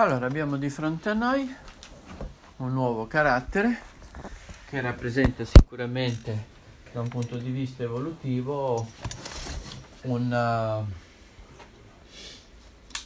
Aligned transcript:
Allora, 0.00 0.26
abbiamo 0.26 0.56
di 0.58 0.70
fronte 0.70 1.08
a 1.08 1.12
noi 1.12 1.52
un 2.58 2.72
nuovo 2.72 3.08
carattere 3.08 3.80
che 4.68 4.80
rappresenta 4.80 5.44
sicuramente 5.44 6.46
da 6.92 7.00
un 7.00 7.08
punto 7.08 7.36
di 7.36 7.50
vista 7.50 7.82
evolutivo 7.82 8.86
un, 10.02 10.86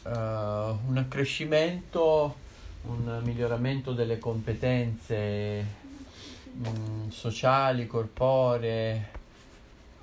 uh, 0.04 0.10
un 0.86 0.96
accrescimento, 0.98 2.36
un 2.82 3.22
miglioramento 3.24 3.94
delle 3.94 4.18
competenze 4.18 5.66
um, 6.62 7.08
sociali, 7.08 7.86
corporee, 7.86 9.08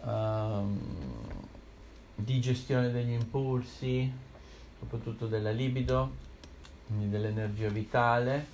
um, 0.05 0.79
di 2.15 2.41
gestione 2.41 2.91
degli 2.91 3.11
impulsi, 3.11 4.11
soprattutto 4.79 5.27
della 5.27 5.51
libido 5.51 6.25
quindi 6.89 7.09
dell'energia 7.09 7.69
vitale 7.69 8.47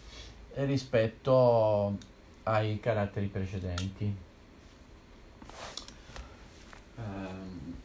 rispetto 0.55 1.98
ai 2.44 2.81
caratteri 2.81 3.27
precedenti. 3.27 4.16
Um, 6.98 7.75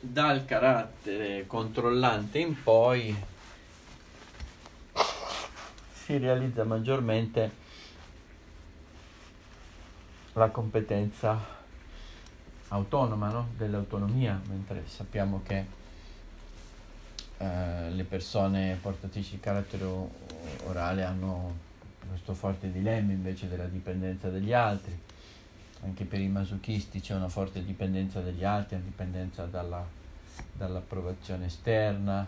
dal 0.00 0.44
carattere 0.44 1.46
controllante 1.46 2.38
in 2.40 2.60
poi 2.60 3.16
si 5.92 6.18
realizza 6.18 6.64
maggiormente 6.64 7.62
la 10.32 10.48
competenza 10.50 11.63
autonoma, 12.68 13.30
no? 13.30 13.48
dell'autonomia, 13.56 14.40
mentre 14.48 14.84
sappiamo 14.86 15.42
che 15.44 15.82
eh, 17.38 17.90
le 17.90 18.04
persone 18.04 18.78
portatrici 18.80 19.32
di 19.32 19.40
carattere 19.40 19.84
orale 20.66 21.04
hanno 21.04 21.72
questo 22.08 22.34
forte 22.34 22.70
dilemma 22.70 23.12
invece 23.12 23.48
della 23.48 23.66
dipendenza 23.66 24.28
degli 24.28 24.52
altri. 24.52 24.98
Anche 25.82 26.04
per 26.04 26.20
i 26.20 26.28
masochisti 26.28 27.00
c'è 27.00 27.14
una 27.14 27.28
forte 27.28 27.62
dipendenza 27.64 28.20
dagli 28.20 28.44
altri, 28.44 28.76
una 28.76 28.84
dipendenza 28.84 29.44
dalla, 29.44 29.86
dall'approvazione 30.52 31.46
esterna, 31.46 32.26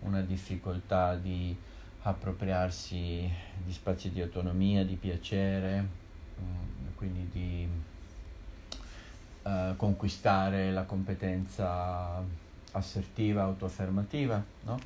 una 0.00 0.20
difficoltà 0.20 1.14
di 1.14 1.56
appropriarsi 2.02 3.30
di 3.64 3.72
spazi 3.72 4.10
di 4.10 4.20
autonomia, 4.20 4.84
di 4.84 4.96
piacere, 4.96 5.80
mm, 6.40 6.86
quindi 6.96 7.28
di 7.30 7.68
eh, 9.48 9.76
conquistare 9.76 10.70
la 10.70 10.82
competenza 10.82 12.22
assertiva, 12.72 13.44
autoaffermativa, 13.44 14.44
no? 14.64 14.78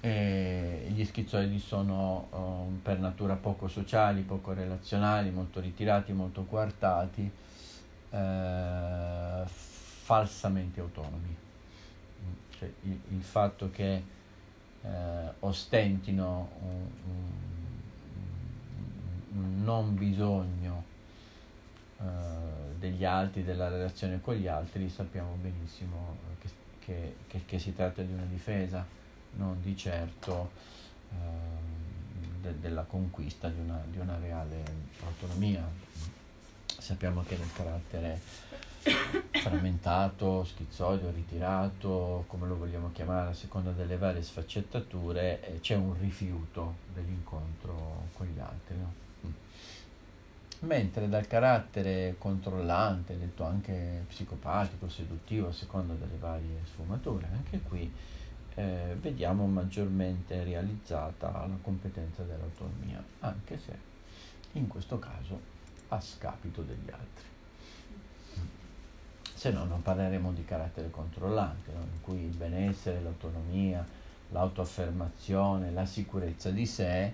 E 0.00 0.86
gli 0.88 1.04
schizoidi 1.04 1.58
sono 1.58 2.28
um, 2.30 2.80
per 2.82 2.98
natura 2.98 3.34
poco 3.34 3.68
sociali, 3.68 4.22
poco 4.22 4.54
relazionali, 4.54 5.30
molto 5.30 5.60
ritirati, 5.60 6.12
molto 6.12 6.44
coartati, 6.44 7.30
eh, 8.10 9.42
falsamente 9.44 10.80
autonomi. 10.80 11.36
Cioè, 12.58 12.70
il, 12.82 13.00
il, 13.10 13.22
fatto 13.22 13.70
che 13.70 14.02
eh, 14.82 15.32
ostentino 15.40 16.48
un, 16.60 16.88
un, 17.04 17.32
un 19.32 19.62
non 19.62 19.94
bisogno 19.94 20.92
eh, 22.00 22.04
degli 22.78 23.04
altri, 23.04 23.44
della 23.44 23.68
relazione 23.68 24.20
con 24.20 24.34
gli 24.34 24.46
altri, 24.46 24.88
sappiamo 24.88 25.36
benissimo 25.40 26.16
che, 26.40 26.48
che, 26.80 27.16
che, 27.26 27.42
che 27.46 27.58
si 27.58 27.74
tratta 27.74 28.02
di 28.02 28.12
una 28.12 28.24
difesa, 28.24 28.84
non 29.36 29.60
di 29.62 29.76
certo 29.76 30.50
uh, 31.10 31.14
de, 32.40 32.60
della 32.60 32.82
conquista 32.82 33.48
di 33.48 33.60
una, 33.60 33.82
di 33.90 33.98
una 33.98 34.18
reale 34.18 34.62
autonomia. 35.04 35.66
Sappiamo 36.66 37.22
che 37.22 37.36
nel 37.36 37.52
carattere 37.52 38.20
frammentato, 39.32 40.44
schizoido, 40.44 41.10
ritirato, 41.10 42.24
come 42.26 42.46
lo 42.46 42.56
vogliamo 42.56 42.90
chiamare 42.92 43.30
a 43.30 43.34
seconda 43.34 43.70
delle 43.70 43.96
varie 43.96 44.22
sfaccettature, 44.22 45.42
eh, 45.42 45.60
c'è 45.60 45.74
un 45.74 45.98
rifiuto 45.98 46.76
dell'incontro 46.92 48.08
con 48.14 48.26
gli 48.26 48.38
altri. 48.38 48.76
No? 48.76 49.03
Mentre 50.60 51.08
dal 51.08 51.26
carattere 51.26 52.16
controllante, 52.18 53.18
detto 53.18 53.44
anche 53.44 54.04
psicopatico, 54.08 54.88
seduttivo, 54.88 55.48
a 55.48 55.52
seconda 55.52 55.94
delle 55.94 56.16
varie 56.18 56.60
sfumature, 56.64 57.28
anche 57.32 57.60
qui 57.60 57.92
eh, 58.54 58.96
vediamo 59.00 59.46
maggiormente 59.46 60.42
realizzata 60.44 61.30
la 61.46 61.58
competenza 61.60 62.22
dell'autonomia, 62.22 63.02
anche 63.20 63.58
se 63.58 63.92
in 64.52 64.68
questo 64.68 64.98
caso 64.98 65.52
a 65.88 66.00
scapito 66.00 66.62
degli 66.62 66.90
altri. 66.90 67.32
Se 69.34 69.50
no 69.50 69.64
non 69.64 69.82
parleremo 69.82 70.32
di 70.32 70.44
carattere 70.44 70.90
controllante, 70.90 71.72
no? 71.72 71.80
in 71.80 72.00
cui 72.00 72.20
il 72.20 72.34
benessere, 72.34 73.02
l'autonomia, 73.02 73.84
l'autoaffermazione, 74.30 75.70
la 75.70 75.84
sicurezza 75.84 76.50
di 76.50 76.64
sé 76.64 77.12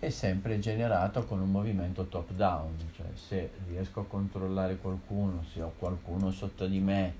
è 0.00 0.10
sempre 0.10 0.60
generato 0.60 1.24
con 1.24 1.40
un 1.40 1.50
movimento 1.50 2.06
top 2.06 2.30
down, 2.30 2.76
cioè 2.94 3.06
se 3.14 3.50
riesco 3.66 4.00
a 4.00 4.06
controllare 4.06 4.76
qualcuno, 4.76 5.44
se 5.52 5.60
ho 5.60 5.72
qualcuno 5.76 6.30
sotto 6.30 6.68
di 6.68 6.78
me, 6.78 7.14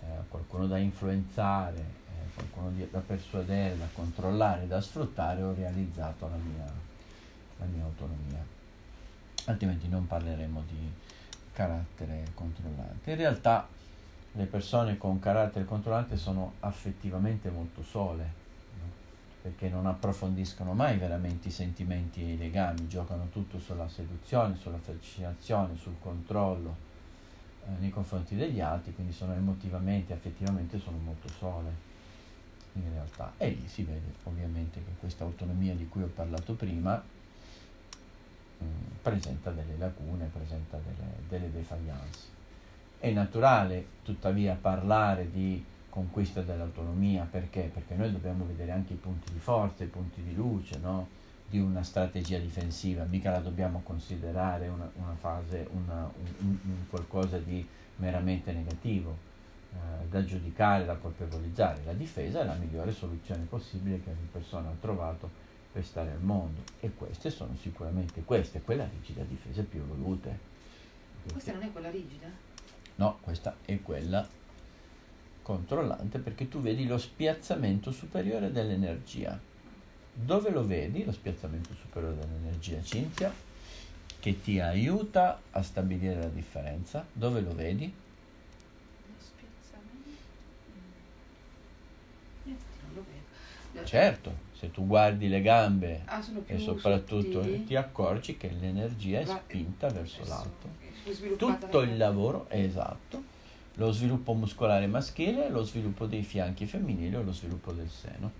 eh, 0.00 0.06
qualcuno 0.28 0.66
da 0.66 0.76
influenzare, 0.78 1.78
eh, 1.78 2.34
qualcuno 2.34 2.72
da 2.90 2.98
persuadere, 2.98 3.78
da 3.78 3.86
controllare, 3.92 4.66
da 4.66 4.80
sfruttare, 4.80 5.42
ho 5.42 5.54
realizzato 5.54 6.28
la 6.28 6.36
mia, 6.36 6.72
la 7.58 7.64
mia 7.66 7.84
autonomia. 7.84 8.44
Altrimenti 9.44 9.88
non 9.88 10.08
parleremo 10.08 10.64
di 10.66 10.92
carattere 11.52 12.24
controllante. 12.34 13.10
In 13.10 13.16
realtà 13.16 13.68
le 14.32 14.44
persone 14.46 14.98
con 14.98 15.20
carattere 15.20 15.64
controllante 15.64 16.16
sono 16.16 16.54
affettivamente 16.60 17.50
molto 17.50 17.84
sole 17.84 18.39
perché 19.42 19.68
non 19.68 19.86
approfondiscono 19.86 20.74
mai 20.74 20.98
veramente 20.98 21.48
i 21.48 21.50
sentimenti 21.50 22.20
e 22.20 22.32
i 22.34 22.36
legami, 22.36 22.86
giocano 22.88 23.28
tutto 23.30 23.58
sulla 23.58 23.88
seduzione, 23.88 24.56
sulla 24.56 24.78
fascinazione, 24.78 25.76
sul 25.76 25.96
controllo 25.98 26.88
eh, 27.64 27.70
nei 27.80 27.90
confronti 27.90 28.36
degli 28.36 28.60
altri, 28.60 28.94
quindi 28.94 29.12
sono 29.12 29.32
emotivamente, 29.32 30.12
affettivamente 30.12 30.78
sono 30.78 30.98
molto 30.98 31.28
sole 31.28 31.88
in 32.74 32.92
realtà. 32.92 33.32
E 33.38 33.48
lì 33.48 33.66
si 33.66 33.82
vede 33.82 34.12
ovviamente 34.24 34.84
che 34.84 34.92
questa 35.00 35.24
autonomia 35.24 35.74
di 35.74 35.88
cui 35.88 36.02
ho 36.02 36.10
parlato 36.14 36.52
prima 36.52 37.02
mh, 38.58 38.64
mm, 38.64 38.68
presenta 39.00 39.50
delle 39.50 39.76
lacune, 39.78 40.26
presenta 40.26 40.78
delle, 40.78 41.12
delle 41.28 41.50
defaillance. 41.50 42.38
È 42.98 43.10
naturale 43.10 43.86
tuttavia 44.02 44.54
parlare 44.54 45.30
di 45.30 45.64
conquista 45.90 46.40
dell'autonomia, 46.40 47.26
perché? 47.30 47.70
Perché 47.72 47.94
noi 47.94 48.10
dobbiamo 48.10 48.46
vedere 48.46 48.70
anche 48.70 48.94
i 48.94 48.96
punti 48.96 49.32
di 49.32 49.38
forza, 49.38 49.84
i 49.84 49.88
punti 49.88 50.22
di 50.22 50.34
luce 50.34 50.78
no? 50.78 51.18
di 51.50 51.58
una 51.58 51.82
strategia 51.82 52.38
difensiva, 52.38 53.04
mica 53.04 53.32
la 53.32 53.40
dobbiamo 53.40 53.82
considerare 53.82 54.68
una, 54.68 54.88
una 54.94 55.14
fase, 55.16 55.68
una, 55.72 56.08
un, 56.38 56.58
un, 56.62 56.88
qualcosa 56.88 57.38
di 57.38 57.66
meramente 57.96 58.52
negativo, 58.52 59.16
eh, 59.72 60.06
da 60.08 60.24
giudicare, 60.24 60.84
da 60.84 60.94
colpevolizzare. 60.94 61.82
La 61.84 61.92
difesa 61.92 62.40
è 62.40 62.44
la 62.44 62.54
migliore 62.54 62.92
soluzione 62.92 63.44
possibile 63.44 64.00
che 64.00 64.10
ogni 64.10 64.28
persona 64.30 64.68
ha 64.68 64.76
trovato 64.80 65.28
per 65.72 65.84
stare 65.84 66.12
al 66.12 66.20
mondo 66.20 66.62
e 66.80 66.92
queste 66.94 67.30
sono 67.30 67.54
sicuramente 67.56 68.22
queste, 68.22 68.60
quella 68.62 68.88
rigida 68.88 69.22
difesa 69.24 69.62
più 69.62 69.80
evolute. 69.80 70.38
Questa 71.32 71.52
non 71.52 71.62
è 71.62 71.72
quella 71.72 71.90
rigida? 71.90 72.28
No, 72.94 73.18
questa 73.20 73.56
è 73.64 73.80
quella 73.80 74.26
controllante 75.42 76.18
perché 76.18 76.48
tu 76.48 76.60
vedi 76.60 76.86
lo 76.86 76.98
spiazzamento 76.98 77.90
superiore 77.90 78.52
dell'energia. 78.52 79.38
Dove 80.12 80.50
lo 80.50 80.66
vedi 80.66 81.04
lo 81.04 81.12
spiazzamento 81.12 81.74
superiore 81.74 82.16
dell'energia, 82.16 82.82
Cinzia? 82.82 83.32
Che 84.18 84.40
ti 84.42 84.60
aiuta 84.60 85.40
a 85.50 85.62
stabilire 85.62 86.16
la 86.16 86.28
differenza. 86.28 87.06
Dove 87.12 87.40
lo 87.40 87.54
vedi? 87.54 87.92
Lo 89.06 89.24
spiazzamento? 89.24 90.10
Non 92.44 92.94
lo 92.94 93.04
vedo. 93.72 93.86
Certo, 93.86 94.32
se 94.52 94.70
tu 94.70 94.86
guardi 94.86 95.28
le 95.28 95.40
gambe 95.40 96.02
ah, 96.04 96.22
e 96.46 96.58
soprattutto 96.58 97.42
sottili. 97.42 97.64
ti 97.64 97.76
accorgi 97.76 98.36
che 98.36 98.50
l'energia 98.50 99.20
è 99.20 99.24
spinta 99.24 99.88
verso 99.88 100.22
l'alto. 100.26 100.68
Tutto 101.36 101.80
il 101.80 101.96
lavoro 101.96 102.46
è 102.48 102.58
esatto 102.58 103.29
lo 103.80 103.92
sviluppo 103.92 104.34
muscolare 104.34 104.86
maschile, 104.86 105.48
lo 105.48 105.62
sviluppo 105.62 106.04
dei 106.04 106.22
fianchi 106.22 106.66
femminili 106.66 107.16
o 107.16 107.22
lo 107.22 107.32
sviluppo 107.32 107.72
del 107.72 107.88
seno. 107.88 108.30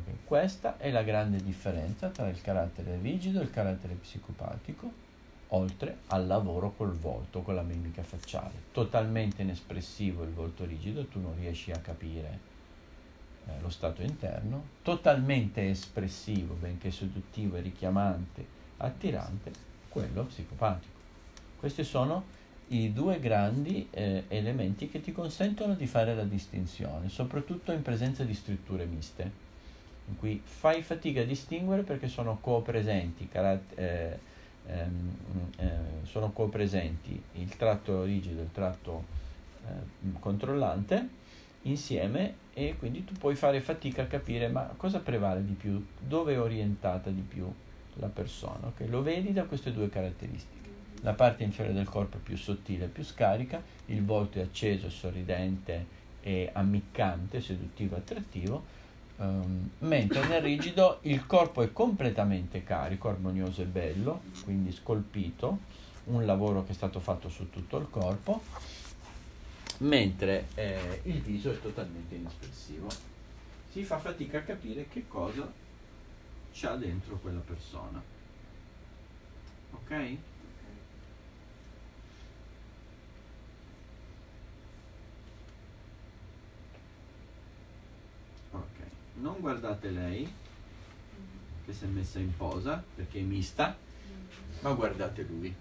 Okay. 0.00 0.18
Questa 0.24 0.78
è 0.78 0.92
la 0.92 1.02
grande 1.02 1.38
differenza 1.42 2.08
tra 2.08 2.28
il 2.28 2.40
carattere 2.40 2.96
rigido 3.02 3.40
e 3.40 3.42
il 3.42 3.50
carattere 3.50 3.94
psicopatico 3.94 5.02
oltre 5.48 5.98
al 6.06 6.28
lavoro 6.28 6.72
col 6.76 6.92
volto, 6.92 7.42
con 7.42 7.56
la 7.56 7.62
mimica 7.62 8.04
facciale. 8.04 8.52
Totalmente 8.70 9.42
inespressivo 9.42 10.22
il 10.22 10.30
volto 10.30 10.64
rigido, 10.64 11.04
tu 11.06 11.20
non 11.20 11.34
riesci 11.34 11.72
a 11.72 11.78
capire 11.78 12.38
eh, 13.46 13.60
lo 13.60 13.70
stato 13.70 14.02
interno, 14.02 14.66
totalmente 14.82 15.68
espressivo, 15.68 16.54
benché 16.54 16.92
seduttivo 16.92 17.56
e 17.56 17.60
richiamante, 17.60 18.46
attirante, 18.76 19.50
quello 19.88 20.22
psicopatico. 20.24 20.92
Questi 21.58 21.82
sono 21.82 22.42
i 22.68 22.92
due 22.92 23.18
grandi 23.20 23.88
eh, 23.90 24.24
elementi 24.28 24.88
che 24.88 25.00
ti 25.00 25.12
consentono 25.12 25.74
di 25.74 25.86
fare 25.86 26.14
la 26.14 26.24
distinzione, 26.24 27.08
soprattutto 27.08 27.72
in 27.72 27.82
presenza 27.82 28.24
di 28.24 28.34
strutture 28.34 28.86
miste, 28.86 29.42
in 30.06 30.16
cui 30.16 30.40
fai 30.42 30.82
fatica 30.82 31.20
a 31.20 31.24
distinguere 31.24 31.82
perché 31.82 32.08
sono 32.08 32.38
copresenti, 32.40 33.28
carat- 33.28 33.78
eh, 33.78 34.18
ehm, 34.66 35.16
eh, 35.56 35.68
sono 36.04 36.32
copresenti 36.32 37.20
il 37.32 37.56
tratto 37.56 38.04
rigido 38.04 38.40
e 38.40 38.44
il 38.44 38.52
tratto 38.52 39.04
eh, 39.66 40.18
controllante 40.18 41.22
insieme 41.62 42.42
e 42.52 42.76
quindi 42.78 43.04
tu 43.04 43.14
puoi 43.14 43.34
fare 43.34 43.60
fatica 43.60 44.02
a 44.02 44.06
capire 44.06 44.48
ma 44.48 44.72
cosa 44.76 45.00
prevale 45.00 45.44
di 45.44 45.52
più, 45.52 45.84
dove 45.98 46.34
è 46.34 46.40
orientata 46.40 47.10
di 47.10 47.22
più 47.22 47.50
la 47.94 48.08
persona, 48.08 48.66
okay? 48.66 48.88
lo 48.88 49.02
vedi 49.02 49.32
da 49.32 49.44
queste 49.44 49.72
due 49.72 49.88
caratteristiche. 49.88 50.73
La 51.04 51.12
parte 51.12 51.44
inferiore 51.44 51.76
del 51.76 51.86
corpo 51.88 52.16
è 52.16 52.20
più 52.20 52.34
sottile, 52.34 52.86
più 52.86 53.04
scarica, 53.04 53.62
il 53.86 54.02
volto 54.02 54.38
è 54.38 54.42
acceso, 54.42 54.88
sorridente 54.88 55.86
e 56.22 56.48
ammiccante, 56.50 57.42
seduttivo, 57.42 57.96
attrattivo, 57.96 58.64
um, 59.16 59.68
mentre 59.80 60.26
nel 60.26 60.40
rigido 60.40 61.00
il 61.02 61.26
corpo 61.26 61.60
è 61.60 61.74
completamente 61.74 62.64
carico, 62.64 63.10
armonioso 63.10 63.60
e 63.60 63.66
bello, 63.66 64.22
quindi 64.44 64.72
scolpito, 64.72 65.58
un 66.04 66.24
lavoro 66.24 66.64
che 66.64 66.72
è 66.72 66.74
stato 66.74 67.00
fatto 67.00 67.28
su 67.28 67.50
tutto 67.50 67.76
il 67.76 67.90
corpo, 67.90 68.40
mentre 69.80 70.46
eh, 70.54 71.00
il 71.02 71.20
viso 71.20 71.52
è 71.52 71.60
totalmente 71.60 72.14
inespressivo. 72.14 72.88
Si 73.70 73.84
fa 73.84 73.98
fatica 73.98 74.38
a 74.38 74.42
capire 74.42 74.88
che 74.88 75.06
cosa 75.06 75.52
c'ha 76.54 76.76
dentro 76.76 77.18
quella 77.18 77.40
persona. 77.40 78.02
Ok? 79.70 80.16
Non 89.24 89.40
guardate 89.40 89.88
lei 89.88 90.30
che 91.64 91.72
si 91.72 91.84
è 91.84 91.86
messa 91.86 92.18
in 92.18 92.36
posa 92.36 92.84
perché 92.94 93.20
è 93.20 93.22
mista, 93.22 93.74
ma 94.60 94.72
guardate 94.72 95.22
lui. 95.22 95.52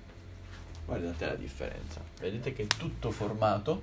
Guardate 0.85 1.25
la 1.25 1.35
differenza. 1.35 2.01
Vedete 2.19 2.51
che 2.51 2.63
è 2.63 2.67
tutto 2.67 3.09
formato 3.09 3.79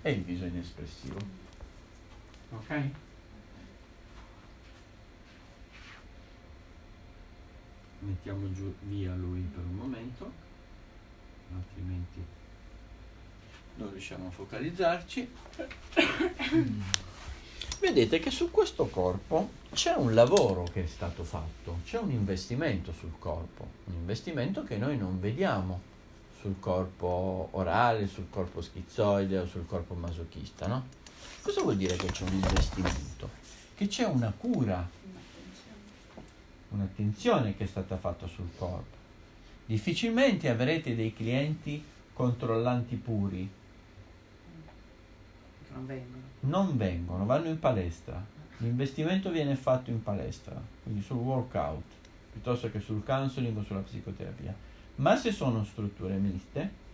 e 0.00 0.10
il 0.10 0.22
viso 0.22 0.46
inespressivo. 0.46 1.18
Ok? 2.52 2.90
Mettiamo 7.98 8.50
giù 8.54 8.74
via 8.84 9.14
lui 9.14 9.40
per 9.40 9.64
un 9.64 9.74
momento, 9.74 10.32
altrimenti 11.54 12.24
non 13.74 13.90
riusciamo 13.90 14.28
a 14.28 14.30
focalizzarci. 14.30 15.30
Vedete 17.86 18.18
che 18.18 18.32
su 18.32 18.50
questo 18.50 18.86
corpo 18.86 19.50
c'è 19.72 19.94
un 19.94 20.12
lavoro 20.12 20.64
che 20.72 20.82
è 20.82 20.86
stato 20.88 21.22
fatto, 21.22 21.78
c'è 21.84 21.98
un 21.98 22.10
investimento 22.10 22.92
sul 22.92 23.12
corpo, 23.16 23.64
un 23.84 23.94
investimento 23.94 24.64
che 24.64 24.76
noi 24.76 24.98
non 24.98 25.20
vediamo 25.20 25.80
sul 26.40 26.56
corpo 26.58 27.48
orale, 27.52 28.08
sul 28.08 28.28
corpo 28.28 28.60
schizoide 28.60 29.38
o 29.38 29.46
sul 29.46 29.66
corpo 29.66 29.94
masochista, 29.94 30.66
no? 30.66 30.86
Cosa 31.42 31.62
vuol 31.62 31.76
dire 31.76 31.94
che 31.94 32.10
c'è 32.10 32.24
un 32.24 32.32
investimento? 32.32 33.30
Che 33.76 33.86
c'è 33.86 34.04
una 34.04 34.32
cura, 34.36 34.88
un'attenzione 36.70 37.56
che 37.56 37.64
è 37.64 37.68
stata 37.68 37.96
fatta 37.96 38.26
sul 38.26 38.48
corpo. 38.58 38.96
Difficilmente 39.64 40.48
avrete 40.48 40.96
dei 40.96 41.14
clienti 41.14 41.80
controllanti 42.12 42.96
puri. 42.96 43.48
Non 45.76 45.86
vengono 45.86 46.26
non 46.46 46.76
vengono, 46.76 47.24
vanno 47.24 47.48
in 47.48 47.58
palestra. 47.58 48.24
L'investimento 48.58 49.30
viene 49.30 49.54
fatto 49.56 49.90
in 49.90 50.02
palestra, 50.02 50.60
quindi 50.82 51.02
sul 51.02 51.18
workout, 51.18 51.84
piuttosto 52.32 52.70
che 52.70 52.80
sul 52.80 53.04
counseling 53.04 53.56
o 53.56 53.62
sulla 53.62 53.80
psicoterapia. 53.80 54.54
Ma 54.96 55.16
se 55.16 55.30
sono 55.30 55.64
strutture 55.64 56.16
miste 56.16 56.84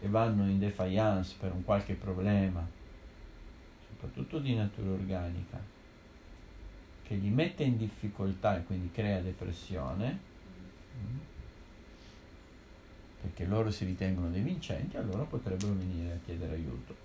e 0.00 0.08
vanno 0.08 0.48
in 0.48 0.58
defiance 0.58 1.36
per 1.38 1.52
un 1.52 1.64
qualche 1.64 1.94
problema, 1.94 2.66
soprattutto 3.88 4.38
di 4.38 4.54
natura 4.54 4.90
organica, 4.90 5.60
che 7.02 7.14
li 7.14 7.28
mette 7.28 7.62
in 7.62 7.76
difficoltà 7.76 8.56
e 8.56 8.64
quindi 8.64 8.90
crea 8.90 9.20
depressione, 9.20 10.18
mm, 10.98 11.18
perché 13.20 13.44
loro 13.44 13.70
si 13.70 13.84
ritengono 13.84 14.30
dei 14.30 14.42
vincenti, 14.42 14.96
allora 14.96 15.22
potrebbero 15.22 15.72
venire 15.74 16.14
a 16.14 16.18
chiedere 16.24 16.54
aiuto. 16.54 17.01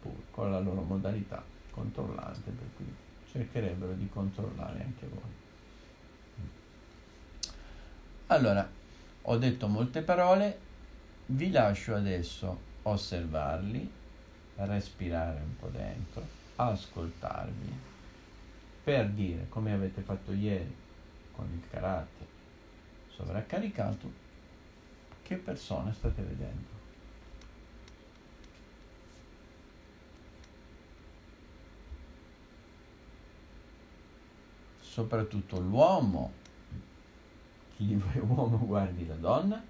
Pur 0.00 0.14
con 0.30 0.50
la 0.50 0.60
loro 0.60 0.82
modalità 0.82 1.44
controllante, 1.70 2.50
per 2.50 2.66
cui 2.76 2.92
cercherebbero 3.30 3.92
di 3.92 4.08
controllare 4.08 4.82
anche 4.82 5.06
voi. 5.06 5.36
Allora, 8.28 8.68
ho 9.22 9.36
detto 9.36 9.68
molte 9.68 10.02
parole, 10.02 10.58
vi 11.26 11.50
lascio 11.50 11.94
adesso 11.94 12.60
osservarli, 12.82 13.90
respirare 14.56 15.40
un 15.40 15.56
po' 15.56 15.68
dentro, 15.68 16.26
ascoltarvi, 16.56 17.72
per 18.84 19.08
dire, 19.10 19.46
come 19.48 19.72
avete 19.72 20.00
fatto 20.02 20.32
ieri, 20.32 20.74
con 21.32 21.48
il 21.52 21.62
carattere 21.70 22.26
sovraccaricato, 23.08 24.10
che 25.22 25.36
persona 25.36 25.92
state 25.92 26.22
vedendo. 26.22 26.77
Soprattutto 34.98 35.60
l'uomo, 35.60 36.32
chi 37.76 38.02
è 38.14 38.18
uomo 38.18 38.58
guardi 38.66 39.06
la 39.06 39.14
donna 39.14 39.62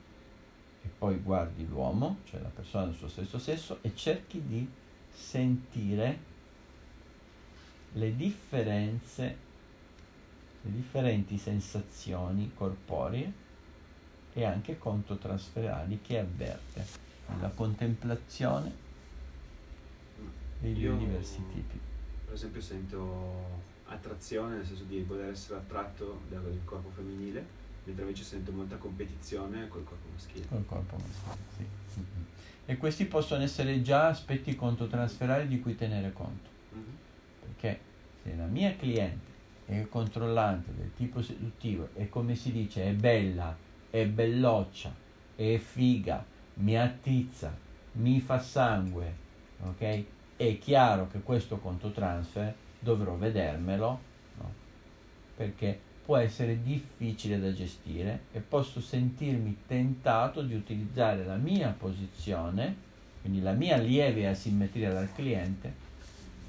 e 0.82 0.88
poi 0.96 1.19
guardi 1.19 1.69
l'uomo, 1.69 2.20
cioè 2.25 2.40
la 2.40 2.48
persona 2.48 2.86
del 2.86 2.94
suo 2.94 3.08
stesso 3.08 3.38
sesso, 3.38 3.78
e 3.82 3.94
cerchi 3.94 4.42
di 4.46 4.66
sentire 5.12 6.19
le 7.92 8.16
differenze, 8.16 9.37
le 10.62 10.73
differenti 10.73 11.37
sensazioni 11.37 12.52
corporee 12.54 13.30
e 14.32 14.44
anche 14.44 14.78
contotrasferali 14.78 16.00
che 16.00 16.20
avverte 16.20 16.87
nella 17.26 17.50
contemplazione 17.50 18.73
dei 20.61 20.73
due 20.73 20.97
diversi 20.97 21.42
tipi. 21.52 21.78
Per 22.25 22.32
esempio 22.32 22.62
sento 22.62 23.67
attrazione, 23.88 24.57
nel 24.57 24.66
senso 24.66 24.85
di 24.85 25.02
voler 25.02 25.30
essere 25.30 25.59
attratto 25.59 26.23
dal 26.28 26.61
corpo 26.64 26.90
femminile, 26.90 27.45
mentre 27.85 28.04
invece 28.04 28.25
sento 28.25 28.52
molta 28.52 28.76
competizione 28.76 29.68
col 29.68 29.85
corpo 29.85 30.09
maschile. 30.12 30.47
Col 30.49 30.66
corpo 30.66 30.97
maschile, 30.97 31.37
sì. 31.57 32.00
Mm-hmm. 32.00 32.23
E 32.66 32.76
questi 32.76 33.07
possono 33.07 33.42
essere 33.42 33.80
già 33.83 34.09
aspetti 34.09 34.54
contotransferali 34.54 35.49
di 35.49 35.61
cui 35.61 35.75
tenere 35.75 36.12
conto. 36.12 36.49
Mm-hmm. 36.75 36.95
Perché 37.40 37.80
se 38.23 38.35
la 38.37 38.47
mia 38.47 38.76
cliente 38.76 39.26
è 39.64 39.87
controllante 39.88 40.75
del 40.75 40.92
tipo 40.95 41.23
seduttivo 41.23 41.90
e 41.95 42.09
come 42.09 42.35
si 42.35 42.52
dice 42.52 42.85
è 42.85 42.92
bella, 42.92 43.57
è 43.90 44.07
belloccia, 44.07 44.95
è 45.35 45.57
figa, 45.57 46.25
mi 46.54 46.78
attizza, 46.78 47.57
mi 47.92 48.21
fa 48.21 48.38
sangue, 48.38 49.14
ok? 49.62 50.04
È 50.37 50.59
chiaro 50.59 51.09
che 51.09 51.21
questo 51.21 51.59
contotransfer 51.59 52.54
dovrò 52.78 53.14
vedermelo, 53.14 54.00
no? 54.38 54.52
perché 55.37 55.78
può 56.04 56.16
essere 56.16 56.62
difficile 56.62 57.38
da 57.38 57.52
gestire 57.52 58.20
e 58.32 58.40
posso 58.40 58.80
sentirmi 58.80 59.58
tentato 59.66 60.40
di 60.42 60.54
utilizzare 60.54 61.25
la 61.25 61.37
mia 61.37 61.75
posizione, 61.76 62.75
quindi 63.20 63.42
la 63.42 63.52
mia 63.52 63.76
lieve 63.76 64.26
asimmetria 64.26 64.90
dal 64.90 65.12
cliente, 65.12 65.87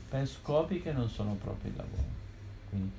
per 0.08 0.26
scopi 0.28 0.82
che 0.82 0.94
non 0.94 1.10
sono 1.10 1.34
proprio 1.34 1.72
il 1.72 1.78
lavoro. 1.78 2.08
Quindi 2.70 2.92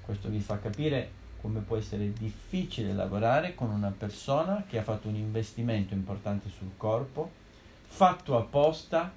questo 0.00 0.28
vi 0.28 0.38
fa 0.38 0.60
capire 0.60 1.18
come 1.40 1.60
può 1.60 1.76
essere 1.76 2.12
difficile 2.12 2.92
lavorare 2.92 3.54
con 3.54 3.70
una 3.70 3.90
persona 3.90 4.64
che 4.68 4.78
ha 4.78 4.82
fatto 4.82 5.08
un 5.08 5.16
investimento 5.16 5.94
importante 5.94 6.50
sul 6.50 6.70
corpo, 6.76 7.30
fatto 7.82 8.36
apposta 8.36 9.12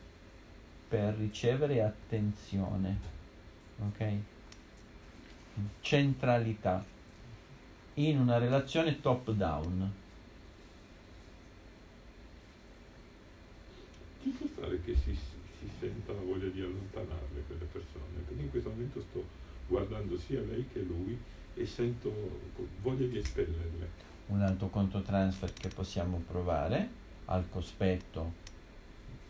per 0.87 1.13
ricevere 1.15 1.83
attenzione 1.83 3.12
ok? 3.79 4.13
Centralità 5.81 6.83
in 7.95 8.19
una 8.19 8.37
relazione 8.37 8.99
top 8.99 9.31
down. 9.31 9.93
Ci 14.21 14.29
può 14.29 14.47
stare 14.47 14.81
che 14.81 14.95
si, 14.95 15.13
si 15.13 15.69
senta 15.79 16.13
la 16.13 16.21
voglia 16.21 16.47
di 16.47 16.61
allontanarle 16.61 17.43
quelle 17.45 17.65
persone, 17.65 18.21
perché 18.25 18.41
in 18.41 18.49
questo 18.49 18.69
momento 18.69 19.01
sto 19.01 19.25
guardando 19.67 20.17
sia 20.17 20.41
lei 20.41 20.67
che 20.71 20.81
lui 20.81 21.17
e 21.55 21.65
sento 21.65 22.11
voglia 22.81 23.05
di 23.05 23.17
espellerle. 23.17 24.11
Un 24.27 24.41
altro 24.41 24.69
conto 24.69 25.01
transfer 25.01 25.53
che 25.53 25.67
possiamo 25.67 26.23
provare 26.25 27.01
al 27.25 27.47
cospetto 27.49 28.33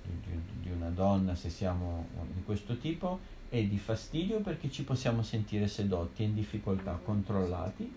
di, 0.04 0.30
di, 0.30 0.42
di 0.62 0.72
una 0.72 0.90
donna, 0.90 1.36
se 1.36 1.50
siamo 1.50 2.08
di 2.32 2.44
questo 2.44 2.78
tipo, 2.78 3.20
è 3.54 3.64
di 3.66 3.78
fastidio 3.78 4.40
perché 4.40 4.72
ci 4.72 4.84
possiamo 4.84 5.22
sentire 5.22 5.68
sedotti 5.68 6.24
e 6.24 6.26
in 6.26 6.34
difficoltà, 6.34 7.00
controllati 7.04 7.94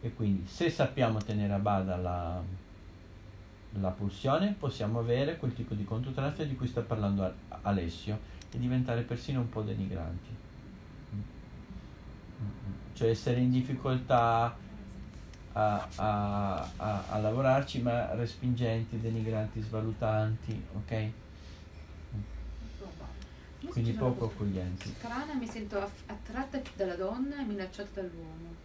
e 0.00 0.14
quindi 0.14 0.46
se 0.46 0.70
sappiamo 0.70 1.18
tenere 1.18 1.54
a 1.54 1.58
bada 1.58 1.96
la, 1.96 2.40
la 3.80 3.90
pulsione 3.90 4.54
possiamo 4.56 5.00
avere 5.00 5.38
quel 5.38 5.54
tipo 5.54 5.74
di 5.74 5.82
controtransfer 5.82 6.46
di 6.46 6.54
cui 6.54 6.68
sta 6.68 6.82
parlando 6.82 7.34
Alessio 7.62 8.16
e 8.52 8.58
diventare 8.60 9.02
persino 9.02 9.40
un 9.40 9.48
po' 9.48 9.62
denigranti. 9.62 10.36
Cioè 12.92 13.08
essere 13.08 13.40
in 13.40 13.50
difficoltà 13.50 14.56
a, 15.52 15.88
a, 15.96 16.70
a, 16.76 17.04
a 17.08 17.18
lavorarci 17.18 17.82
ma 17.82 18.14
respingenti, 18.14 19.00
denigranti, 19.00 19.60
svalutanti, 19.60 20.64
ok? 20.76 21.10
Quindi 23.68 23.92
poco 23.92 24.26
accoglienti. 24.26 24.88
Strana, 24.88 25.34
mi 25.34 25.46
sento 25.46 25.78
attratta 25.78 26.60
dalla 26.74 26.96
donna 26.96 27.40
e 27.40 27.44
minacciata 27.44 28.00
dall'uomo. 28.00 28.64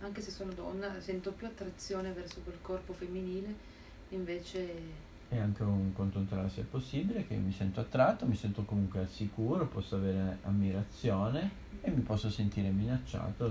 Anche 0.00 0.20
se 0.20 0.30
sono 0.30 0.52
donna, 0.52 1.00
sento 1.00 1.32
più 1.32 1.46
attrazione 1.46 2.12
verso 2.12 2.40
quel 2.42 2.58
corpo 2.60 2.92
femminile 2.92 3.74
invece 4.10 5.14
è 5.28 5.38
anche 5.38 5.64
un 5.64 5.92
controllare 5.92 6.48
se 6.48 6.60
è 6.60 6.64
possibile 6.64 7.26
che 7.26 7.34
mi 7.34 7.50
sento 7.50 7.80
attratto, 7.80 8.26
mi 8.26 8.36
sento 8.36 8.62
comunque 8.62 9.00
al 9.00 9.08
sicuro, 9.08 9.66
posso 9.66 9.96
avere 9.96 10.38
ammirazione 10.42 11.50
e 11.80 11.90
mi 11.90 12.02
posso 12.02 12.30
sentire 12.30 12.70
minacciato 12.70 13.48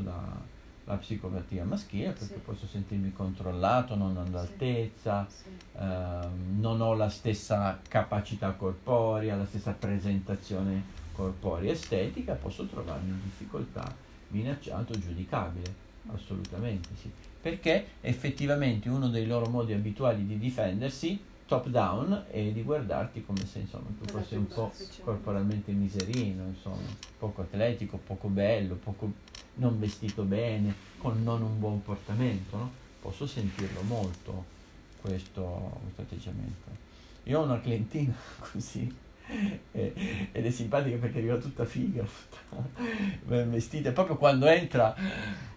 dalla 0.86 0.98
psicopatia 1.00 1.66
maschile 1.66 2.12
perché 2.12 2.36
sì. 2.36 2.40
posso 2.40 2.66
sentirmi 2.68 3.12
controllato, 3.12 3.96
non 3.96 4.16
ho 4.16 4.26
l'altezza, 4.32 5.28
sì. 5.28 5.50
eh, 5.78 6.28
non 6.58 6.80
ho 6.80 6.94
la 6.94 7.10
stessa 7.10 7.80
capacità 7.88 8.52
corporea, 8.52 9.36
la 9.36 9.46
stessa 9.46 9.72
presentazione 9.72 11.04
corporea 11.12 11.72
estetica, 11.72 12.34
posso 12.34 12.66
trovarmi 12.68 13.10
in 13.10 13.20
difficoltà, 13.24 13.94
minacciato, 14.30 14.98
giudicabile, 14.98 15.74
assolutamente 16.14 16.90
sì 17.02 17.12
perché 17.46 17.90
effettivamente 18.02 18.90
uno 18.90 19.08
dei 19.08 19.28
loro 19.28 19.46
modi 19.46 19.72
abituali 19.72 20.26
di 20.26 20.40
difendersi 20.40 21.24
top 21.46 21.68
down 21.68 22.26
è 22.30 22.42
di 22.52 22.64
guardarti 22.64 23.24
come 23.24 23.46
se 23.46 23.60
insomma 23.60 23.90
tu 24.00 24.06
fossi 24.06 24.36
un 24.36 24.48
po' 24.48 24.72
corporalmente 25.04 25.72
miserino, 25.72 26.46
insomma, 26.48 26.88
poco 27.20 27.42
atletico, 27.42 27.98
poco 27.98 28.28
bello, 28.28 28.76
poco 28.76 29.12
non 29.56 29.80
vestito 29.80 30.24
bene, 30.24 30.74
con 30.98 31.22
non 31.24 31.42
un 31.42 31.60
buon 31.60 31.82
portamento, 31.84 32.58
no? 32.58 32.72
Posso 33.00 33.28
sentirlo 33.28 33.82
molto 33.84 34.46
questo, 35.02 35.80
questo 35.84 36.02
atteggiamento. 36.02 36.70
Io 37.24 37.40
ho 37.40 37.44
una 37.44 37.60
clientina 37.60 38.16
così 38.52 39.04
ed 39.72 40.46
è 40.46 40.50
simpatica 40.50 40.98
perché 40.98 41.18
arriva 41.18 41.38
tutta 41.38 41.66
figa, 41.66 42.04
tutta 42.04 43.44
vestita, 43.46 43.92
proprio 43.92 44.18
quando 44.18 44.48
entra 44.48 44.96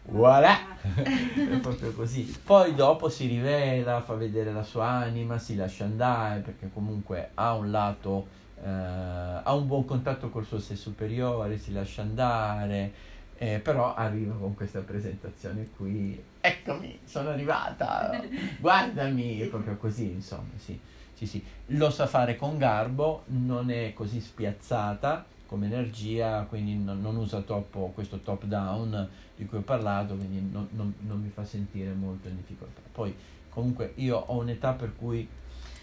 voilà. 0.08 0.76
È 0.80 1.58
proprio 1.60 1.92
così. 1.92 2.22
Poi 2.44 2.74
dopo 2.74 3.08
si 3.08 3.26
rivela 3.26 4.00
fa 4.00 4.14
vedere 4.14 4.52
la 4.52 4.62
sua 4.62 4.86
anima 4.86 5.38
si 5.38 5.54
lascia 5.54 5.84
andare 5.84 6.40
perché 6.40 6.70
comunque 6.72 7.30
ha 7.34 7.54
un 7.54 7.70
lato 7.70 8.26
eh, 8.62 8.68
ha 8.68 9.54
un 9.54 9.66
buon 9.66 9.84
contatto 9.84 10.30
col 10.30 10.44
suo 10.46 10.58
sé 10.58 10.76
superiore 10.76 11.58
si 11.58 11.72
lascia 11.72 12.02
andare 12.02 13.16
eh, 13.40 13.60
però 13.60 13.94
arriva 13.94 14.34
con 14.34 14.54
questa 14.54 14.80
presentazione 14.80 15.68
qui. 15.76 16.20
Eccomi 16.40 16.98
sono 17.04 17.30
arrivata. 17.30 18.20
Guardami 18.58 19.38
è 19.38 19.46
proprio 19.46 19.76
così 19.76 20.10
insomma 20.10 20.50
sì, 20.56 20.78
sì, 21.18 21.26
sì. 21.26 21.44
lo 21.66 21.90
sa 21.90 22.06
fare 22.06 22.36
con 22.36 22.58
garbo 22.58 23.24
non 23.26 23.70
è 23.70 23.92
così 23.92 24.20
spiazzata 24.20 25.26
come 25.46 25.66
energia, 25.66 26.44
quindi 26.48 26.76
non, 26.76 27.00
non, 27.00 27.16
usa 27.16 27.40
troppo 27.40 27.90
questo 27.94 28.20
top 28.20 28.44
down 28.44 29.08
di 29.34 29.46
cui 29.46 29.58
ho 29.58 29.62
parlato, 29.62 30.14
quindi 30.14 30.46
non, 30.52 30.68
non, 30.72 30.94
non, 31.00 31.20
mi 31.20 31.30
fa 31.30 31.42
sentire 31.42 31.92
molto 31.92 32.28
in 32.28 32.36
difficoltà. 32.36 32.82
Poi 32.92 33.14
comunque 33.48 33.94
io 33.96 34.16
ho 34.18 34.38
un'età 34.38 34.74
per 34.74 34.94
cui 34.94 35.26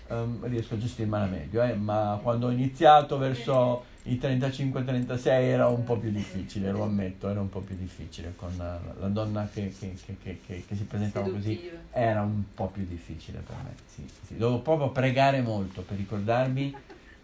um, 0.10 0.46
riesco 0.46 0.76
a 0.76 0.78
gestirmela 0.78 1.26
meglio, 1.26 1.64
eh, 1.64 1.74
ma 1.74 2.20
quando 2.22 2.48
ho 2.48 2.52
iniziato 2.52 3.18
verso 3.18 3.84
i 4.08 4.20
35-36 4.22 5.26
era 5.26 5.68
un 5.68 5.84
po' 5.84 5.98
più 5.98 6.12
difficile, 6.12 6.72
lo 6.72 6.84
ammetto, 6.84 7.28
era 7.28 7.42
un 7.42 7.50
po' 7.50 7.62
più 7.62 7.76
difficile 7.76 8.34
con 8.36 8.54
la, 8.56 8.80
la 9.00 9.08
donna 9.08 9.50
che, 9.52 9.74
che, 9.78 10.18
che, 10.22 10.40
che, 10.46 10.76
si 10.76 10.84
presentava 10.84 11.28
così, 11.30 11.72
era 11.92 12.22
un 12.22 12.44
po' 12.54 12.68
più 12.68 12.86
difficile 12.86 13.40
per 13.40 13.56
me. 13.64 13.74
Sì, 13.88 14.08
sì. 14.28 14.38
Dovevo 14.38 14.60
proprio 14.60 14.90
pregare 14.92 15.42
molto 15.42 15.82
per 15.82 15.98
ricordarmi 15.98 16.76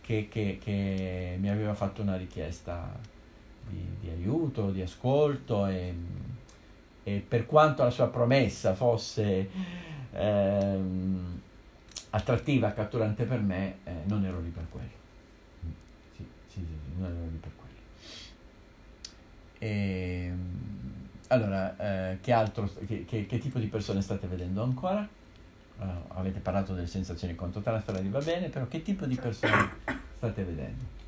che, 0.02 0.28
che, 0.28 0.58
che 0.62 1.38
mi 1.40 1.50
aveva 1.50 1.76
fatto 1.76 2.02
una 2.02 2.18
richiesta 2.18 2.92
di, 3.70 3.86
di 4.00 4.10
aiuto, 4.10 4.72
di 4.72 4.82
ascolto 4.82 5.68
e, 5.68 5.94
e, 7.04 7.24
per 7.28 7.46
quanto 7.46 7.84
la 7.84 7.92
sua 7.92 8.08
promessa 8.08 8.74
fosse 8.74 9.50
ehm, 10.14 11.42
attrattiva, 12.10 12.74
catturante 12.74 13.24
per 13.26 13.40
me, 13.40 13.76
eh, 13.84 13.92
non 14.06 14.26
ero 14.26 14.40
lì 14.42 14.50
per 14.50 14.66
quello. 14.72 15.01
Non 16.98 17.30
lì 17.32 17.38
per 17.38 17.52
quello. 17.56 17.74
E, 19.60 20.26
ehm, 20.26 21.10
allora, 21.28 22.12
eh, 22.12 22.20
che 22.22 22.32
altro, 22.32 22.70
che, 22.86 23.06
che, 23.06 23.26
che 23.26 23.38
tipo 23.38 23.60
di 23.60 23.68
persone 23.68 24.02
state 24.02 24.28
vedendo 24.28 24.64
ancora? 24.64 25.08
uh, 25.82 26.14
avete 26.16 26.40
parlato 26.40 26.74
delle 26.74 26.88
sensazioni 26.88 27.36
controtransferali, 27.36 28.10
va 28.10 28.20
bene, 28.20 28.50
però 28.50 28.68
che 28.68 28.82
tipo 28.82 29.06
di 29.06 29.16
persone 29.16 29.70
state 30.18 30.44
vedendo? 30.44 31.00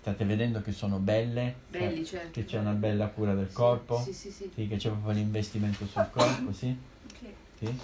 State 0.00 0.24
vedendo 0.24 0.60
che 0.62 0.72
sono 0.72 0.98
belle? 0.98 1.54
Belli, 1.68 2.04
certo. 2.04 2.30
Che 2.32 2.44
c'è 2.44 2.58
una 2.58 2.72
bella 2.72 3.06
cura 3.06 3.34
del 3.34 3.52
corpo? 3.52 4.00
Sì, 4.00 4.12
sì. 4.12 4.32
sì 4.32 4.50
che 4.66 4.76
c'è 4.76 4.88
proprio 4.88 5.12
l'investimento 5.12 5.86
sul 5.86 6.06
corpo, 6.10 6.52
sì? 6.52 6.76
Okay. 7.14 7.34
Sì? 7.62 7.78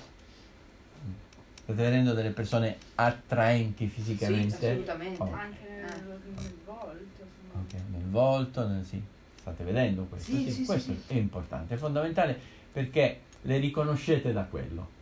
State 1.54 1.82
vedendo 1.82 2.14
delle 2.14 2.30
persone 2.30 2.76
attraenti 2.96 3.86
fisicamente? 3.86 4.56
Sì, 4.56 4.66
assolutamente. 4.66 5.22
Oh. 5.22 5.32
Anche 5.32 5.68
nel, 5.68 6.20
nel 6.34 6.54
volto 6.64 7.26
okay. 7.52 7.80
nel 7.90 8.08
volto, 8.08 8.66
nel, 8.66 8.84
sì. 8.84 9.00
state 9.40 9.64
vedendo 9.64 10.04
questo? 10.04 10.32
Sì, 10.32 10.50
sì, 10.50 10.64
questo 10.64 10.92
sì, 10.92 11.14
è 11.14 11.16
importante, 11.16 11.74
è 11.74 11.76
fondamentale 11.76 12.38
perché 12.72 13.20
le 13.42 13.58
riconoscete 13.58 14.32
da 14.32 14.44
quello. 14.44 14.96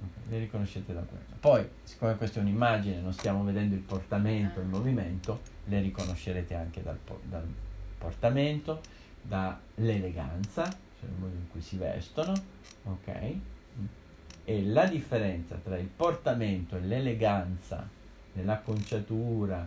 Okay. 0.00 0.30
Le 0.30 0.38
riconoscete 0.40 0.92
da 0.92 1.00
quello. 1.00 1.24
Poi, 1.38 1.66
siccome 1.82 2.16
questa 2.16 2.40
è 2.40 2.42
un'immagine, 2.42 3.00
non 3.00 3.12
stiamo 3.12 3.44
vedendo 3.44 3.74
il 3.74 3.82
portamento, 3.82 4.60
il 4.60 4.66
ah. 4.66 4.68
movimento, 4.68 5.40
le 5.64 5.80
riconoscerete 5.80 6.54
anche 6.54 6.82
dal, 6.82 6.98
dal 7.24 7.46
portamento, 7.98 8.80
dall'eleganza, 9.22 10.64
cioè 10.64 11.08
il 11.08 11.16
modo 11.18 11.34
in 11.34 11.48
cui 11.50 11.60
si 11.60 11.76
vestono, 11.76 12.32
ok? 12.84 13.34
E 14.50 14.64
la 14.64 14.84
differenza 14.86 15.60
tra 15.62 15.78
il 15.78 15.86
portamento 15.86 16.74
e 16.74 16.80
l'eleganza 16.80 17.88
nell'acconciatura, 18.32 19.64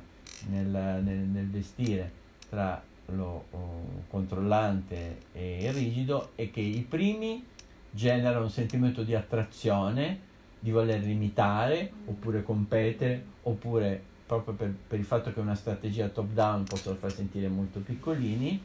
nel, 0.49 0.67
nel, 0.67 1.19
nel 1.19 1.49
vestire 1.49 2.11
tra 2.49 2.83
lo 3.05 3.45
oh, 3.51 4.03
controllante 4.09 5.19
e 5.31 5.63
il 5.63 5.71
rigido 5.71 6.31
è 6.35 6.51
che 6.51 6.59
i 6.59 6.81
primi 6.81 7.45
generano 7.91 8.43
un 8.43 8.49
sentimento 8.49 9.03
di 9.03 9.15
attrazione, 9.15 10.19
di 10.59 10.71
voler 10.71 11.07
imitare 11.07 11.89
oppure 12.03 12.43
competere, 12.43 13.23
oppure 13.43 14.01
proprio 14.25 14.53
per, 14.53 14.73
per 14.85 14.99
il 14.99 15.05
fatto 15.05 15.31
che 15.31 15.39
una 15.39 15.55
strategia 15.55 16.09
top 16.09 16.33
down 16.33 16.65
possono 16.65 16.97
far 16.97 17.13
sentire 17.13 17.47
molto 17.47 17.79
piccolini, 17.79 18.61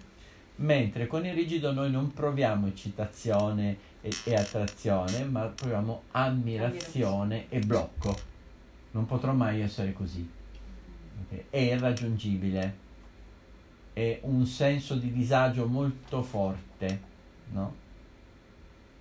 mentre 0.58 1.06
con 1.06 1.26
il 1.26 1.34
rigido 1.34 1.72
noi 1.72 1.90
non 1.90 2.12
proviamo 2.12 2.66
eccitazione 2.66 3.76
e, 4.00 4.12
e 4.24 4.34
attrazione, 4.34 5.24
ma 5.24 5.42
proviamo 5.46 6.02
ammirazione 6.12 7.46
e 7.48 7.58
blocco. 7.60 8.16
Non 8.92 9.06
potrò 9.06 9.32
mai 9.32 9.60
essere 9.60 9.92
così 9.92 10.36
è 11.50 11.58
irraggiungibile, 11.58 12.86
è 13.92 14.20
un 14.22 14.46
senso 14.46 14.94
di 14.96 15.12
disagio 15.12 15.66
molto 15.66 16.22
forte, 16.22 17.00
no? 17.52 17.86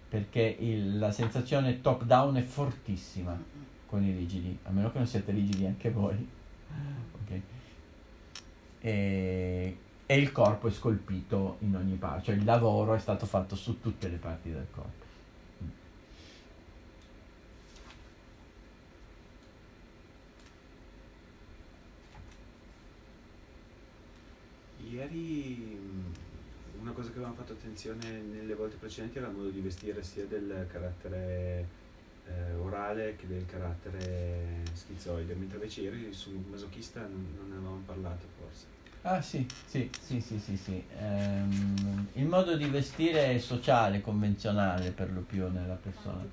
Perché 0.10 0.58
il, 0.60 0.98
la 0.98 1.12
sensazione 1.12 1.82
top 1.82 2.04
down 2.04 2.36
è 2.36 2.42
fortissima 2.42 3.40
con 3.86 4.04
i 4.04 4.12
rigidi, 4.12 4.58
a 4.64 4.72
meno 4.72 4.92
che 4.92 4.98
non 4.98 5.08
siate 5.08 5.32
rigidi 5.32 5.66
anche 5.66 5.92
voi. 5.92 6.28
Okay. 7.24 7.42
E 8.80 9.78
e 10.10 10.18
il 10.18 10.32
corpo 10.32 10.70
è 10.70 10.72
scolpito 10.72 11.58
in 11.60 11.76
ogni 11.76 11.96
parte, 11.96 12.28
cioè 12.28 12.36
il 12.36 12.46
lavoro 12.46 12.94
è 12.94 13.00
stato 13.00 13.26
fatto 13.26 13.56
su 13.58 13.82
tutte 13.82 14.08
le 14.08 14.16
parti 14.16 14.50
del 14.52 14.66
corpo. 14.72 15.06
Ieri 24.90 25.78
mh, 25.78 26.82
una 26.82 26.92
cosa 26.92 27.10
che 27.10 27.16
avevamo 27.16 27.36
fatto 27.36 27.52
attenzione 27.52 28.10
nelle 28.22 28.56
volte 28.56 28.78
precedenti 28.78 29.18
era 29.18 29.28
il 29.28 29.36
modo 29.36 29.50
di 29.50 29.60
vestire 29.60 30.02
sia 30.04 30.26
del 30.26 30.68
carattere 30.72 31.68
eh, 32.26 32.54
orale 32.54 33.18
che 33.18 33.28
del 33.28 33.46
carattere 33.46 34.64
schizoide, 34.72 35.34
mentre 35.36 35.58
invece 35.58 35.82
ieri 35.82 36.14
sul 36.14 36.42
masochista 36.50 37.02
non, 37.02 37.28
non 37.38 37.52
avevamo 37.52 37.82
parlato 37.86 38.26
forse. 38.38 38.76
Ah 39.10 39.22
sì, 39.22 39.48
sì, 39.66 39.90
sì, 40.02 40.20
sì, 40.20 40.38
sì, 40.38 40.58
sì. 40.58 40.84
Ehm, 41.00 42.10
il 42.16 42.26
modo 42.26 42.58
di 42.58 42.66
vestire 42.66 43.36
è 43.36 43.38
sociale, 43.38 44.02
convenzionale 44.02 44.92
per 44.92 45.14
lo 45.14 45.22
più 45.22 45.50
nella 45.50 45.76
persona. 45.76 46.28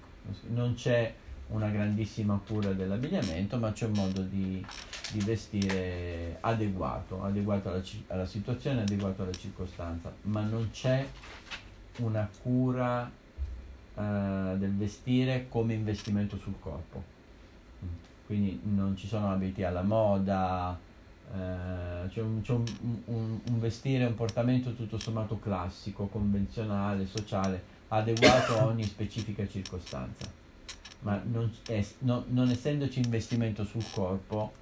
Non 0.49 0.75
c'è 0.75 1.15
una 1.51 1.69
grandissima 1.69 2.41
cura 2.45 2.73
dell'abbigliamento, 2.73 3.59
ma 3.59 3.71
c'è 3.71 3.87
un 3.87 3.93
modo 3.93 4.23
di, 4.23 4.67
di 5.13 5.21
vestire 5.21 6.39
adeguato, 6.41 7.23
adeguato 7.23 7.69
alla, 7.69 7.83
alla 8.09 8.27
situazione, 8.27 8.81
adeguato 8.81 9.23
alla 9.23 9.31
circostanza, 9.31 10.13
ma 10.23 10.41
non 10.41 10.71
c'è 10.73 11.07
una 11.99 12.29
cura 12.43 13.09
eh, 13.09 14.55
del 14.57 14.75
vestire 14.75 15.47
come 15.49 15.75
investimento 15.75 16.37
sul 16.39 16.59
corpo. 16.59 17.05
Quindi 18.27 18.59
non 18.65 18.97
ci 18.97 19.07
sono 19.07 19.31
abiti 19.31 19.63
alla 19.63 19.83
moda, 19.83 20.77
eh, 21.33 22.09
c'è, 22.09 22.21
un, 22.21 22.41
c'è 22.43 22.53
un, 22.53 22.65
un- 23.07 23.41
un 23.49 23.61
vestire, 23.61 24.05
un 24.05 24.15
portamento 24.15 24.75
tutto 24.75 24.99
sommato 24.99 25.39
classico, 25.39 26.07
convenzionale, 26.07 27.07
sociale, 27.07 27.63
adeguato 27.89 28.59
a 28.59 28.67
ogni 28.67 28.85
specifica 28.85 29.47
circostanza. 29.49 30.31
Ma 31.01 31.21
non, 31.25 31.53
es- 31.69 31.97
no- 32.01 32.25
non 32.29 32.51
essendoci 32.51 33.01
investimento 33.01 33.65
sul 33.65 33.85
corpo, 33.93 34.53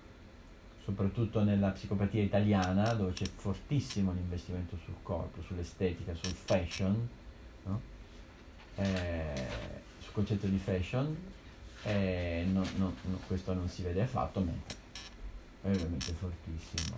soprattutto 0.84 1.42
nella 1.44 1.68
psicopatia 1.70 2.22
italiana, 2.22 2.92
dove 2.94 3.12
c'è 3.12 3.26
fortissimo 3.26 4.12
l'investimento 4.12 4.76
sul 4.84 4.96
corpo, 5.02 5.40
sull'estetica, 5.42 6.14
sul 6.14 6.32
fashion, 6.32 7.08
no? 7.64 7.80
Eh, 8.76 9.46
sul 10.00 10.12
concetto 10.12 10.46
di 10.46 10.56
fashion, 10.58 11.16
eh, 11.84 12.44
no- 12.52 12.94
questo 13.26 13.52
non 13.54 13.68
si 13.68 13.82
vede 13.82 14.02
affatto, 14.02 14.40
mentre 14.40 14.76
è 15.62 15.70
veramente 15.70 16.12
fortissimo. 16.12 16.96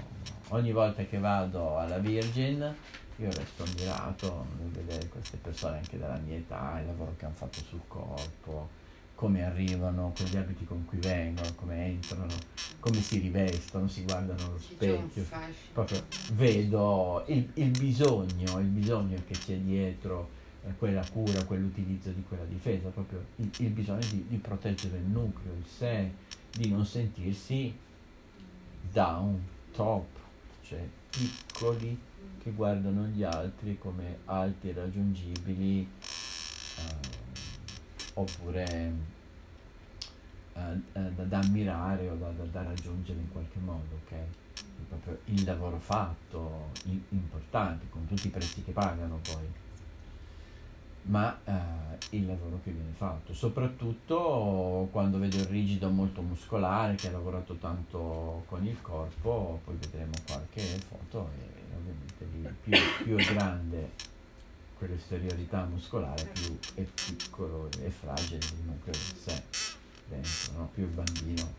Ogni 0.48 0.72
volta 0.72 1.04
che 1.04 1.18
vado 1.18 1.78
alla 1.78 1.98
Virgin 1.98 2.74
io 3.16 3.30
resto 3.30 3.62
ammirato 3.62 4.46
nel 4.58 4.70
vedere 4.70 5.08
queste 5.08 5.36
persone 5.36 5.76
anche 5.76 5.98
della 5.98 6.16
mia 6.16 6.36
età, 6.36 6.80
il 6.80 6.86
lavoro 6.86 7.14
che 7.16 7.26
hanno 7.26 7.34
fatto 7.34 7.60
sul 7.60 7.82
corpo, 7.86 8.82
come 9.14 9.44
arrivano, 9.44 10.12
con 10.16 10.26
gli 10.26 10.36
abiti 10.36 10.64
con 10.64 10.84
cui 10.84 10.98
vengono, 10.98 11.48
come 11.54 11.86
entrano, 11.86 12.34
come 12.80 13.00
si 13.00 13.18
rivestono, 13.18 13.86
si 13.86 14.02
guardano 14.02 14.44
allo 14.44 14.58
specchio. 14.58 15.24
Proprio 15.72 16.02
vedo 16.32 17.24
il, 17.28 17.48
il 17.54 17.70
bisogno, 17.70 18.58
il 18.58 18.66
bisogno 18.66 19.22
che 19.26 19.34
c'è 19.34 19.56
dietro 19.58 20.30
eh, 20.64 20.74
quella 20.76 21.04
cura, 21.12 21.44
quell'utilizzo 21.44 22.10
di 22.10 22.24
quella 22.26 22.44
difesa, 22.44 22.88
proprio 22.88 23.24
il, 23.36 23.50
il 23.58 23.70
bisogno 23.70 24.04
di, 24.10 24.26
di 24.28 24.36
proteggere 24.38 24.96
il 24.96 25.04
nucleo, 25.04 25.52
il 25.52 25.66
sé, 25.66 26.10
di 26.50 26.68
non 26.70 26.84
sentirsi 26.84 27.78
down, 28.94 29.44
top, 29.72 30.06
cioè 30.62 30.88
piccoli 31.10 31.98
che 32.40 32.52
guardano 32.52 33.06
gli 33.06 33.24
altri 33.24 33.76
come 33.76 34.18
alti 34.26 34.68
e 34.68 34.72
raggiungibili 34.72 35.88
eh, 36.76 37.08
oppure 38.14 38.92
eh, 40.54 40.60
eh, 40.92 41.10
da, 41.10 41.24
da 41.24 41.38
ammirare 41.40 42.08
o 42.08 42.14
da, 42.14 42.28
da- 42.30 42.44
da 42.44 42.62
raggiungere 42.62 43.18
in 43.18 43.32
qualche 43.32 43.58
modo, 43.58 43.98
ok? 44.04 44.14
Proprio 44.88 45.18
il 45.24 45.44
lavoro 45.44 45.80
fatto, 45.80 46.70
importante, 47.08 47.86
con 47.90 48.06
tutti 48.06 48.28
i 48.28 48.30
prezzi 48.30 48.62
che 48.62 48.70
pagano 48.70 49.18
poi, 49.22 49.44
ma 51.06 51.38
eh, 51.44 52.16
il 52.16 52.26
lavoro 52.26 52.60
che 52.62 52.70
viene 52.70 52.92
fatto, 52.92 53.34
soprattutto 53.34 54.88
quando 54.90 55.18
vedo 55.18 55.36
il 55.36 55.46
rigido 55.46 55.90
molto 55.90 56.22
muscolare 56.22 56.94
che 56.94 57.08
ha 57.08 57.12
lavorato 57.12 57.54
tanto 57.56 58.44
con 58.46 58.64
il 58.66 58.80
corpo, 58.80 59.60
poi 59.64 59.76
vedremo 59.76 60.12
qualche 60.26 60.60
foto 60.60 61.30
e 61.38 61.76
ovviamente 61.76 62.26
lì 62.32 62.48
più, 62.62 63.04
più 63.04 63.34
grande 63.34 64.12
quell'esteriorità 64.78 65.64
muscolare, 65.64 66.30
più 66.32 66.58
è 66.74 66.82
piccolo 66.82 67.68
e 67.80 67.90
fragile 67.90 68.44
il 68.44 68.62
nucleo 68.64 68.92
di 68.92 69.18
sé 69.18 69.42
dentro, 70.08 70.52
no? 70.56 70.70
più 70.72 70.84
il 70.84 70.90
bambino 70.90 71.52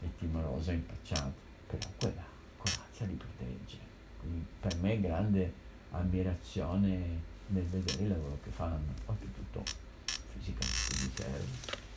è 0.00 0.06
timoroso 0.18 0.70
e 0.70 0.74
impacciato, 0.74 1.34
però 1.66 1.88
quella 1.98 2.24
corazza 2.56 3.04
li 3.04 3.14
protegge. 3.14 3.78
Quindi 4.20 4.46
per 4.60 4.76
me 4.76 4.92
è 4.92 5.00
grande 5.00 5.52
ammirazione 5.90 7.34
nel 7.48 7.64
vedere 7.64 8.02
il 8.02 8.08
lavoro 8.08 8.38
che 8.42 8.50
fanno, 8.50 8.78
oltretutto 9.06 9.62
fisicamente 10.04 10.94
gli 10.94 11.10
serve. 11.14 11.44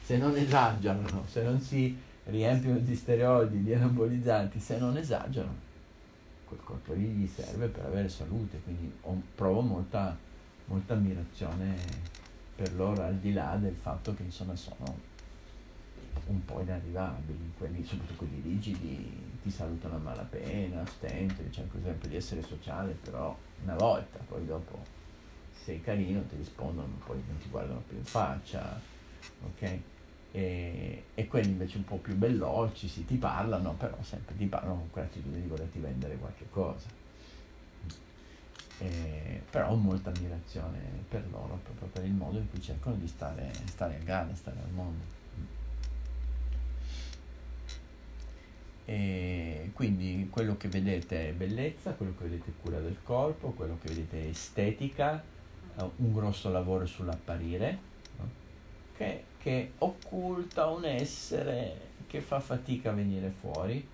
Se 0.03 0.17
non 0.17 0.35
esagerano, 0.35 1.25
se 1.27 1.43
non 1.43 1.59
si 1.59 1.97
riempiono 2.25 2.79
di 2.79 2.95
steroidi, 2.95 3.63
di 3.63 3.73
anabolizzanti, 3.73 4.59
se 4.59 4.77
non 4.77 4.97
esagerano, 4.97 5.67
quel 6.45 6.59
corpo 6.63 6.93
lì 6.93 7.05
gli 7.05 7.27
serve 7.27 7.67
per 7.67 7.85
avere 7.85 8.09
salute, 8.09 8.59
quindi 8.63 8.91
ho- 9.01 9.21
provo 9.35 9.61
molta, 9.61 10.17
molta 10.65 10.93
ammirazione 10.93 11.75
per 12.55 12.73
loro, 12.73 13.03
al 13.03 13.15
di 13.15 13.33
là 13.33 13.55
del 13.59 13.75
fatto 13.75 14.13
che 14.15 14.23
insomma 14.23 14.55
sono 14.55 15.07
un 16.25 16.45
po' 16.45 16.61
inarrivabili, 16.61 17.53
quelli, 17.57 17.83
soprattutto 17.83 18.25
quelli 18.25 18.41
rigidi, 18.41 19.27
ti 19.41 19.49
salutano 19.49 19.95
a 19.95 19.99
malapena, 19.99 20.85
stento, 20.85 21.41
cercano 21.49 21.83
sempre 21.83 22.09
di 22.09 22.15
essere 22.15 22.41
sociale, 22.41 22.91
però 23.01 23.35
una 23.63 23.75
volta, 23.75 24.19
poi 24.27 24.45
dopo 24.45 24.97
sei 25.69 25.81
carino 25.81 26.23
ti 26.27 26.35
rispondono, 26.35 26.99
poi 27.05 27.21
non 27.27 27.37
ti 27.37 27.47
guardano 27.47 27.83
più 27.87 27.97
in 27.97 28.03
faccia, 28.03 28.81
ok? 29.43 29.79
E, 30.31 31.03
e 31.13 31.27
quelli 31.27 31.49
invece 31.49 31.77
un 31.77 31.85
po' 31.85 31.97
più 31.97 32.15
belloci, 32.15 32.87
sì, 32.87 33.05
ti 33.05 33.17
parlano, 33.17 33.73
però 33.73 33.95
sempre 34.01 34.35
ti 34.35 34.45
parlano 34.45 34.77
con 34.77 34.89
quell'attitudine 34.89 35.41
di 35.41 35.47
volerti 35.47 35.77
vendere 35.77 36.15
qualche 36.15 36.45
cosa. 36.49 36.87
E- 38.79 39.41
però 39.49 39.69
ho 39.71 39.75
molta 39.75 40.11
ammirazione 40.11 40.79
per 41.07 41.25
loro, 41.29 41.59
proprio 41.63 41.87
per 41.89 42.03
il 42.03 42.13
modo 42.13 42.39
in 42.39 42.49
cui 42.49 42.61
cercano 42.61 42.95
di 42.95 43.07
stare, 43.07 43.51
stare 43.65 43.95
a 43.95 44.03
gara, 44.03 44.33
stare 44.33 44.57
al 44.63 44.71
mondo. 44.71 45.17
E 48.85 49.69
quindi 49.73 50.27
quello 50.31 50.57
che 50.57 50.67
vedete 50.67 51.29
è 51.29 51.33
bellezza, 51.33 51.91
quello 51.91 52.15
che 52.17 52.23
vedete 52.23 52.49
è 52.49 52.53
cura 52.59 52.79
del 52.79 52.97
corpo, 53.03 53.51
quello 53.51 53.77
che 53.79 53.89
vedete 53.89 54.23
è 54.23 54.27
estetica, 54.29 55.23
un 55.83 56.13
grosso 56.13 56.49
lavoro 56.51 56.85
sull'apparire, 56.85 57.79
no? 58.17 58.29
che, 58.95 59.23
che 59.37 59.71
occulta 59.79 60.67
un 60.67 60.85
essere 60.85 61.87
che 62.07 62.21
fa 62.21 62.39
fatica 62.39 62.89
a 62.89 62.93
venire 62.93 63.29
fuori, 63.39 63.85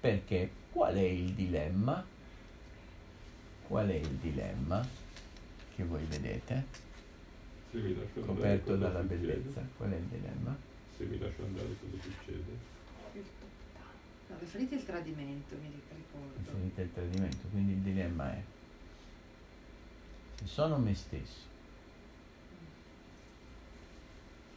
perché 0.00 0.50
qual 0.70 0.94
è 0.94 1.00
il 1.00 1.32
dilemma? 1.32 2.04
Qual 3.66 3.88
è 3.88 3.94
il 3.94 4.08
dilemma 4.08 4.86
che 5.74 5.84
voi 5.84 6.04
vedete, 6.04 6.64
Se 7.70 7.78
mi 7.78 7.94
lascio 7.94 8.20
andare 8.20 8.26
coperto 8.26 8.76
dalla 8.76 9.00
succede? 9.00 9.16
bellezza? 9.16 9.68
Qual 9.76 9.90
è 9.90 9.96
il 9.96 10.04
dilemma? 10.04 10.56
Se 10.96 11.04
mi 11.04 11.18
lascio 11.18 11.42
andare 11.44 11.66
cosa 11.80 12.02
succede? 12.02 12.74
No, 14.28 14.36
riferite 14.38 14.74
al 14.76 14.84
tradimento, 14.84 15.56
mi 15.60 15.70
ricordo. 15.70 16.50
Finite 16.50 16.82
il 16.82 16.92
tradimento, 16.92 17.46
quindi 17.50 17.72
il 17.72 17.78
dilemma 17.78 18.32
è 18.32 18.42
sono 20.46 20.78
me 20.78 20.94
stesso, 20.94 21.54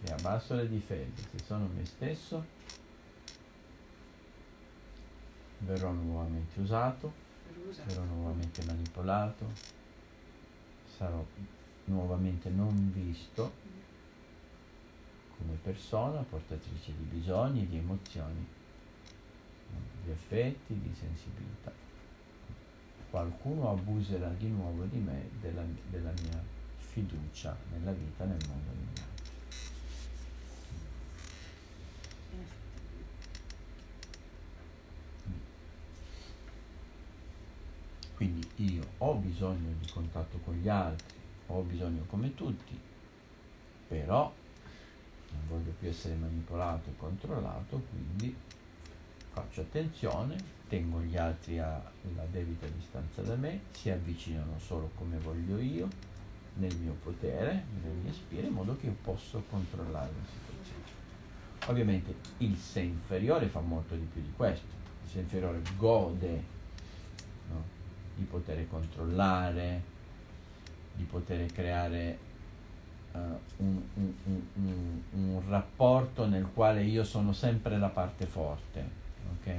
se 0.04 0.14
abbasso 0.14 0.56
le 0.56 0.70
difese, 0.70 1.28
se 1.32 1.44
sono 1.44 1.68
me 1.68 1.86
stesso, 1.86 2.46
verrò 5.60 5.92
nuovamente 5.92 6.60
usato, 6.60 7.12
sarò 7.72 8.04
nuovamente 8.04 8.64
manipolato, 8.66 9.52
sarò 10.98 11.26
nuovamente 11.86 12.50
non 12.50 12.92
visto 12.92 13.52
come 15.38 15.58
persona 15.62 16.22
portatrice 16.22 16.94
di 16.96 17.04
bisogni, 17.04 17.68
di 17.68 17.78
emozioni, 17.78 18.46
di 20.04 20.12
affetti, 20.12 20.80
di 20.80 20.94
sensibilità. 20.94 21.89
Qualcuno 23.10 23.72
abuserà 23.72 24.30
di 24.38 24.50
nuovo 24.50 24.84
di 24.86 25.00
me, 25.00 25.30
della, 25.42 25.64
della 25.90 26.12
mia 26.22 26.44
fiducia 26.78 27.56
nella 27.72 27.92
vita, 27.92 28.26
nel 28.26 28.38
mondo, 28.48 28.70
altri. 28.70 29.08
Quindi 38.16 38.48
io 38.56 38.86
ho 38.98 39.14
bisogno 39.16 39.74
di 39.80 39.88
contatto 39.90 40.40
con 40.40 40.56
gli 40.56 40.68
altri, 40.68 41.18
ho 41.48 41.62
bisogno 41.62 42.04
come 42.08 42.36
tutti, 42.36 42.78
però 43.88 44.34
non 45.32 45.42
voglio 45.48 45.74
più 45.80 45.88
essere 45.88 46.16
manipolato 46.16 46.90
e 46.90 46.98
controllato, 46.98 47.82
quindi 47.90 48.36
faccio 49.32 49.62
attenzione, 49.62 50.59
tengo 50.70 51.02
gli 51.02 51.18
altri 51.18 51.60
alla 51.60 52.26
debita 52.32 52.68
distanza 52.68 53.22
da 53.24 53.36
me, 53.36 53.62
si 53.72 53.90
avvicinano 53.90 54.58
solo 54.60 54.92
come 54.96 55.18
voglio 55.18 55.60
io, 55.60 55.88
nel 56.54 56.76
mio 56.78 56.94
potere, 57.04 57.66
nelle 57.82 57.96
mie 58.04 58.14
spire, 58.14 58.48
in 58.48 58.54
modo 58.54 58.78
che 58.78 58.86
io 58.86 58.96
possa 59.02 59.42
controllare 59.50 60.12
la 60.12 60.28
situazione. 60.28 60.98
Ovviamente 61.66 62.16
il 62.38 62.56
sé 62.56 62.82
inferiore 62.82 63.48
fa 63.48 63.60
molto 63.60 63.96
di 63.96 64.06
più 64.06 64.22
di 64.22 64.32
questo, 64.36 64.68
il 65.04 65.10
sé 65.10 65.20
inferiore 65.20 65.62
gode 65.76 66.44
no? 67.50 67.64
di 68.16 68.24
poter 68.24 68.68
controllare, 68.70 69.82
di 70.94 71.04
poter 71.04 71.52
creare 71.52 72.18
uh, 73.14 73.18
un, 73.58 73.82
un, 73.96 74.14
un, 74.54 75.02
un, 75.14 75.42
rapporto 75.48 76.28
nel 76.28 76.48
quale 76.54 76.84
io 76.84 77.04
sono 77.04 77.34
sempre 77.34 77.78
la 77.78 77.90
parte 77.90 78.26
forte, 78.26 78.90
ok? 79.40 79.54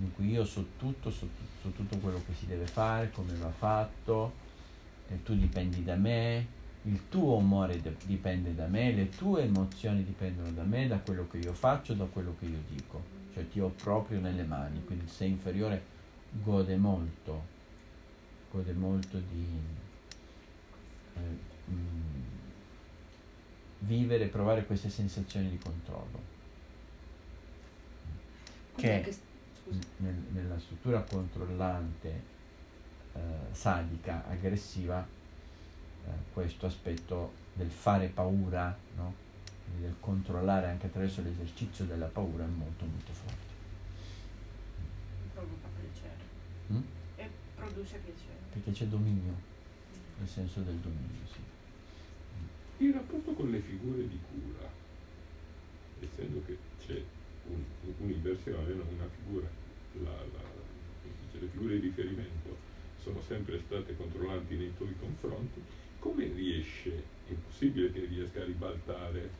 In 0.00 0.14
cui 0.14 0.30
io 0.30 0.44
so 0.44 0.64
tutto, 0.78 1.10
so, 1.10 1.28
so 1.60 1.70
tutto 1.70 1.96
quello 1.98 2.22
che 2.24 2.32
si 2.34 2.46
deve 2.46 2.66
fare, 2.66 3.10
come 3.10 3.34
va 3.34 3.50
fatto, 3.50 4.32
e 5.08 5.22
tu 5.22 5.36
dipendi 5.36 5.82
da 5.82 5.96
me, 5.96 6.46
il 6.82 7.08
tuo 7.08 7.36
umore 7.36 7.80
de- 7.80 7.96
dipende 8.04 8.54
da 8.54 8.66
me, 8.66 8.92
le 8.92 9.08
tue 9.08 9.42
emozioni 9.42 10.04
dipendono 10.04 10.50
da 10.52 10.62
me, 10.62 10.86
da 10.86 10.98
quello 10.98 11.26
che 11.28 11.38
io 11.38 11.52
faccio, 11.52 11.94
da 11.94 12.04
quello 12.04 12.36
che 12.38 12.46
io 12.46 12.60
dico. 12.68 13.16
Cioè 13.34 13.48
ti 13.48 13.60
ho 13.60 13.68
proprio 13.68 14.20
nelle 14.20 14.44
mani, 14.44 14.84
quindi 14.84 15.04
il 15.04 15.10
sé 15.10 15.24
inferiore 15.24 15.82
gode 16.30 16.76
molto, 16.76 17.44
gode 18.50 18.72
molto 18.72 19.18
di 19.18 19.46
eh, 21.14 21.70
mh, 21.70 21.74
mm, 21.74 22.22
vivere 23.80 24.24
e 24.24 24.28
provare 24.28 24.64
queste 24.64 24.88
sensazioni 24.88 25.50
di 25.50 25.58
controllo. 25.58 26.36
Che 28.76 29.16
nel, 29.98 30.14
nella 30.32 30.58
struttura 30.58 31.02
controllante 31.02 32.22
eh, 33.12 33.20
sadica, 33.52 34.24
aggressiva, 34.28 35.06
eh, 36.06 36.10
questo 36.32 36.66
aspetto 36.66 37.32
del 37.54 37.70
fare 37.70 38.08
paura, 38.08 38.76
no? 38.96 39.26
del 39.78 39.94
controllare 40.00 40.66
anche 40.68 40.86
attraverso 40.86 41.22
l'esercizio 41.22 41.84
della 41.84 42.06
paura 42.06 42.44
è 42.44 42.48
molto 42.48 42.84
molto 42.84 43.12
forte. 43.12 43.56
Provoca 45.34 45.68
piacere. 45.80 46.16
Mm? 46.72 46.82
E 47.16 47.30
produce 47.54 47.98
piacere. 47.98 48.38
Perché 48.52 48.70
c'è 48.72 48.86
dominio, 48.86 49.34
nel 50.18 50.28
senso 50.28 50.60
del 50.60 50.76
dominio, 50.76 51.26
sì. 51.26 52.84
Il 52.84 52.94
rapporto 52.94 53.32
con 53.32 53.50
le 53.50 53.60
figure 53.60 54.06
di 54.06 54.18
cura, 54.30 54.70
essendo 56.00 56.42
che 56.46 56.56
c'è 56.84 57.02
un, 57.48 57.64
un'inversione, 57.98 58.72
una 58.72 59.08
figura, 59.16 59.46
la, 60.02 60.10
la, 60.10 60.48
le 61.40 61.46
figure 61.46 61.80
di 61.80 61.86
riferimento 61.86 62.56
sono 63.02 63.20
sempre 63.22 63.60
state 63.60 63.96
controllanti 63.96 64.56
nei 64.56 64.74
tuoi 64.76 64.94
confronti, 64.98 65.62
come 65.98 66.26
riesce, 66.26 67.04
è 67.26 67.30
impossibile 67.30 67.92
che 67.92 68.04
riesca 68.04 68.40
a 68.40 68.44
ribaltare 68.44 69.30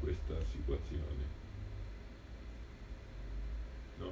questa 0.00 0.34
situazione? 0.50 1.40
No? 3.98 4.10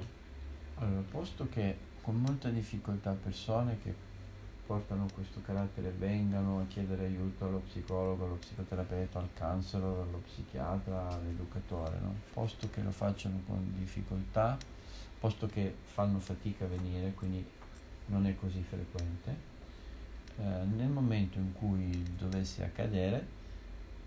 Allora, 0.75 1.01
posto 1.01 1.47
che 1.49 1.89
con 2.01 2.19
molta 2.19 2.49
difficoltà 2.49 3.11
persone 3.11 3.77
che 3.83 3.93
portano 4.65 5.07
questo 5.13 5.41
carattere 5.41 5.91
vengano 5.91 6.59
a 6.59 6.65
chiedere 6.67 7.05
aiuto 7.05 7.45
allo 7.45 7.59
psicologo, 7.59 8.25
allo 8.25 8.35
psicoterapeuta, 8.35 9.19
al 9.19 9.29
counselor, 9.37 10.07
allo 10.07 10.21
psichiatra, 10.25 11.09
all'educatore, 11.09 11.99
no? 11.99 12.15
posto 12.33 12.69
che 12.69 12.81
lo 12.81 12.91
facciano 12.91 13.41
con 13.45 13.73
difficoltà, 13.77 14.57
posto 15.19 15.47
che 15.47 15.75
fanno 15.83 16.19
fatica 16.19 16.65
a 16.65 16.67
venire, 16.67 17.13
quindi 17.13 17.45
non 18.07 18.25
è 18.25 18.35
così 18.35 18.61
frequente, 18.61 19.35
eh, 20.37 20.43
nel 20.43 20.89
momento 20.89 21.37
in 21.37 21.53
cui 21.53 22.15
dovesse 22.17 22.63
accadere, 22.63 23.39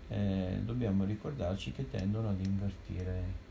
eh, 0.07 0.59
dobbiamo 0.63 1.03
ricordarci 1.03 1.71
che 1.71 1.89
tendono 1.89 2.29
ad 2.29 2.39
invertire 2.39 3.43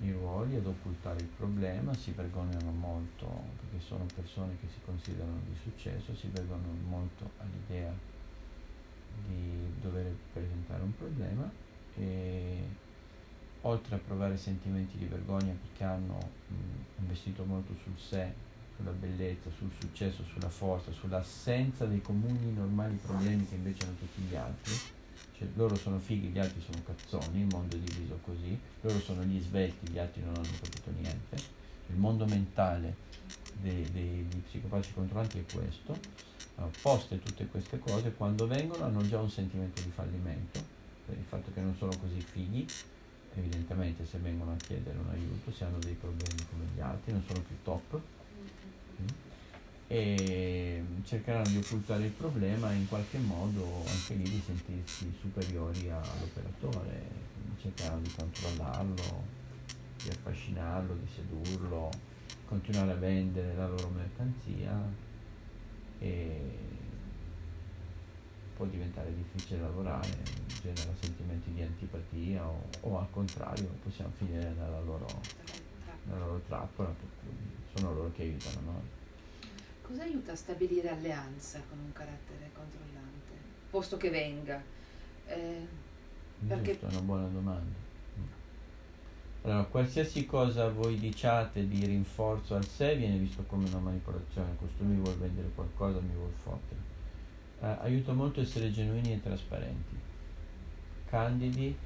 i 0.00 0.12
ruoli, 0.12 0.56
ad 0.56 0.66
occultare 0.66 1.20
il 1.20 1.28
problema, 1.36 1.94
si 1.94 2.12
vergognano 2.12 2.70
molto 2.70 3.26
perché 3.60 3.84
sono 3.84 4.04
persone 4.14 4.56
che 4.60 4.66
si 4.68 4.80
considerano 4.84 5.40
di 5.46 5.56
successo, 5.62 6.14
si 6.14 6.28
vergognano 6.28 6.78
molto 6.88 7.30
all'idea 7.38 7.92
di 9.26 9.72
dover 9.80 10.14
presentare 10.32 10.82
un 10.82 10.94
problema 10.94 11.50
e 11.96 12.68
oltre 13.62 13.94
a 13.94 13.98
provare 13.98 14.36
sentimenti 14.36 14.98
di 14.98 15.06
vergogna 15.06 15.54
perché 15.60 15.84
hanno 15.84 16.18
mh, 16.48 17.00
investito 17.00 17.44
molto 17.44 17.74
sul 17.82 17.98
sé 17.98 18.44
sulla 18.76 18.90
bellezza, 18.90 19.50
sul 19.56 19.70
successo, 19.78 20.22
sulla 20.24 20.50
forza, 20.50 20.92
sull'assenza 20.92 21.86
dei 21.86 22.02
comuni 22.02 22.52
normali 22.52 22.98
problemi 23.02 23.48
che 23.48 23.54
invece 23.54 23.84
hanno 23.84 23.96
tutti 23.96 24.20
gli 24.20 24.36
altri. 24.36 24.72
Cioè, 25.38 25.48
loro 25.54 25.76
sono 25.76 25.98
fighi, 25.98 26.28
gli 26.28 26.38
altri 26.38 26.62
sono 26.62 26.82
cazzoni, 26.84 27.40
il 27.40 27.46
mondo 27.46 27.76
è 27.76 27.78
diviso 27.78 28.18
così, 28.22 28.58
loro 28.80 28.98
sono 29.00 29.22
gli 29.22 29.40
svelti, 29.40 29.90
gli 29.90 29.98
altri 29.98 30.22
non 30.22 30.34
hanno 30.34 30.48
capito 30.60 30.90
niente. 30.98 31.36
Il 31.88 31.96
mondo 31.96 32.24
mentale 32.24 32.96
dei, 33.60 33.82
dei, 33.90 34.26
dei 34.28 34.42
psicopatici 34.46 34.94
controllanti 34.94 35.38
è 35.38 35.44
questo. 35.52 35.98
Poste 36.80 37.20
tutte 37.20 37.46
queste 37.48 37.78
cose, 37.78 38.12
quando 38.12 38.46
vengono 38.46 38.84
hanno 38.84 39.06
già 39.06 39.20
un 39.20 39.28
sentimento 39.28 39.82
di 39.82 39.90
fallimento, 39.90 40.58
per 41.04 41.18
il 41.18 41.24
fatto 41.24 41.52
che 41.52 41.60
non 41.60 41.76
sono 41.76 41.92
così 42.00 42.18
fighi, 42.18 42.66
evidentemente 43.34 44.06
se 44.06 44.16
vengono 44.16 44.52
a 44.52 44.56
chiedere 44.56 44.96
un 44.96 45.10
aiuto, 45.10 45.52
se 45.52 45.64
hanno 45.64 45.78
dei 45.78 45.92
problemi 45.92 46.46
come 46.50 46.64
gli 46.74 46.80
altri, 46.80 47.12
non 47.12 47.22
sono 47.26 47.40
più 47.40 47.56
top, 47.62 48.00
e 49.88 50.84
cercheranno 51.04 51.48
di 51.48 51.58
occultare 51.58 52.04
il 52.04 52.10
problema 52.10 52.72
e 52.72 52.76
in 52.76 52.88
qualche 52.88 53.18
modo 53.18 53.84
anche 53.86 54.14
lì 54.14 54.24
di 54.24 54.42
sentirsi 54.44 55.12
superiori 55.20 55.88
all'operatore, 55.90 57.02
cercheranno 57.60 58.00
di 58.00 58.12
controllarlo, 58.16 59.22
di 60.02 60.08
affascinarlo, 60.08 60.94
di 60.94 61.08
sedurlo, 61.14 61.90
continuare 62.46 62.92
a 62.92 62.96
vendere 62.96 63.54
la 63.54 63.68
loro 63.68 63.88
mercanzia 63.90 64.72
e 66.00 66.74
può 68.56 68.66
diventare 68.66 69.14
difficile 69.14 69.60
lavorare, 69.60 70.08
genera 70.62 70.90
sentimenti 70.98 71.52
di 71.52 71.62
antipatia 71.62 72.44
o, 72.44 72.68
o 72.80 72.98
al 72.98 73.10
contrario 73.10 73.68
possiamo 73.82 74.10
finire 74.16 74.52
nella 74.52 74.80
loro, 74.80 75.06
nella 76.04 76.18
loro 76.18 76.42
trappola, 76.46 76.88
per 76.88 77.08
cui 77.20 77.36
sono 77.74 77.94
loro 77.94 78.10
che 78.12 78.22
aiutano 78.22 78.60
noi. 78.64 79.04
Cosa 79.86 80.02
aiuta 80.02 80.32
a 80.32 80.34
stabilire 80.34 80.88
alleanza 80.88 81.62
con 81.68 81.78
un 81.78 81.92
carattere 81.92 82.50
controllante, 82.52 83.32
posto 83.70 83.96
che 83.96 84.10
venga? 84.10 84.60
Eh, 85.28 85.64
perché... 86.44 86.72
Giusto, 86.72 86.86
è 86.86 86.90
una 86.90 87.00
buona 87.02 87.28
domanda. 87.28 87.84
Allora, 89.42 89.62
qualsiasi 89.62 90.26
cosa 90.26 90.68
voi 90.70 90.98
diciate 90.98 91.68
di 91.68 91.86
rinforzo 91.86 92.56
al 92.56 92.66
sé 92.66 92.96
viene 92.96 93.16
visto 93.16 93.44
come 93.44 93.68
una 93.68 93.78
manipolazione, 93.78 94.56
questo 94.56 94.82
mi 94.82 94.96
vuole 94.96 95.18
vendere 95.18 95.50
qualcosa, 95.54 96.00
mi 96.00 96.14
vuole 96.14 96.34
fottere. 96.42 96.80
Eh, 97.60 97.86
aiuta 97.86 98.12
molto 98.12 98.40
essere 98.40 98.72
genuini 98.72 99.12
e 99.12 99.22
trasparenti, 99.22 99.96
candidi 101.08 101.76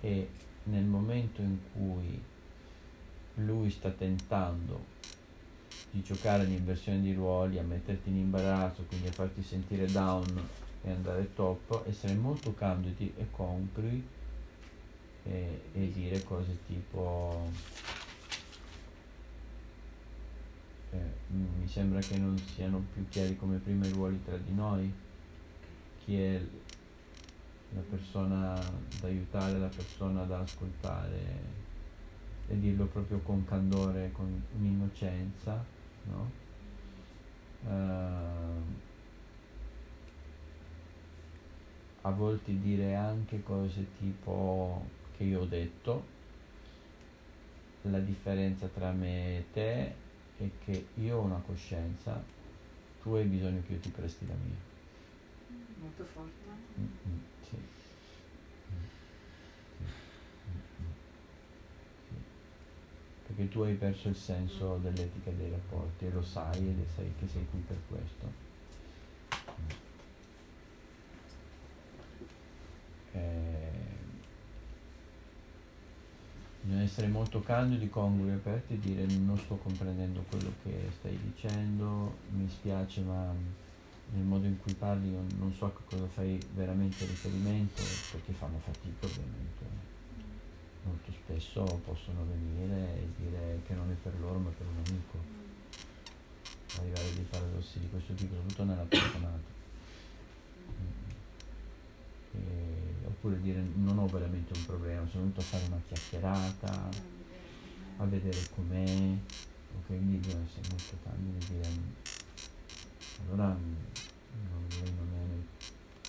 e 0.00 0.28
nel 0.62 0.84
momento 0.84 1.42
in 1.42 1.58
cui 1.74 2.22
lui 3.34 3.70
sta 3.70 3.90
tentando 3.90 4.89
di 5.90 6.02
giocare 6.02 6.42
all'inversione 6.42 7.00
di 7.00 7.12
ruoli, 7.12 7.58
a 7.58 7.62
metterti 7.62 8.08
in 8.10 8.16
imbarazzo, 8.16 8.84
quindi 8.88 9.08
a 9.08 9.12
farti 9.12 9.42
sentire 9.42 9.86
down 9.86 10.48
e 10.82 10.90
andare 10.90 11.34
top, 11.34 11.84
essere 11.86 12.14
molto 12.14 12.54
candidi 12.54 13.12
e 13.16 13.26
congrui 13.30 14.02
e, 15.24 15.62
e 15.72 15.92
dire 15.92 16.22
cose 16.22 16.58
tipo 16.66 17.48
eh, 20.92 20.98
mi 21.28 21.68
sembra 21.68 22.00
che 22.00 22.18
non 22.18 22.36
siano 22.38 22.82
più 22.92 23.08
chiari 23.08 23.36
come 23.36 23.58
prima 23.58 23.86
i 23.86 23.92
ruoli 23.92 24.22
tra 24.24 24.36
di 24.36 24.52
noi, 24.52 24.92
chi 26.04 26.20
è 26.20 26.40
la 27.72 27.82
persona 27.88 28.54
da 29.00 29.06
aiutare, 29.06 29.58
la 29.58 29.68
persona 29.68 30.24
da 30.24 30.40
ascoltare 30.40 31.68
e 32.50 32.58
dirlo 32.58 32.86
proprio 32.86 33.20
con 33.20 33.44
candore, 33.44 34.10
con 34.12 34.42
un'innocenza 34.58 35.64
no? 36.02 36.30
Uh, 37.64 38.62
a 42.02 42.10
volte 42.10 42.58
dire 42.58 42.94
anche 42.94 43.42
cose 43.42 43.86
tipo 43.98 44.82
che 45.16 45.24
io 45.24 45.40
ho 45.40 45.46
detto, 45.46 46.02
la 47.82 47.98
differenza 48.00 48.68
tra 48.68 48.90
me 48.92 49.38
e 49.38 49.44
te 49.52 49.94
è 50.36 50.50
che 50.64 50.86
io 50.94 51.18
ho 51.18 51.22
una 51.22 51.40
coscienza, 51.46 52.22
tu 53.02 53.14
hai 53.14 53.24
bisogno 53.24 53.62
che 53.66 53.72
io 53.74 53.80
ti 53.80 53.90
presti 53.90 54.26
la 54.26 54.34
mia. 54.34 54.56
Molto 55.80 56.04
forte. 56.04 56.44
Mm, 56.78 56.84
mm, 57.08 57.18
sì. 57.42 57.56
Mm, 58.72 58.86
sì. 59.76 59.84
Mm, 60.50 60.60
mm, 60.80 60.92
sì. 62.08 62.14
Perché 63.40 63.54
tu 63.54 63.62
hai 63.62 63.72
perso 63.72 64.08
il 64.08 64.16
senso 64.16 64.76
dell'etica 64.82 65.30
dei 65.30 65.48
rapporti 65.48 66.04
e 66.04 66.10
lo 66.10 66.22
sai 66.22 66.58
ed 66.58 66.84
sai 66.94 67.10
che 67.18 67.26
sei 67.26 67.46
qui 67.50 67.58
per 67.60 67.78
questo. 67.88 68.48
Eh, 73.12 73.70
bisogna 76.60 76.82
essere 76.82 77.06
molto 77.06 77.40
candidi, 77.40 77.88
congrui, 77.88 78.32
aperti 78.32 78.74
e 78.74 78.78
dire 78.78 79.06
non 79.06 79.38
sto 79.38 79.56
comprendendo 79.56 80.22
quello 80.28 80.52
che 80.62 80.90
stai 80.98 81.18
dicendo, 81.22 82.16
mi 82.32 82.46
spiace 82.46 83.00
ma 83.00 83.32
nel 84.12 84.24
modo 84.24 84.44
in 84.44 84.60
cui 84.60 84.74
parli 84.74 85.12
io 85.12 85.24
non 85.38 85.54
so 85.54 85.64
a 85.64 85.72
cosa 85.88 86.06
fai 86.08 86.38
veramente 86.52 87.06
riferimento 87.06 87.80
perché 88.12 88.32
fanno 88.32 88.58
fatica 88.58 89.06
ovviamente. 89.06 89.99
Molto 90.84 91.12
spesso 91.12 91.62
possono 91.84 92.24
venire 92.24 92.96
e 92.96 93.08
dire 93.18 93.60
che 93.66 93.74
non 93.74 93.90
è 93.90 93.94
per 93.94 94.18
loro 94.20 94.38
ma 94.38 94.50
per 94.50 94.66
un 94.66 94.82
amico. 94.86 95.18
Arrivare 96.78 97.08
a 97.08 97.12
dei 97.14 97.26
paradossi 97.28 97.78
di 97.80 97.88
questo 97.90 98.14
tipo, 98.14 98.34
soprattutto 98.34 98.64
nella 98.64 98.84
telefonata. 98.84 99.58
E- 102.32 103.06
oppure 103.06 103.40
dire 103.40 103.62
non 103.74 103.98
ho 103.98 104.06
veramente 104.06 104.56
un 104.56 104.64
problema, 104.64 105.06
sono 105.08 105.24
venuto 105.24 105.40
a 105.40 105.44
fare 105.44 105.64
una 105.66 105.80
chiacchierata, 105.86 106.88
a 107.98 108.04
vedere 108.04 108.38
com'è, 108.54 109.16
o 109.76 109.82
quindi 109.86 110.16
bisogna 110.16 110.44
essere 110.44 110.68
molto 110.70 110.96
candidi 111.02 111.44
e 111.44 111.48
dire 111.48 112.08
allora 113.26 113.48
mm, 113.48 113.74
non, 114.50 114.66
lei 114.68 114.92
non 114.94 115.08
è 115.12 115.28
nel 115.28 115.44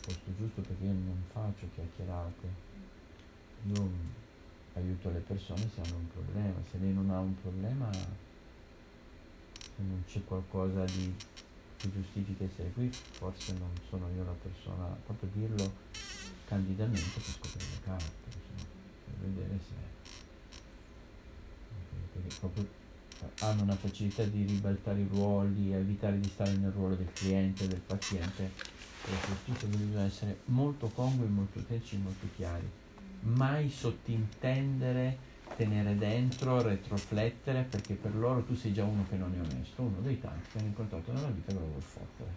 posto 0.01 0.35
giusto 0.37 0.61
perché 0.61 0.83
io 0.83 0.91
non 0.91 1.23
faccio 1.31 1.67
chiacchierate, 1.73 2.47
io 3.63 3.81
mm, 3.81 4.20
aiuto 4.73 5.09
le 5.09 5.19
persone 5.19 5.69
se 5.73 5.81
hanno 5.81 5.97
un 5.97 6.07
problema, 6.07 6.59
se 6.69 6.77
lei 6.79 6.93
non 6.93 7.09
ha 7.09 7.19
un 7.19 7.35
problema, 7.41 7.91
se 7.91 9.81
non 9.83 10.03
c'è 10.07 10.23
qualcosa 10.25 10.83
di 10.85 11.13
che 11.77 11.91
giustifica 11.91 12.43
essere 12.43 12.71
qui, 12.71 12.91
forse 12.91 13.53
non 13.53 13.71
sono 13.89 14.07
io 14.15 14.23
la 14.23 14.35
persona, 14.39 14.85
proprio 15.05 15.29
dirlo 15.33 15.73
candidamente 16.45 17.19
per 17.19 17.23
scoprire 17.23 17.65
le 17.71 17.81
carte, 17.83 18.25
insomma, 18.27 18.69
per 19.05 19.29
vedere 19.29 19.59
se 19.67 19.89
perché 22.13 22.35
proprio 22.39 22.79
hanno 23.39 23.63
una 23.63 23.75
facilità 23.75 24.23
di 24.23 24.45
ribaltare 24.45 25.01
i 25.01 25.07
ruoli, 25.07 25.73
evitare 25.73 26.19
di 26.19 26.27
stare 26.27 26.53
nel 26.53 26.71
ruolo 26.71 26.95
del 26.95 27.11
cliente, 27.13 27.67
del 27.67 27.79
paziente, 27.79 28.51
per 29.03 29.37
questo 29.45 29.67
bisogna 29.67 30.03
essere 30.03 30.41
molto 30.45 30.87
congrui, 30.89 31.29
molto 31.29 31.59
tecnici, 31.61 31.97
molto 31.97 32.27
chiari, 32.35 32.69
mai 33.21 33.69
sottintendere, 33.69 35.17
tenere 35.55 35.97
dentro, 35.97 36.61
retroflettere, 36.61 37.63
perché 37.63 37.93
per 37.93 38.15
loro 38.15 38.43
tu 38.43 38.55
sei 38.55 38.73
già 38.73 38.83
uno 38.83 39.05
che 39.09 39.15
non 39.15 39.33
è 39.33 39.39
onesto, 39.39 39.81
uno 39.81 39.99
dei 40.01 40.19
tanti 40.19 40.49
che 40.51 40.57
hanno 40.59 40.67
incontrato 40.67 41.11
nella 41.11 41.27
vita 41.27 41.53
che 41.53 41.59
lo 41.59 41.65
vuol 41.65 41.81
fottere, 41.81 42.29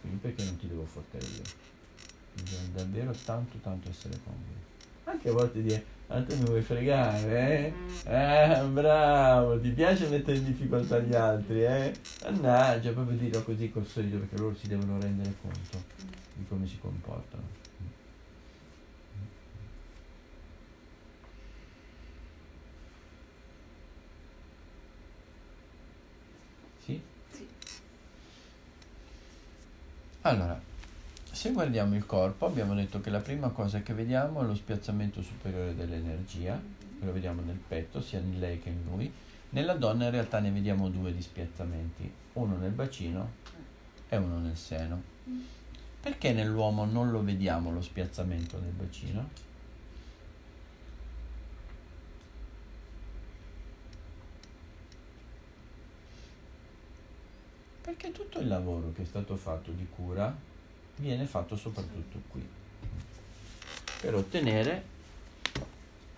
quindi 0.00 0.18
perché 0.18 0.44
non 0.44 0.56
ti 0.56 0.68
devo 0.68 0.84
fottere 0.84 1.24
io? 1.24 1.42
Bisogna 2.34 2.68
davvero 2.74 3.12
tanto 3.24 3.58
tanto 3.58 3.88
essere 3.90 4.18
congrui. 4.24 4.70
Anche 5.04 5.28
a 5.28 5.32
volte 5.32 5.60
dire, 5.62 5.84
tu 6.06 6.36
mi 6.36 6.44
vuoi 6.44 6.62
fregare, 6.62 7.74
eh? 8.04 8.10
Eh, 8.10 8.64
bravo, 8.68 9.60
ti 9.60 9.70
piace 9.70 10.08
mettere 10.08 10.36
in 10.38 10.44
difficoltà 10.44 11.00
gli 11.00 11.14
altri, 11.14 11.64
eh? 11.64 11.92
Mannaggia, 12.22 12.92
proprio 12.92 13.18
dirlo 13.18 13.42
così 13.42 13.70
col 13.70 13.86
sorriso 13.86 14.18
perché 14.18 14.38
loro 14.38 14.54
si 14.54 14.68
devono 14.68 15.00
rendere 15.00 15.34
conto 15.42 15.82
di 16.34 16.46
come 16.46 16.66
si 16.66 16.78
comportano. 16.78 17.60
Sì? 26.84 27.00
Sì. 27.30 27.46
Allora, 30.24 30.60
se 31.32 31.50
guardiamo 31.50 31.96
il 31.96 32.06
corpo, 32.06 32.46
abbiamo 32.46 32.74
detto 32.74 33.00
che 33.00 33.10
la 33.10 33.18
prima 33.18 33.48
cosa 33.48 33.82
che 33.82 33.92
vediamo 33.92 34.40
è 34.40 34.44
lo 34.44 34.54
spiazzamento 34.54 35.20
superiore 35.20 35.74
dell'energia, 35.74 36.60
che 36.98 37.04
lo 37.04 37.12
vediamo 37.12 37.42
nel 37.42 37.56
petto, 37.56 38.00
sia 38.00 38.20
in 38.20 38.38
lei 38.38 38.60
che 38.60 38.68
in 38.68 38.84
lui. 38.88 39.12
Nella 39.50 39.74
donna 39.74 40.04
in 40.04 40.12
realtà 40.12 40.38
ne 40.38 40.52
vediamo 40.52 40.88
due 40.90 41.12
di 41.12 41.20
spiazzamenti, 41.20 42.08
uno 42.34 42.56
nel 42.56 42.70
bacino 42.70 43.32
e 44.08 44.16
uno 44.16 44.38
nel 44.38 44.56
seno. 44.56 45.02
Perché 46.00 46.32
nell'uomo 46.32 46.84
non 46.84 47.10
lo 47.10 47.24
vediamo 47.24 47.72
lo 47.72 47.82
spiazzamento 47.82 48.60
nel 48.60 48.70
bacino? 48.70 49.28
Perché 57.92 58.10
tutto 58.10 58.38
il 58.38 58.48
lavoro 58.48 58.90
che 58.94 59.02
è 59.02 59.04
stato 59.04 59.36
fatto 59.36 59.70
di 59.70 59.86
cura 59.94 60.34
viene 60.96 61.26
fatto 61.26 61.56
soprattutto 61.56 62.22
qui, 62.28 62.42
per 64.00 64.14
ottenere 64.14 64.82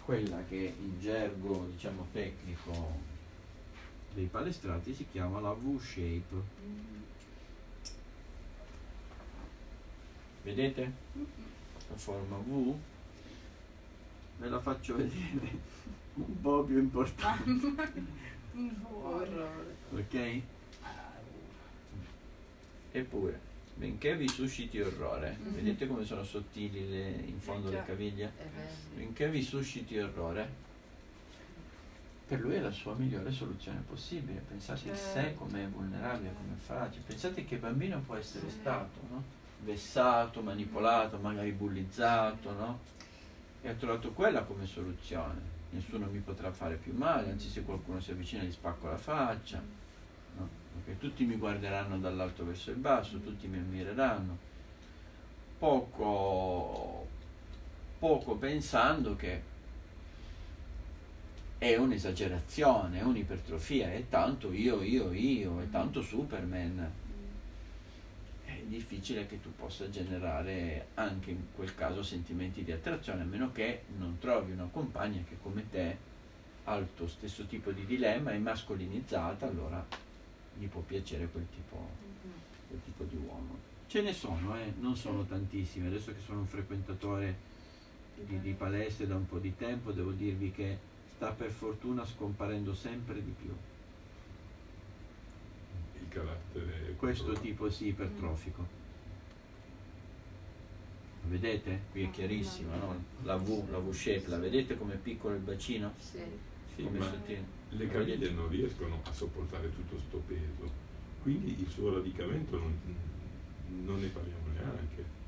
quella 0.04 0.44
che 0.48 0.72
in 0.78 1.00
gergo 1.00 1.66
diciamo 1.72 2.06
tecnico 2.12 3.00
dei 4.12 4.26
palestrati 4.26 4.94
si 4.94 5.04
chiama 5.10 5.40
la 5.40 5.52
V-shape. 5.52 6.42
Vedete? 10.44 10.92
La 11.88 11.96
forma 11.96 12.36
V. 12.36 12.74
Ve 14.38 14.48
la 14.48 14.60
faccio 14.60 14.94
vedere 14.94 15.58
un 16.14 16.40
po' 16.40 16.62
più 16.62 16.78
importante, 16.78 17.74
Orrore. 18.92 19.74
ok? 19.90 20.42
Eppure, 22.96 23.40
benché 23.74 24.14
vi 24.14 24.28
susciti 24.28 24.80
orrore, 24.80 25.36
Mhm. 25.36 25.54
vedete 25.54 25.88
come 25.88 26.04
sono 26.04 26.22
sottili 26.22 26.88
le- 26.88 27.24
in 27.26 27.40
fondo 27.40 27.66
Eh 27.68 27.72
le 27.72 27.82
caviglie? 27.84 28.32
È 28.38 28.44
vero. 28.44 28.68
Benché 28.94 29.28
vi 29.30 29.42
susciti 29.42 29.98
orrore, 29.98 30.48
per 32.28 32.38
lui 32.38 32.54
è 32.54 32.60
la 32.60 32.70
sua 32.70 32.94
migliore 32.94 33.32
soluzione 33.32 33.82
possibile. 33.84 34.44
Pensate 34.48 34.92
a 34.92 34.94
sé 34.94 35.12
Certo. 35.12 35.38
come 35.40 35.66
vulnerabile, 35.66 36.34
come 36.34 36.54
fragile. 36.54 37.02
Pensate 37.04 37.44
che 37.44 37.56
bambino 37.56 37.98
può 37.98 38.14
essere 38.14 38.48
stato, 38.48 39.00
no? 39.10 39.24
Vessato, 39.64 40.40
manipolato, 40.40 41.18
magari 41.18 41.50
bullizzato, 41.50 42.52
no? 42.52 42.78
E 43.60 43.70
ha 43.70 43.74
trovato 43.74 44.12
quella 44.12 44.44
come 44.44 44.66
soluzione. 44.66 45.40
Nessuno 45.70 46.06
mi 46.06 46.20
potrà 46.20 46.52
fare 46.52 46.76
più 46.76 46.94
male, 46.96 47.30
anzi 47.32 47.48
se 47.48 47.64
qualcuno 47.64 47.98
si 48.00 48.12
avvicina 48.12 48.44
gli 48.44 48.52
spacco 48.52 48.86
la 48.86 48.96
faccia. 48.98 49.82
Perché 50.74 50.98
tutti 50.98 51.24
mi 51.24 51.36
guarderanno 51.36 51.98
dall'alto 51.98 52.44
verso 52.44 52.70
il 52.70 52.76
basso, 52.76 53.20
tutti 53.20 53.46
mi 53.46 53.58
ammireranno. 53.58 54.36
Poco, 55.58 57.06
poco 57.98 58.34
pensando 58.34 59.14
che 59.14 59.52
è 61.58 61.76
un'esagerazione, 61.76 62.98
è 62.98 63.02
un'ipertrofia, 63.02 63.92
è 63.92 64.04
tanto 64.08 64.52
io, 64.52 64.82
io, 64.82 65.12
io, 65.12 65.60
è 65.60 65.70
tanto 65.70 66.02
Superman. 66.02 66.90
È 68.44 68.60
difficile 68.66 69.26
che 69.26 69.40
tu 69.40 69.54
possa 69.54 69.88
generare 69.88 70.88
anche 70.94 71.30
in 71.30 71.40
quel 71.54 71.74
caso 71.74 72.02
sentimenti 72.02 72.64
di 72.64 72.72
attrazione, 72.72 73.22
a 73.22 73.24
meno 73.24 73.52
che 73.52 73.84
non 73.96 74.18
trovi 74.18 74.52
una 74.52 74.68
compagna 74.70 75.22
che 75.26 75.36
come 75.40 75.68
te 75.70 75.96
ha 76.64 76.76
il 76.76 76.88
tuo 76.94 77.06
stesso 77.06 77.46
tipo 77.46 77.70
di 77.70 77.86
dilemma, 77.86 78.32
è 78.32 78.38
mascolinizzata, 78.38 79.46
allora 79.46 79.84
gli 80.58 80.66
può 80.66 80.80
piacere 80.80 81.26
quel 81.28 81.46
tipo, 81.54 81.88
quel 82.68 82.80
tipo 82.84 83.04
di 83.04 83.16
uomo. 83.16 83.58
Ce 83.86 84.00
ne 84.02 84.12
sono, 84.12 84.56
eh, 84.56 84.72
non 84.80 84.96
sono 84.96 85.24
tantissimi. 85.24 85.86
Adesso 85.86 86.12
che 86.12 86.20
sono 86.24 86.40
un 86.40 86.46
frequentatore 86.46 87.36
di, 88.16 88.40
di 88.40 88.52
palestre 88.52 89.06
da 89.06 89.16
un 89.16 89.26
po' 89.26 89.38
di 89.38 89.54
tempo, 89.56 89.92
devo 89.92 90.10
dirvi 90.12 90.50
che 90.50 90.78
sta 91.14 91.30
per 91.32 91.50
fortuna 91.50 92.04
scomparendo 92.04 92.74
sempre 92.74 93.22
di 93.22 93.34
più. 93.40 93.54
il 96.00 96.08
carattere 96.08 96.94
Questo 96.96 97.24
controllo. 97.24 97.48
tipo 97.48 97.70
sì, 97.70 97.86
ipertrofico. 97.88 98.82
Vedete? 101.26 101.80
Qui 101.92 102.02
è 102.02 102.10
chiarissima, 102.10 102.76
no? 102.76 103.02
La 103.22 103.36
V, 103.36 103.70
la 103.70 103.78
V 103.78 103.90
shape, 103.92 104.28
la 104.28 104.38
vedete 104.38 104.76
come 104.76 104.96
piccolo 104.96 105.34
il 105.34 105.40
bacino? 105.40 105.92
Sì. 105.98 106.20
Sì, 106.74 106.82
come 106.82 106.98
ma 106.98 107.04
sottile. 107.04 107.44
Le 107.76 107.88
caviglie 107.88 108.30
non 108.30 108.48
riescono 108.48 109.00
a 109.04 109.12
sopportare 109.12 109.72
tutto 109.74 109.98
sto 109.98 110.22
peso, 110.26 110.70
quindi 111.22 111.60
il 111.60 111.68
suo 111.68 111.94
radicamento 111.94 112.58
non, 112.58 112.78
non 113.84 114.00
ne 114.00 114.08
parliamo 114.08 114.46
neanche. 114.52 115.22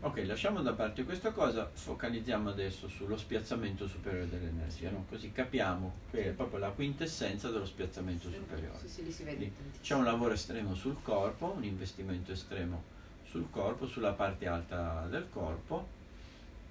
Ok, 0.00 0.22
lasciamo 0.26 0.60
da 0.60 0.74
parte 0.74 1.02
questa 1.04 1.30
cosa, 1.30 1.70
focalizziamo 1.72 2.50
adesso 2.50 2.88
sullo 2.88 3.16
spiazzamento 3.16 3.86
superiore 3.86 4.28
dell'energia, 4.28 4.90
no? 4.90 5.06
così 5.08 5.32
capiamo 5.32 5.94
che 6.10 6.26
è 6.26 6.30
proprio 6.32 6.58
la 6.58 6.68
quintessenza 6.68 7.48
dello 7.48 7.64
spiazzamento 7.64 8.30
superiore. 8.30 8.78
Sì, 8.80 8.88
sì, 8.88 9.04
lì 9.04 9.10
si 9.10 9.22
vede 9.22 9.36
Quindi 9.36 9.54
tantissimo. 9.54 9.82
C'è 9.82 9.94
un 9.94 10.04
lavoro 10.04 10.34
estremo 10.34 10.74
sul 10.74 10.96
corpo, 11.00 11.54
un 11.56 11.64
investimento 11.64 12.32
estremo 12.32 12.82
sul 13.24 13.46
corpo, 13.50 13.86
sulla 13.86 14.12
parte 14.12 14.46
alta 14.46 15.06
del 15.08 15.26
corpo. 15.30 15.88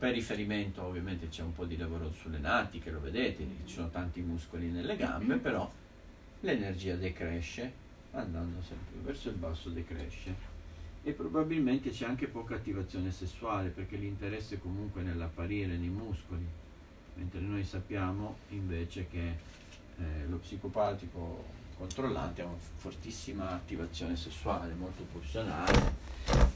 Per 0.03 0.11
riferimento 0.11 0.83
ovviamente 0.83 1.29
c'è 1.29 1.43
un 1.43 1.53
po' 1.53 1.63
di 1.63 1.77
lavoro 1.77 2.11
sulle 2.11 2.37
natiche, 2.37 2.91
lo 2.91 2.99
vedete, 2.99 3.47
ci 3.63 3.75
sono 3.75 3.89
tanti 3.89 4.19
muscoli 4.19 4.67
nelle 4.67 4.97
gambe, 4.97 5.37
però 5.37 5.71
l'energia 6.41 6.97
decresce, 6.97 7.71
andando 8.11 8.61
sempre 8.61 8.99
verso 9.01 9.29
il 9.29 9.35
basso 9.35 9.69
decresce. 9.69 10.35
E 11.03 11.13
probabilmente 11.13 11.89
c'è 11.89 12.05
anche 12.05 12.27
poca 12.27 12.55
attivazione 12.55 13.11
sessuale, 13.11 13.69
perché 13.69 13.95
l'interesse 13.95 14.59
comunque 14.59 15.03
nell'apparire 15.03 15.77
nei 15.77 15.87
muscoli, 15.87 16.45
mentre 17.13 17.39
noi 17.39 17.63
sappiamo 17.63 18.39
invece 18.49 19.07
che 19.07 19.37
eh, 19.99 20.27
lo 20.27 20.35
psicopatico 20.35 21.45
controllante 21.77 22.41
ha 22.41 22.45
una 22.45 22.57
fortissima 22.75 23.51
attivazione 23.51 24.17
sessuale, 24.17 24.73
molto 24.73 25.03
pulsionale 25.03 25.93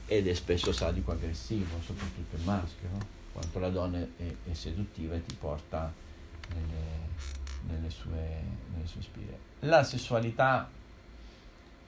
ed 0.04 0.28
è 0.28 0.34
spesso 0.34 0.70
sadico 0.70 1.12
aggressivo, 1.12 1.80
soprattutto 1.80 2.36
il 2.36 2.42
maschio, 2.42 2.88
no? 2.90 3.17
Quanto 3.38 3.58
la 3.60 3.70
donna 3.70 3.98
è, 3.98 4.34
è 4.44 4.52
seduttiva 4.52 5.14
e 5.14 5.24
ti 5.24 5.34
porta 5.34 5.92
nelle, 6.54 7.72
nelle 7.72 7.90
sue, 7.90 8.42
nelle 8.74 8.86
sue 8.86 9.02
spire. 9.02 9.38
La 9.60 9.82
sessualità 9.84 10.68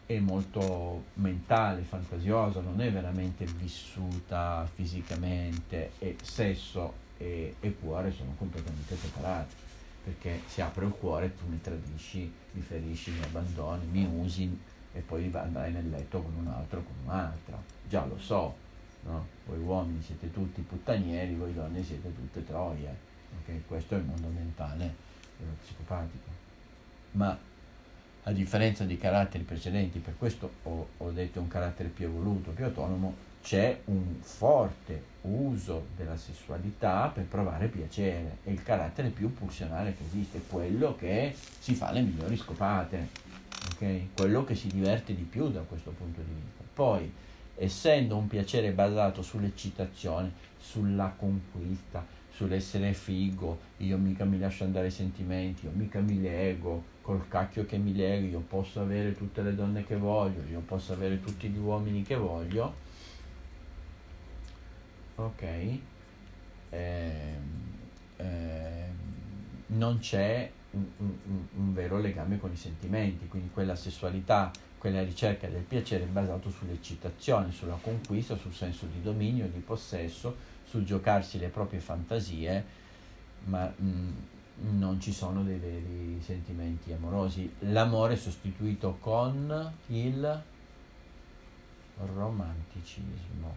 è 0.07 0.19
molto 0.19 1.05
mentale, 1.15 1.83
fantasiosa, 1.83 2.61
non 2.61 2.81
è 2.81 2.91
veramente 2.91 3.45
vissuta 3.45 4.69
fisicamente 4.73 5.93
e 5.99 6.17
sesso 6.23 7.09
e, 7.17 7.57
e 7.61 7.75
cuore 7.75 8.13
sono 8.13 8.35
completamente 8.37 8.97
separati 8.97 9.55
perché 10.03 10.41
si 10.47 10.63
apre 10.63 10.87
il 10.87 10.93
cuore, 10.93 11.37
tu 11.37 11.47
mi 11.47 11.61
tradisci, 11.61 12.33
mi 12.53 12.61
ferisci, 12.63 13.11
mi 13.11 13.23
abbandoni, 13.23 13.87
mi 13.87 14.05
usi 14.05 14.59
e 14.93 15.01
poi 15.01 15.31
andrai 15.33 15.73
nel 15.73 15.89
letto 15.91 16.23
con 16.23 16.35
un 16.35 16.47
altro, 16.47 16.83
con 16.83 16.95
un'altra. 17.05 17.63
Già 17.87 18.05
lo 18.07 18.19
so, 18.19 18.57
no? 19.05 19.27
Voi 19.47 19.59
uomini 19.59 20.03
siete 20.03 20.31
tutti 20.31 20.61
puttanieri, 20.61 21.35
voi 21.35 21.53
donne 21.55 21.83
siete 21.83 22.15
tutte 22.15 22.45
troie. 22.45 22.95
ok? 23.41 23.67
Questo 23.67 23.95
è 23.95 23.99
il 23.99 24.05
mondo 24.05 24.29
mentale 24.29 24.95
dello 25.37 25.53
psicopatico. 25.63 26.29
Ma 27.13 27.37
a 28.25 28.33
differenza 28.33 28.85
di 28.85 28.97
caratteri 28.99 29.45
precedenti, 29.45 29.99
per 29.99 30.17
questo 30.19 30.51
ho, 30.65 30.89
ho 30.99 31.11
detto 31.11 31.41
un 31.41 31.49
carattere 31.49 31.89
più 31.89 32.07
evoluto, 32.07 32.51
più 32.51 32.65
autonomo, 32.65 33.29
c'è 33.43 33.81
un 33.87 34.17
forte 34.21 35.03
uso 35.23 35.87
della 35.97 36.17
sessualità 36.17 37.11
per 37.13 37.25
provare 37.25 37.69
piacere. 37.69 38.39
È 38.45 38.51
il 38.51 38.63
carattere 38.63 39.09
più 39.09 39.33
pulsionale 39.33 39.95
che 39.97 40.05
esiste, 40.05 40.43
quello 40.49 40.95
che 40.97 41.35
si 41.59 41.75
fa 41.75 41.91
le 41.91 42.03
migliori 42.03 42.37
scopate, 42.37 43.09
ok? 43.73 44.15
quello 44.15 44.45
che 44.45 44.55
si 44.55 44.69
diverte 44.69 45.15
di 45.15 45.23
più 45.23 45.51
da 45.51 45.61
questo 45.61 45.91
punto 45.91 46.21
di 46.21 46.33
vista. 46.33 46.63
Poi, 46.73 47.11
essendo 47.61 48.17
un 48.17 48.27
piacere 48.27 48.73
basato 48.73 49.21
sull'eccitazione, 49.21 50.33
sulla 50.59 51.15
conquista, 51.17 52.05
sull'essere 52.31 52.95
figo, 52.95 53.59
io 53.79 53.99
mica 53.99 54.25
mi 54.25 54.39
lascio 54.39 54.65
andare 54.65 54.87
ai 54.87 54.91
sentimenti, 54.91 55.67
io 55.67 55.73
mica 55.75 56.01
mi 56.01 56.21
lego, 56.21 56.83
col 57.03 57.29
cacchio 57.29 57.67
che 57.67 57.77
mi 57.77 57.95
leghi, 57.95 58.29
io 58.31 58.41
posso 58.41 58.81
avere 58.81 59.15
tutte 59.15 59.43
le 59.43 59.55
donne 59.55 59.85
che 59.85 59.97
voglio, 59.97 60.43
io 60.51 60.61
posso 60.61 60.95
avere 60.95 61.21
tutti 61.21 61.49
gli 61.49 61.59
uomini 61.59 62.03
che 62.03 62.17
voglio, 62.17 62.75
ok, 65.17 65.43
ehm, 66.71 67.89
ehm, 68.17 68.95
non 69.67 69.99
c'è 69.99 70.51
un, 70.71 70.87
un- 70.97 71.47
un 71.53 71.73
vero 71.75 71.99
legame 71.99 72.39
con 72.39 72.53
i 72.53 72.57
sentimenti, 72.57 73.29
quindi 73.29 73.51
quella 73.51 73.77
sessualità, 73.77 74.51
quella 74.81 75.03
ricerca 75.03 75.47
del 75.47 75.61
piacere 75.61 76.07
basato 76.07 76.49
sull'eccitazione, 76.49 77.53
sulla 77.53 77.79
conquista, 77.79 78.35
sul 78.35 78.55
senso 78.55 78.87
di 78.87 79.03
dominio, 79.03 79.47
di 79.47 79.59
possesso, 79.59 80.35
sul 80.65 80.85
giocarsi 80.85 81.39
le 81.39 81.49
proprie 81.49 81.81
fantasie, 81.81 82.65
ma 83.45 83.67
mh, 83.67 84.13
non 84.79 84.99
ci 84.99 85.13
sono 85.13 85.43
dei 85.43 85.59
veri 85.59 86.19
sentimenti 86.23 86.95
amorosi. 86.95 87.53
L'amore 87.59 88.15
è 88.15 88.17
sostituito 88.17 88.97
con 89.01 89.71
il 89.89 90.43
romanticismo. 91.99 93.57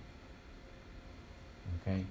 Ok? 1.79 2.03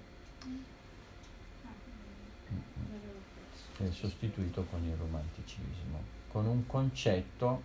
è 3.78 3.90
sostituito 3.90 4.64
con 4.70 4.82
il 4.84 4.96
romanticismo, 4.96 6.00
con 6.28 6.46
un 6.46 6.66
concetto 6.66 7.62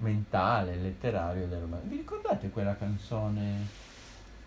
mentale, 0.00 0.76
letterario 0.76 1.46
del 1.46 1.60
romanticismo. 1.60 1.90
Vi 1.94 1.96
ricordate 2.02 2.50
quella 2.50 2.76
canzone, 2.76 3.66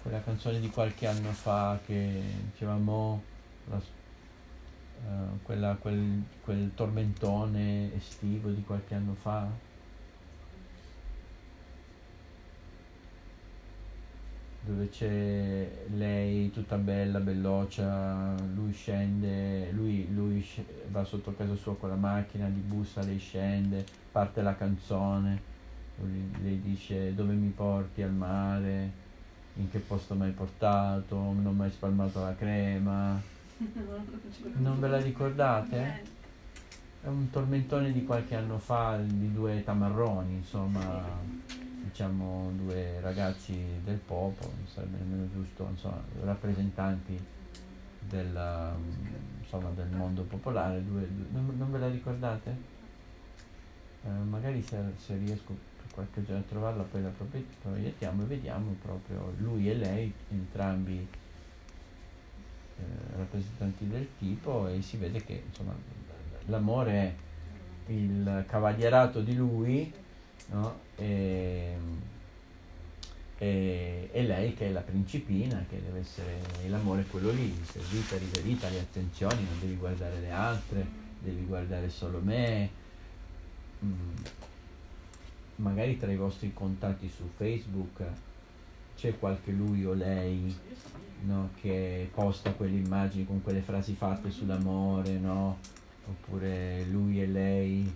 quella 0.01 0.21
canzone 0.21 0.59
di 0.59 0.69
qualche 0.69 1.07
anno 1.07 1.31
fa 1.31 1.79
che 1.85 2.21
dicevamo, 2.51 3.23
la- 3.69 3.77
eh, 3.77 5.39
quella- 5.41 5.75
quel, 5.75 6.23
quel 6.43 6.71
tormentone 6.75 7.93
estivo 7.95 8.49
di 8.49 8.63
qualche 8.63 8.95
anno 8.95 9.13
fa? 9.13 9.47
Dove 14.65 14.87
c'è 14.89 15.69
lei 15.95 16.49
tutta 16.51 16.77
bella, 16.77 17.19
belloccia, 17.19 18.33
lui 18.53 18.71
scende, 18.71 19.71
lui, 19.71 20.07
lui 20.13 20.45
va 20.89 21.03
sotto 21.03 21.33
casa 21.35 21.55
sua 21.55 21.75
con 21.75 21.89
la 21.89 21.95
macchina, 21.95 22.47
gli 22.47 22.59
bussa, 22.59 23.03
lei 23.03 23.17
scende, 23.17 23.83
parte 24.11 24.41
la 24.41 24.55
canzone, 24.55 25.41
lui- 25.99 26.31
lei 26.41 26.61
dice 26.61 27.13
dove 27.13 27.33
mi 27.33 27.49
porti 27.49 28.03
al 28.03 28.13
mare, 28.13 28.91
in 29.55 29.69
che 29.69 29.79
posto 29.79 30.15
mi 30.15 30.23
hai 30.23 30.31
portato, 30.31 31.15
non 31.15 31.45
ho 31.45 31.51
mai 31.51 31.69
spalmato 31.69 32.21
la 32.21 32.35
crema, 32.35 33.21
non 34.57 34.79
ve 34.79 34.87
la 34.87 35.01
ricordate? 35.01 36.11
È 37.01 37.07
un 37.07 37.29
tormentone 37.29 37.91
di 37.91 38.05
qualche 38.05 38.35
anno 38.35 38.57
fa 38.59 38.97
di 38.97 39.33
due 39.33 39.61
tamarroni, 39.61 40.35
insomma, 40.35 41.19
diciamo 41.83 42.51
due 42.55 42.99
ragazzi 43.01 43.79
del 43.83 43.97
popolo, 43.97 44.51
non 44.55 44.67
sarebbe 44.67 44.97
nemmeno 44.97 45.29
giusto, 45.31 45.67
insomma, 45.69 46.01
rappresentanti 46.21 47.19
della, 47.99 48.75
mm, 48.75 49.41
insomma, 49.41 49.69
del 49.71 49.89
mondo 49.89 50.23
popolare, 50.23 50.83
due- 50.83 51.07
due- 51.13 51.27
non, 51.31 51.53
non 51.57 51.71
ve 51.71 51.77
la 51.79 51.89
ricordate? 51.89 52.71
Eh, 54.05 54.09
magari 54.09 54.61
se, 54.61 54.77
se 54.97 55.17
riesco 55.17 55.55
qualche 55.93 56.23
giorno 56.23 56.41
a 56.41 56.49
trovarla 56.49 56.83
poi 56.83 57.03
la 57.03 57.11
proiettiamo 57.61 58.23
e 58.23 58.25
vediamo 58.25 58.75
proprio 58.81 59.33
lui 59.37 59.69
e 59.69 59.75
lei, 59.75 60.13
entrambi 60.29 61.07
eh, 62.77 63.15
rappresentanti 63.15 63.87
del 63.87 64.07
tipo 64.17 64.67
e 64.67 64.81
si 64.81 64.97
vede 64.97 65.23
che 65.23 65.43
insomma 65.45 65.75
l'amore 66.47 67.15
è 67.85 67.91
il 67.91 68.43
cavalierato 68.47 69.21
di 69.21 69.35
lui 69.35 69.93
no? 70.47 70.82
E, 70.95 71.75
e- 73.37 74.09
e 74.11 74.23
lei 74.23 74.53
che 74.53 74.67
è 74.67 74.71
la 74.71 74.81
principina 74.81 75.65
che 75.69 75.81
deve 75.83 75.99
essere 75.99 76.39
l'amore 76.67 77.05
quello 77.05 77.31
lì 77.31 77.53
servita, 77.63 78.17
riverita, 78.17 78.69
le 78.69 78.79
attenzioni 78.79 79.43
non 79.43 79.59
devi 79.59 79.75
guardare 79.75 80.19
le 80.19 80.31
altre 80.31 80.85
devi 81.19 81.45
guardare 81.45 81.89
solo 81.89 82.19
me 82.21 82.81
Mm. 83.83 84.15
magari 85.57 85.97
tra 85.97 86.09
i 86.09 86.15
vostri 86.15 86.53
contatti 86.53 87.09
su 87.13 87.29
Facebook 87.35 88.01
c'è 88.95 89.17
qualche 89.19 89.51
lui 89.51 89.85
o 89.85 89.93
lei 89.93 90.55
no, 91.25 91.49
che 91.59 92.09
posta 92.13 92.51
quelle 92.53 92.77
immagini 92.77 93.25
con 93.25 93.41
quelle 93.41 93.61
frasi 93.61 93.93
fatte 93.93 94.29
sull'amore, 94.31 95.17
no? 95.17 95.57
Oppure 96.07 96.85
lui 96.85 97.21
e 97.21 97.27
lei 97.27 97.93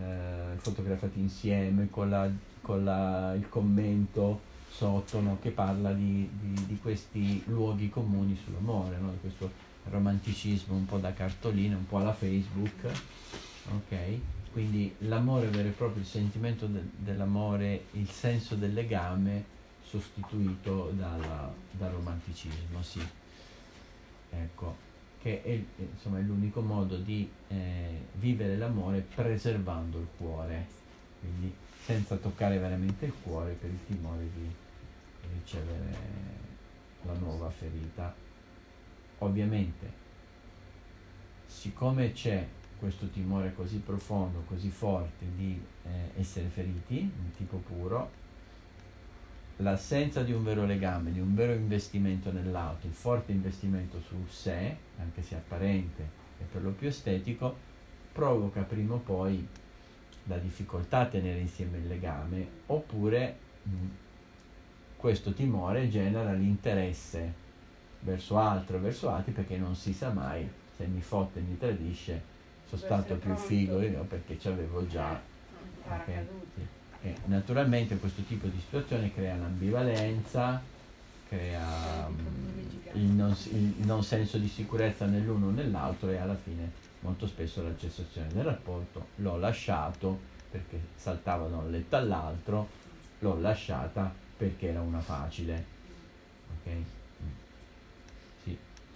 eh, 0.00 0.56
fotografati 0.58 1.18
insieme 1.20 1.88
con, 1.90 2.08
la- 2.10 2.30
con 2.60 2.84
la- 2.84 3.34
il 3.34 3.48
commento 3.48 4.40
sotto 4.70 5.20
no, 5.20 5.38
che 5.40 5.50
parla 5.50 5.92
di, 5.92 6.28
di- 6.40 6.66
di 6.66 6.78
questi 6.78 7.42
luoghi 7.46 7.88
comuni 7.88 8.36
sull'amore, 8.42 8.96
no? 8.98 9.10
di 9.10 9.18
questo 9.20 9.50
romanticismo 9.90 10.74
un 10.74 10.84
po' 10.86 10.98
da 10.98 11.12
cartolina, 11.12 11.76
un 11.76 11.86
po' 11.86 11.98
alla 11.98 12.12
Facebook, 12.12 12.84
ok? 13.74 13.96
Quindi 14.52 14.94
l'amore 15.00 15.46
vero 15.48 15.68
e 15.68 15.72
proprio, 15.72 16.02
il 16.02 16.08
sentimento 16.08 16.66
del- 16.66 16.88
dell'amore, 16.96 17.84
il 17.92 18.08
senso 18.10 18.54
del 18.54 18.72
legame 18.74 19.44
sostituito 19.84 20.92
dalla- 20.94 21.52
dal 21.72 21.90
romanticismo, 21.90 22.82
sì. 22.82 23.00
Ecco, 24.30 24.76
che 25.20 25.42
è, 25.42 25.60
insomma, 25.76 26.18
è 26.18 26.22
l'unico 26.22 26.60
modo 26.60 26.96
di 26.96 27.28
eh, 27.48 28.00
vivere 28.14 28.56
l'amore 28.56 29.00
preservando 29.14 29.98
il 29.98 30.06
cuore, 30.16 30.66
quindi 31.20 31.52
senza 31.82 32.16
toccare 32.16 32.58
veramente 32.58 33.06
il 33.06 33.14
cuore 33.22 33.52
per 33.54 33.70
il 33.70 33.84
timore 33.86 34.28
di 34.34 34.54
ricevere 35.32 35.96
la 37.02 37.14
nuova 37.14 37.50
ferita. 37.50 38.14
Ovviamente, 39.18 39.92
siccome 41.46 42.12
c'è 42.12 42.46
questo 42.78 43.08
timore 43.08 43.52
così 43.54 43.78
profondo, 43.78 44.44
così 44.46 44.68
forte 44.70 45.26
di 45.34 45.60
eh, 45.84 46.20
essere 46.20 46.46
feriti, 46.48 47.00
in 47.00 47.32
tipo 47.36 47.56
puro, 47.56 48.17
l'assenza 49.58 50.22
di 50.22 50.32
un 50.32 50.44
vero 50.44 50.64
legame, 50.64 51.12
di 51.12 51.20
un 51.20 51.34
vero 51.34 51.52
investimento 51.52 52.32
nell'auto, 52.32 52.86
il 52.86 52.92
forte 52.92 53.32
investimento 53.32 54.00
su 54.00 54.24
sé, 54.28 54.76
anche 54.98 55.22
se 55.22 55.34
apparente 55.34 56.02
e 56.38 56.44
per 56.50 56.62
lo 56.62 56.70
più 56.70 56.88
estetico, 56.88 57.56
provoca 58.12 58.62
prima 58.62 58.94
o 58.94 58.98
poi 58.98 59.46
la 60.24 60.36
difficoltà 60.36 61.00
a 61.00 61.06
tenere 61.06 61.40
insieme 61.40 61.78
il 61.78 61.86
legame, 61.86 62.46
oppure 62.66 63.36
mh, 63.62 63.86
questo 64.96 65.32
timore 65.32 65.88
genera 65.88 66.32
l'interesse 66.32 67.46
verso 68.00 68.38
altro 68.38 68.78
verso 68.78 69.10
altri 69.10 69.32
perché 69.32 69.56
non 69.56 69.74
si 69.74 69.92
sa 69.92 70.10
mai 70.10 70.48
se 70.76 70.86
mi 70.86 71.00
fotte 71.00 71.40
e 71.40 71.42
mi 71.42 71.58
tradisce 71.58 72.22
sono 72.68 72.80
stato 72.80 73.16
più 73.16 73.34
figo 73.34 73.80
io 73.80 74.04
perché 74.04 74.38
ci 74.38 74.46
avevo 74.48 74.86
già 74.86 75.20
okay? 75.84 76.28
Sì. 77.00 77.08
e 77.08 77.16
naturalmente 77.26 77.98
questo 77.98 78.22
tipo 78.22 78.46
di 78.46 78.58
situazione 78.60 79.12
crea 79.12 79.36
l'ambivalenza 79.36 80.60
crea 81.28 82.06
um, 82.08 82.68
il, 82.92 83.02
non, 83.02 83.36
il 83.50 83.86
non 83.86 84.02
senso 84.02 84.38
di 84.38 84.48
sicurezza 84.48 85.06
nell'uno 85.06 85.46
o 85.46 85.50
nell'altro 85.50 86.10
e 86.10 86.16
alla 86.16 86.36
fine 86.36 86.86
molto 87.00 87.26
spesso 87.26 87.62
la 87.62 87.76
cessazione 87.76 88.28
del 88.28 88.44
rapporto 88.44 89.08
l'ho 89.16 89.36
lasciato 89.36 90.36
perché 90.50 90.80
saltava 90.96 91.46
da 91.48 91.56
un 91.56 91.70
letto 91.70 91.96
all'altro 91.96 92.68
l'ho 93.20 93.38
lasciata 93.40 94.12
perché 94.36 94.68
era 94.68 94.80
una 94.80 95.00
facile 95.00 95.64
ok 96.60 96.96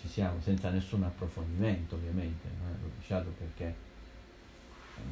ci 0.02 0.08
siamo 0.08 0.40
senza 0.40 0.68
nessun 0.70 1.04
approfondimento 1.04 1.94
ovviamente, 1.94 2.48
no? 2.58 2.70
l'ho 2.82 2.90
lasciato 2.98 3.32
perché 3.38 3.72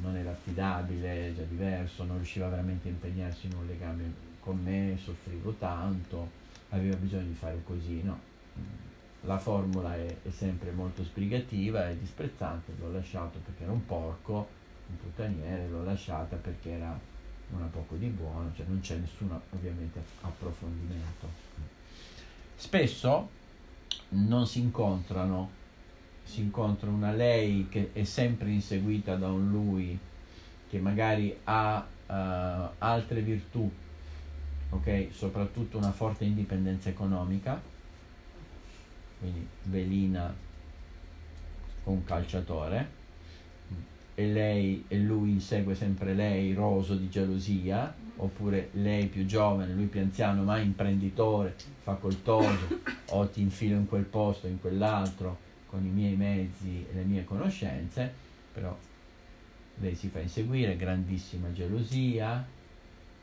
non 0.00 0.16
era 0.16 0.30
affidabile, 0.30 1.34
già 1.34 1.42
diverso, 1.42 2.04
non 2.04 2.16
riusciva 2.16 2.48
veramente 2.48 2.88
a 2.88 2.92
impegnarsi 2.92 3.46
in 3.46 3.54
un 3.54 3.66
legame 3.66 4.12
con 4.40 4.60
me, 4.62 4.96
soffrivo 5.02 5.52
tanto, 5.52 6.30
aveva 6.70 6.96
bisogno 6.96 7.26
di 7.26 7.34
fare 7.34 7.60
così, 7.64 8.02
no. 8.02 8.28
La 9.22 9.38
formula 9.38 9.94
è, 9.94 10.16
è 10.22 10.30
sempre 10.30 10.70
molto 10.70 11.04
sbrigativa 11.04 11.88
e 11.88 11.98
disprezzante, 11.98 12.72
l'ho 12.78 12.90
lasciato 12.90 13.38
perché 13.44 13.64
era 13.64 13.72
un 13.72 13.84
porco, 13.84 14.48
un 14.88 14.96
puttaniere, 14.98 15.68
l'ho 15.68 15.84
lasciata 15.84 16.36
perché 16.36 16.70
era 16.70 16.98
una 17.50 17.66
poco 17.66 17.96
di 17.96 18.06
buono, 18.06 18.50
cioè 18.54 18.64
non 18.66 18.80
c'è 18.80 18.96
nessun 18.96 19.38
ovviamente 19.50 20.02
approfondimento. 20.22 21.28
Spesso 22.56 23.28
non 24.10 24.46
si 24.46 24.60
incontrano, 24.60 25.58
si 26.30 26.42
incontra 26.42 26.88
una 26.88 27.10
lei 27.10 27.66
che 27.68 27.90
è 27.92 28.04
sempre 28.04 28.50
inseguita 28.50 29.16
da 29.16 29.26
un 29.32 29.50
lui 29.50 29.98
che 30.68 30.78
magari 30.78 31.36
ha 31.42 31.84
uh, 32.06 32.72
altre 32.78 33.20
virtù, 33.20 33.68
ok? 34.70 35.08
Soprattutto 35.10 35.76
una 35.76 35.90
forte 35.90 36.24
indipendenza 36.24 36.88
economica, 36.88 37.60
quindi 39.18 39.44
velina 39.64 40.32
un 41.84 42.04
calciatore 42.04 42.98
e 44.14 44.26
lei 44.26 44.84
e 44.86 44.98
lui 44.98 45.30
insegue 45.30 45.74
sempre 45.74 46.14
lei 46.14 46.54
roso 46.54 46.94
di 46.94 47.08
gelosia 47.08 47.92
oppure 48.18 48.68
lei 48.74 49.06
più 49.06 49.26
giovane, 49.26 49.72
lui 49.72 49.86
più 49.86 50.00
anziano 50.00 50.44
ma 50.44 50.58
imprenditore, 50.58 51.56
facoltoso 51.82 52.78
o 53.08 53.26
ti 53.26 53.40
infilo 53.40 53.74
in 53.74 53.88
quel 53.88 54.04
posto, 54.04 54.46
in 54.46 54.60
quell'altro 54.60 55.48
con 55.70 55.86
i 55.86 55.88
miei 55.88 56.16
mezzi 56.16 56.84
e 56.90 56.94
le 56.94 57.04
mie 57.04 57.24
conoscenze, 57.24 58.12
però 58.52 58.76
lei 59.76 59.94
si 59.94 60.08
fa 60.08 60.18
inseguire, 60.18 60.76
grandissima 60.76 61.52
gelosia, 61.52 62.44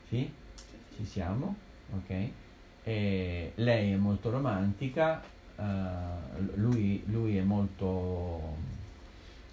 sì? 0.08 0.28
Ci 0.96 1.04
siamo? 1.04 1.54
Ok? 1.94 2.28
E 2.82 3.52
lei 3.54 3.92
è 3.92 3.96
molto 3.96 4.30
romantica, 4.30 5.22
uh, 5.56 5.62
lui, 6.54 7.02
lui 7.06 7.36
è 7.36 7.42
molto 7.42 8.56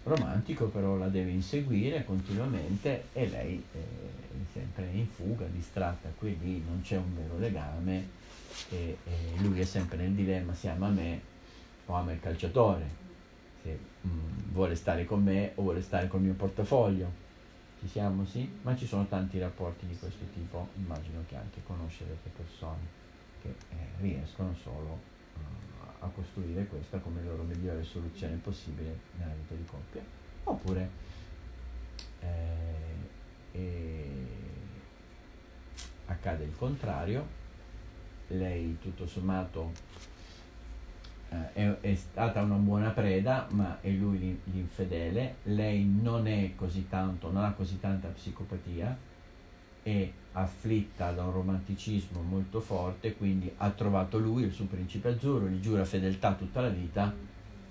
romantico, 0.03 0.67
però 0.67 0.95
la 0.95 1.09
deve 1.09 1.31
inseguire 1.31 2.05
continuamente 2.05 3.07
e 3.11 3.27
lei 3.27 3.61
è 3.73 3.77
sempre 4.53 4.89
in 4.93 5.07
fuga, 5.07 5.45
distratta 5.47 6.09
qui 6.17 6.37
lì, 6.41 6.63
non 6.65 6.81
c'è 6.81 6.95
un 6.95 7.13
vero 7.13 7.37
legame 7.37 8.07
e, 8.69 8.97
e 9.03 9.41
lui 9.41 9.59
è 9.59 9.65
sempre 9.65 9.97
nel 9.97 10.11
dilemma 10.11 10.53
se 10.53 10.69
ama 10.69 10.87
me 10.87 11.33
o 11.85 11.93
ama 11.93 12.11
il 12.11 12.19
calciatore, 12.19 12.89
se 13.61 13.79
mh, 14.01 14.07
mm, 14.07 14.51
vuole 14.51 14.75
stare 14.75 15.05
con 15.05 15.23
me 15.23 15.51
o 15.55 15.61
vuole 15.61 15.81
stare 15.81 16.07
col 16.07 16.21
mio 16.21 16.33
portafoglio. 16.33 17.23
Ci 17.79 17.87
siamo, 17.87 18.25
sì? 18.25 18.49
Ma 18.61 18.75
ci 18.75 18.87
sono 18.87 19.05
tanti 19.07 19.37
rapporti 19.37 19.85
di 19.85 19.97
questo 19.97 20.25
tipo, 20.33 20.69
immagino 20.77 21.23
che 21.27 21.35
anche 21.35 21.61
conoscerete 21.63 22.29
persone 22.35 23.03
che 23.41 23.49
eh, 23.49 23.75
riescono 23.99 24.55
solo 24.55 24.99
uh, 25.35 26.03
a 26.03 26.07
costruire 26.07 26.65
questa 26.65 26.97
come 26.99 27.21
loro 27.23 27.43
migliore 27.43 27.83
soluzione 27.83 28.35
possibile 28.37 28.97
nella 29.17 29.33
vita 29.33 29.53
di 29.53 29.65
coppia. 29.65 30.01
Oppure 30.45 30.89
eh, 32.21 32.85
accade 36.05 36.43
il 36.43 36.55
contrario, 36.55 37.43
lei 38.27 38.77
tutto 38.79 39.05
sommato 39.05 39.71
eh, 39.73 40.14
è, 41.53 41.75
è, 41.81 41.95
stata 41.95 42.41
una 42.41 42.55
buona 42.55 42.89
preda, 42.89 43.47
ma 43.51 43.79
è 43.81 43.89
lui 43.89 44.39
l'infedele, 44.43 45.35
lei 45.43 45.85
non 45.85 46.27
è 46.27 46.51
così 46.55 46.87
tanto, 46.87 47.31
non 47.31 47.43
ha 47.43 47.51
così 47.51 47.79
tanta 47.79 48.07
psicopatia, 48.09 48.97
è 49.83 50.09
afflitta 50.33 51.11
da 51.11 51.23
un 51.23 51.31
romanticismo 51.31 52.21
molto 52.21 52.59
forte, 52.59 53.15
quindi 53.15 53.51
ha 53.57 53.69
trovato 53.71 54.17
lui, 54.17 54.43
il 54.43 54.51
suo 54.51 54.65
principe 54.65 55.09
azzurro, 55.09 55.47
gli 55.47 55.59
giura 55.59 55.85
fedeltà 55.85 56.33
tutta 56.33 56.61
la 56.61 56.69
vita, 56.69 57.13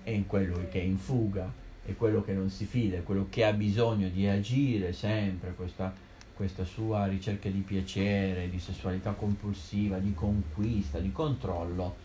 è 0.03 0.09
in 0.09 0.25
quello 0.27 0.57
che 0.69 0.79
è 0.79 0.83
in 0.83 0.97
fuga, 0.97 1.51
è 1.83 1.95
quello 1.95 2.23
che 2.23 2.33
non 2.33 2.49
si 2.49 2.65
fida, 2.65 2.97
è 2.97 3.03
quello 3.03 3.27
che 3.29 3.45
ha 3.45 3.53
bisogno 3.53 4.09
di 4.09 4.27
agire 4.27 4.93
sempre, 4.93 5.53
questa 5.53 6.03
questa 6.35 6.65
sua 6.65 7.05
ricerca 7.05 7.49
di 7.49 7.61
piacere, 7.61 8.49
di 8.49 8.59
sessualità 8.59 9.11
compulsiva, 9.11 9.97
di 9.99 10.13
conquista, 10.13 10.99
di 10.99 11.11
controllo, 11.11 11.95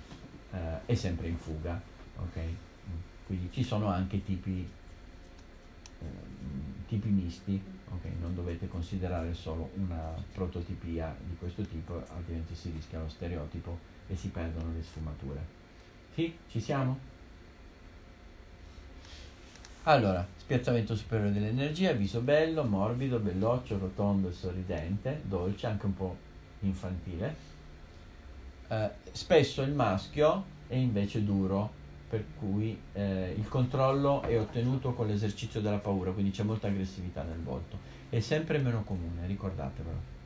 eh, 0.53 0.87
è 0.87 0.95
sempre 0.95 1.29
in 1.29 1.37
fuga. 1.37 1.81
Okay? 2.17 2.57
Quindi 3.27 3.51
ci 3.53 3.63
sono 3.63 3.87
anche 3.87 4.25
tipi, 4.25 4.69
eh, 6.01 6.05
tipi 6.89 7.09
misti, 7.09 7.63
okay? 7.95 8.13
non 8.21 8.35
dovete 8.35 8.69
considerare 8.69 9.33
solo 9.35 9.71
una 9.77 10.15
prototipia 10.33 11.15
di 11.25 11.37
questo 11.39 11.63
tipo, 11.63 12.03
altrimenti 12.15 12.55
si 12.55 12.71
rischia 12.71 13.01
lo 13.01 13.09
stereotipo 13.09 13.79
e 14.09 14.17
si 14.17 14.29
perdono 14.29 14.73
le 14.73 14.83
sfumature. 14.83 15.59
Sì, 16.13 16.37
ci 16.49 16.61
siamo? 16.61 16.99
Allora, 19.85 20.27
spiazzamento 20.37 20.95
superiore 20.95 21.33
dell'energia, 21.33 21.93
viso 21.93 22.21
bello, 22.21 22.65
morbido, 22.65 23.19
belloccio, 23.19 23.79
rotondo 23.79 24.29
e 24.29 24.33
sorridente, 24.33 25.23
dolce, 25.25 25.67
anche 25.67 25.87
un 25.87 25.95
po' 25.95 26.17
infantile. 26.61 27.50
Eh, 28.71 28.91
spesso 29.11 29.62
il 29.62 29.73
maschio 29.73 30.45
è 30.68 30.77
invece 30.77 31.25
duro, 31.25 31.73
per 32.09 32.25
cui 32.39 32.81
eh, 32.93 33.35
il 33.37 33.49
controllo 33.49 34.23
è 34.23 34.39
ottenuto 34.39 34.93
con 34.93 35.09
l'esercizio 35.09 35.61
della 35.61 35.79
paura, 35.79 36.12
quindi 36.12 36.31
c'è 36.31 36.45
molta 36.45 36.68
aggressività 36.68 37.25
nel 37.25 37.41
volto. 37.41 37.77
È 38.09 38.21
sempre 38.21 38.59
meno 38.59 38.85
comune, 38.85 39.27
ricordatevelo. 39.27 40.18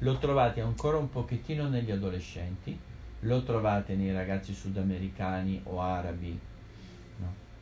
Lo 0.00 0.18
trovate 0.18 0.60
ancora 0.60 0.98
un 0.98 1.08
pochettino 1.08 1.66
negli 1.68 1.90
adolescenti, 1.90 2.78
lo 3.20 3.42
trovate 3.42 3.94
nei 3.94 4.12
ragazzi 4.12 4.52
sudamericani 4.52 5.62
o 5.64 5.80
arabi 5.80 6.38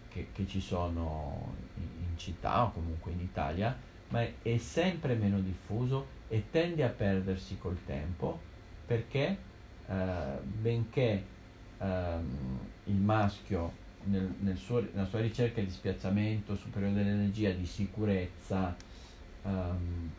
che, 0.09 0.29
che 0.33 0.47
ci 0.49 0.61
sono 0.61 1.55
in, 1.76 2.11
in 2.11 2.18
città 2.18 2.64
o 2.64 2.72
comunque 2.72 3.12
in 3.12 3.20
Italia, 3.20 3.76
ma 4.09 4.22
è, 4.22 4.35
è 4.43 4.57
sempre 4.57 5.14
meno 5.14 5.39
diffuso 5.39 6.16
e 6.26 6.51
tende 6.51 6.83
a 6.83 6.89
perdersi 6.89 7.59
col 7.59 7.79
tempo 7.87 8.41
perché 8.85 9.37
eh, 9.89 10.39
benché 10.43 11.24
ehm, 11.78 12.59
il 12.84 12.95
maschio 12.95 13.86
nel, 14.05 14.34
nel 14.41 14.57
suo, 14.57 14.80
nella 14.93 15.07
sua 15.07 15.20
ricerca 15.20 15.61
di 15.61 15.70
spiazzamento 15.70 16.57
superiore 16.57 16.95
dell'energia, 16.95 17.51
di 17.51 17.66
sicurezza, 17.66 18.74
ehm, 19.43 20.11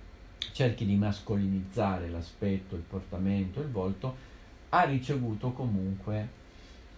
cerchi 0.52 0.86
di 0.86 0.96
mascolinizzare 0.96 2.10
l'aspetto, 2.10 2.76
il 2.76 2.82
portamento, 2.82 3.62
il 3.62 3.70
volto, 3.70 4.28
ha 4.70 4.84
ricevuto 4.84 5.52
comunque 5.52 6.38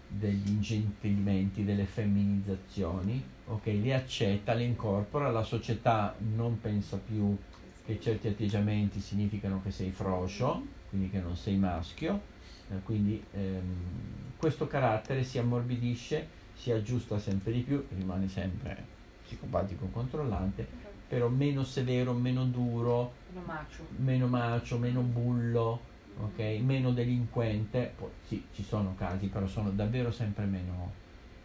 degli 0.07 0.49
ingentilimenti, 0.49 1.63
delle 1.63 1.85
femminizzazioni, 1.85 3.23
ok? 3.45 3.65
Li 3.67 3.93
accetta, 3.93 4.53
li 4.53 4.65
incorpora, 4.65 5.29
la 5.29 5.43
società 5.43 6.15
non 6.35 6.59
pensa 6.59 6.97
più 6.97 7.37
che 7.85 7.99
certi 7.99 8.27
atteggiamenti 8.27 8.99
significano 8.99 9.61
che 9.63 9.71
sei 9.71 9.91
froscio, 9.91 10.65
quindi 10.89 11.09
che 11.09 11.19
non 11.19 11.35
sei 11.37 11.55
maschio, 11.55 12.39
Eh, 12.71 12.81
quindi 12.83 13.21
ehm, 13.31 14.31
questo 14.37 14.67
carattere 14.67 15.23
si 15.23 15.37
ammorbidisce, 15.37 16.27
si 16.53 16.71
aggiusta 16.71 17.19
sempre 17.19 17.51
di 17.51 17.61
più, 17.61 17.85
rimane 17.89 18.27
sempre 18.27 18.99
psicopatico 19.21 19.87
controllante, 19.87 20.67
però 21.07 21.27
meno 21.27 21.63
severo, 21.63 22.13
meno 22.13 22.45
duro, 22.45 23.13
Uno 23.31 23.41
macio. 23.45 23.85
meno 23.97 24.27
macio, 24.27 24.77
meno 24.77 25.01
bullo, 25.01 25.85
ok? 26.15 26.39
Meno 26.63 26.91
delinquente, 26.91 27.93
poi 27.95 28.09
sì, 28.25 28.47
ci 28.53 28.63
sono 28.63 28.95
casi, 28.95 29.27
però 29.27 29.45
sono 29.47 29.71
davvero 29.71 30.11
sempre 30.11 30.45
meno, 30.45 30.93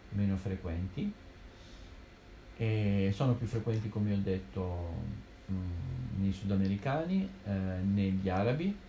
meno 0.09 0.37
frequenti. 0.37 1.13
E 2.59 3.11
sono 3.13 3.35
più 3.35 3.45
frequenti, 3.45 3.87
come 3.89 4.13
ho 4.13 4.17
detto, 4.17 5.05
mm, 5.51 6.19
nei 6.19 6.31
sudamericani, 6.31 7.29
eh, 7.43 7.51
negli 7.83 8.27
arabi, 8.29 8.65
mm, 8.67 8.86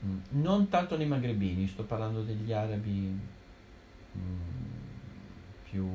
non 0.00 0.68
tanto 0.68 0.96
nei 0.96 1.06
magrebini, 1.06 1.66
sto 1.66 1.84
parlando 1.84 2.22
degli 2.22 2.52
arabi 2.52 3.10
mm, 4.16 4.68
più 5.68 5.86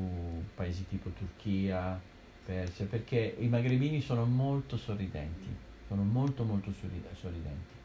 paesi 0.56 0.86
tipo 0.88 1.10
Turchia, 1.10 1.99
Persia, 2.45 2.86
perché 2.86 3.36
i 3.39 3.47
magrebini 3.47 4.01
sono 4.01 4.26
molto 4.26 4.78
sorridenti, 4.78 5.47
sono 5.88 6.04
molto 6.04 6.43
molto 6.43 6.72
sorride- 6.74 7.16
sorridenti. 7.20 7.82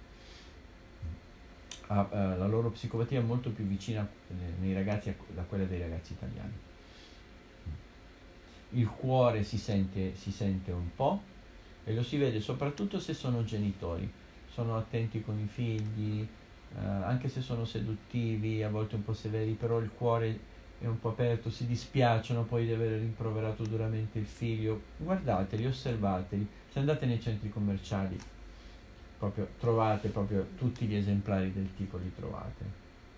Eh, 1.91 2.37
la 2.37 2.47
loro 2.47 2.71
psicopatia 2.71 3.21
è 3.21 3.23
molto 3.23 3.51
più 3.51 3.64
vicina 3.64 4.07
eh, 4.29 4.35
nei 4.61 4.75
ragazzi 4.75 5.09
a, 5.09 5.43
quella 5.43 5.64
dei 5.64 5.81
ragazzi 5.81 6.12
italiani. 6.12 6.53
Il 8.71 8.87
cuore 8.87 9.45
si 9.45 9.57
sente, 9.57 10.14
si 10.14 10.31
sente 10.31 10.73
un 10.73 10.95
po' 10.95 11.23
e 11.85 11.95
lo 11.95 12.03
si 12.03 12.19
vede 12.19 12.41
soprattutto 12.41 13.01
se 13.01 13.14
sono 13.14 13.43
genitori, 13.45 14.11
sono 14.59 14.76
attenti 14.76 15.22
con 15.22 15.38
i 15.38 15.46
figli, 15.46 16.26
eh, 16.76 16.84
anche 16.84 17.28
se 17.28 17.40
sono 17.40 17.64
seduttivi, 17.64 18.64
a 18.64 18.68
volte 18.68 18.96
un 18.96 19.04
po' 19.04 19.12
severi, 19.12 19.52
però 19.52 19.78
il 19.78 19.90
cuore 19.96 20.56
è 20.80 20.86
un 20.86 20.98
po' 20.98 21.11
aperto, 21.11 21.48
si 21.48 21.64
dispiacciono 21.64 22.42
poi 22.42 22.66
di 22.66 22.72
aver 22.72 22.98
rimproverato 22.98 23.62
duramente 23.62 24.18
il 24.18 24.26
figlio. 24.26 24.80
Guardateli, 24.96 25.64
osservateli, 25.64 26.44
se 26.70 26.78
andate 26.80 27.06
nei 27.06 27.20
centri 27.20 27.50
commerciali 27.50 28.18
proprio, 29.16 29.48
trovate 29.61 30.09
proprio 30.09 30.44
tutti 30.56 30.86
gli 30.86 30.96
esemplari 30.96 31.52
del 31.52 31.72
tipo 31.76 31.96
li 31.96 32.12
trovate. 32.12 32.64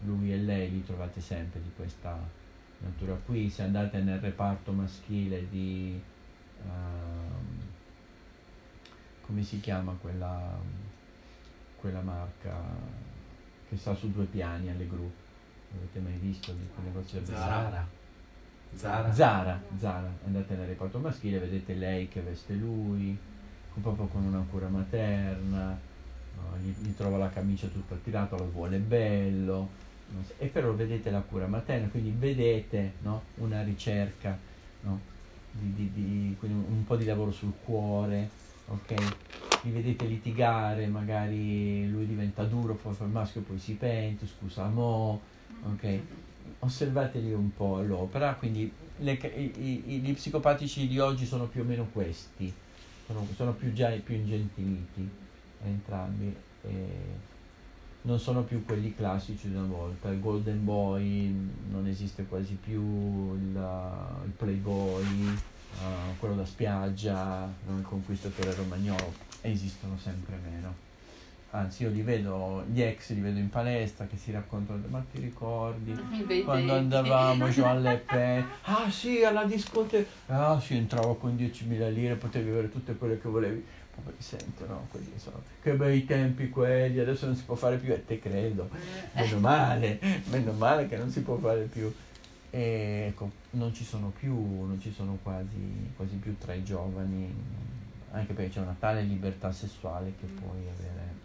Lui 0.04 0.34
e 0.34 0.36
lei 0.36 0.70
li 0.70 0.84
trovate 0.84 1.22
sempre 1.22 1.62
di 1.62 1.70
questa 1.74 2.18
natura 2.80 3.14
qui. 3.14 3.48
Se 3.48 3.62
andate 3.62 3.98
nel 4.02 4.20
reparto 4.20 4.72
maschile 4.72 5.48
di... 5.48 5.98
ehm, 6.64 7.68
come 9.22 9.42
si 9.42 9.60
chiama 9.60 9.96
quella, 10.00 10.58
quella 11.80 12.00
marca 12.00 12.54
che 13.68 13.76
sta 13.76 13.94
su 13.94 14.12
due 14.12 14.24
piani 14.24 14.70
alle 14.70 14.86
gru? 14.86 15.10
Avete 15.76 16.00
mai 16.00 16.18
visto 16.18 16.52
di 16.52 16.66
quel 16.74 16.86
negozio 16.86 17.24
Zara. 17.24 17.86
Zara. 18.74 19.12
Zara, 19.12 19.60
Zara, 19.78 20.12
andate 20.26 20.54
nel 20.54 20.66
reparto 20.66 20.98
maschile, 20.98 21.38
vedete 21.38 21.74
lei 21.74 22.08
che 22.08 22.20
veste 22.20 22.54
lui, 22.54 23.16
proprio 23.80 24.06
con 24.06 24.22
una 24.24 24.44
cura 24.48 24.68
materna, 24.68 25.76
no, 26.36 26.56
gli, 26.62 26.72
gli 26.80 26.94
trova 26.94 27.16
la 27.18 27.30
camicia 27.30 27.66
tutta 27.66 27.96
tirata, 28.02 28.36
lo 28.36 28.48
vuole 28.50 28.78
bello, 28.78 29.68
so, 30.24 30.34
e 30.38 30.46
però 30.46 30.72
vedete 30.72 31.10
la 31.10 31.20
cura 31.20 31.46
materna, 31.46 31.88
quindi 31.88 32.14
vedete 32.16 32.94
no, 33.02 33.22
una 33.36 33.62
ricerca, 33.62 34.38
no, 34.82 35.00
di, 35.50 35.72
di- 35.74 35.92
di- 35.92 36.36
un 36.40 36.84
po' 36.86 36.96
di 36.96 37.04
lavoro 37.04 37.32
sul 37.32 37.54
cuore, 37.64 38.28
ok? 38.70 38.94
Li 39.62 39.70
vedete 39.70 40.06
litigare, 40.06 40.86
magari 40.86 41.88
lui 41.90 42.06
diventa 42.06 42.44
duro, 42.44 42.74
fa 42.74 43.04
il 43.04 43.10
maschio, 43.10 43.42
poi 43.42 43.58
si 43.58 43.74
pente, 43.74 44.26
scusa 44.26 44.66
mo, 44.68 45.20
ok? 45.64 46.00
osservateli 46.60 47.32
un 47.32 47.54
po' 47.54 47.76
all'opera, 47.76 48.34
quindi 48.34 48.70
le 48.98 49.12
i- 49.12 49.82
i- 49.86 50.00
gli 50.00 50.12
psicopatici 50.12 50.86
di 50.86 50.98
oggi 50.98 51.24
sono 51.24 51.46
più 51.46 51.62
o 51.62 51.64
meno 51.64 51.86
questi, 51.92 52.52
sono, 53.06 53.26
sono 53.34 53.52
più 53.52 53.72
già 53.72 53.88
più 54.04 54.14
ingentiliti 54.14 55.08
entrambi, 55.64 56.34
e 56.62 56.86
non 58.02 58.18
sono 58.18 58.42
più 58.42 58.64
quelli 58.64 58.94
classici 58.94 59.48
di 59.48 59.54
una 59.54 59.66
volta, 59.66 60.10
il 60.10 60.20
golden 60.20 60.64
boy 60.64 61.34
non 61.70 61.86
esiste 61.86 62.24
quasi 62.26 62.58
più, 62.62 63.34
il, 63.34 63.54
il 64.24 64.30
playboy, 64.36 65.04
eh, 65.78 66.18
quello 66.18 66.34
da 66.34 66.44
spiaggia, 66.44 67.48
il 67.68 67.82
conquistatore 67.82 68.54
romagnolo, 68.54 69.12
esistono 69.42 69.96
sempre 69.98 70.38
meno. 70.42 70.88
Anzi, 71.52 71.82
io 71.82 71.90
li 71.90 72.02
vedo, 72.02 72.62
gli 72.70 72.80
ex 72.80 73.10
li 73.10 73.20
vedo 73.20 73.40
in 73.40 73.50
palestra 73.50 74.06
che 74.06 74.16
si 74.16 74.30
raccontano, 74.30 74.80
ma 74.86 75.04
ti 75.10 75.20
ricordi? 75.20 75.92
Quando 76.44 76.74
andavamo 76.74 77.48
giù 77.48 77.62
alle 77.66 77.96
Pen, 77.96 78.46
ah 78.62 78.88
sì, 78.88 79.24
alla 79.24 79.44
discoteca, 79.44 80.08
ah 80.26 80.60
sì, 80.60 80.76
entravo 80.76 81.16
con 81.16 81.34
10.000 81.34 81.92
lire, 81.92 82.14
potevi 82.14 82.50
avere 82.50 82.70
tutte 82.70 82.94
quelle 82.94 83.20
che 83.20 83.28
volevi. 83.28 83.66
Poi 84.02 84.14
sento, 84.16 84.64
no, 84.66 84.86
quelli 84.90 85.12
sono, 85.16 85.42
che 85.60 85.72
bei 85.72 86.06
tempi 86.06 86.48
quelli, 86.48 87.00
adesso 87.00 87.26
non 87.26 87.34
si 87.34 87.42
può 87.42 87.54
fare 87.54 87.76
più, 87.76 87.92
e 87.92 88.06
te 88.06 88.18
credo, 88.18 88.70
meno 89.12 89.38
male, 89.40 89.98
meno 90.30 90.52
male 90.52 90.88
che 90.88 90.96
non 90.96 91.10
si 91.10 91.20
può 91.20 91.36
fare 91.36 91.62
più. 91.64 91.92
E 92.50 93.06
ecco, 93.08 93.30
non 93.50 93.72
ci 93.72 93.84
sono 93.84 94.08
più, 94.08 94.34
non 94.34 94.80
ci 94.80 94.92
sono 94.92 95.18
quasi, 95.22 95.92
quasi 95.96 96.16
più 96.16 96.36
tra 96.36 96.52
i 96.52 96.64
giovani, 96.64 97.32
anche 98.10 98.32
perché 98.32 98.50
c'è 98.50 98.60
una 98.60 98.76
tale 98.78 99.02
libertà 99.02 99.52
sessuale 99.52 100.14
che 100.18 100.26
puoi 100.26 100.58
avere. 100.68 101.18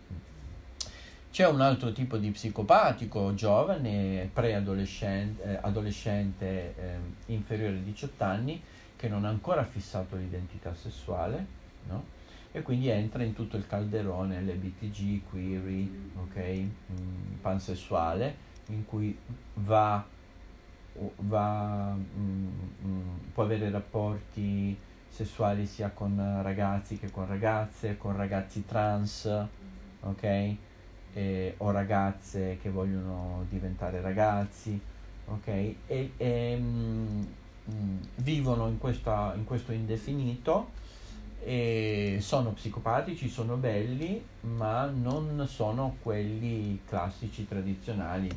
C'è 1.31 1.47
un 1.47 1.59
altro 1.59 1.91
tipo 1.91 2.17
di 2.17 2.31
psicopatico 2.31 3.33
giovane, 3.33 4.29
preadolescente, 4.31 5.43
eh, 5.43 5.59
adolescente 5.61 6.75
eh, 6.77 6.97
inferiore 7.25 7.73
ai 7.73 7.83
18 7.83 8.23
anni, 8.23 8.61
che 8.95 9.09
non 9.09 9.25
ha 9.25 9.29
ancora 9.29 9.65
fissato 9.65 10.15
l'identità 10.15 10.73
sessuale, 10.73 11.45
no? 11.89 12.05
E 12.53 12.61
quindi 12.61 12.87
entra 12.87 13.21
in 13.23 13.33
tutto 13.33 13.57
il 13.57 13.67
calderone 13.67 14.39
LBTG, 14.39 15.23
query, 15.29 16.11
ok, 16.21 16.39
mm, 16.39 17.33
pansessuale, 17.41 18.35
in 18.67 18.85
cui 18.85 19.17
va, 19.55 20.07
va 21.17 21.93
mm, 21.93 22.47
mm, 22.85 23.17
può 23.33 23.43
avere 23.43 23.69
rapporti 23.69 24.77
sessuali 25.09 25.65
sia 25.65 25.89
con 25.89 26.39
ragazzi 26.41 26.97
che 26.97 27.09
con 27.11 27.27
ragazze, 27.27 27.97
con 27.97 28.15
ragazzi 28.15 28.65
trans, 28.65 29.45
ok? 30.01 30.23
E- 31.13 31.53
o 31.57 31.71
ragazze 31.71 32.57
che 32.61 32.69
vogliono 32.69 33.45
diventare 33.49 34.01
ragazzi, 34.01 34.79
ok? 35.27 35.47
E, 35.47 35.77
e, 36.17 36.57
mm, 36.57 37.23
mm, 37.71 37.97
vivono 38.15 38.67
in, 38.67 38.77
questa- 38.77 39.33
in 39.35 39.45
questo 39.45 39.71
indefinito 39.71 40.71
e 41.43 42.17
sono 42.21 42.51
psicopatici, 42.51 43.29
sono 43.29 43.55
belli, 43.55 44.21
ma 44.41 44.85
non 44.85 45.45
sono 45.47 45.95
quelli 46.01 46.81
classici 46.87 47.47
tradizionali. 47.47 48.29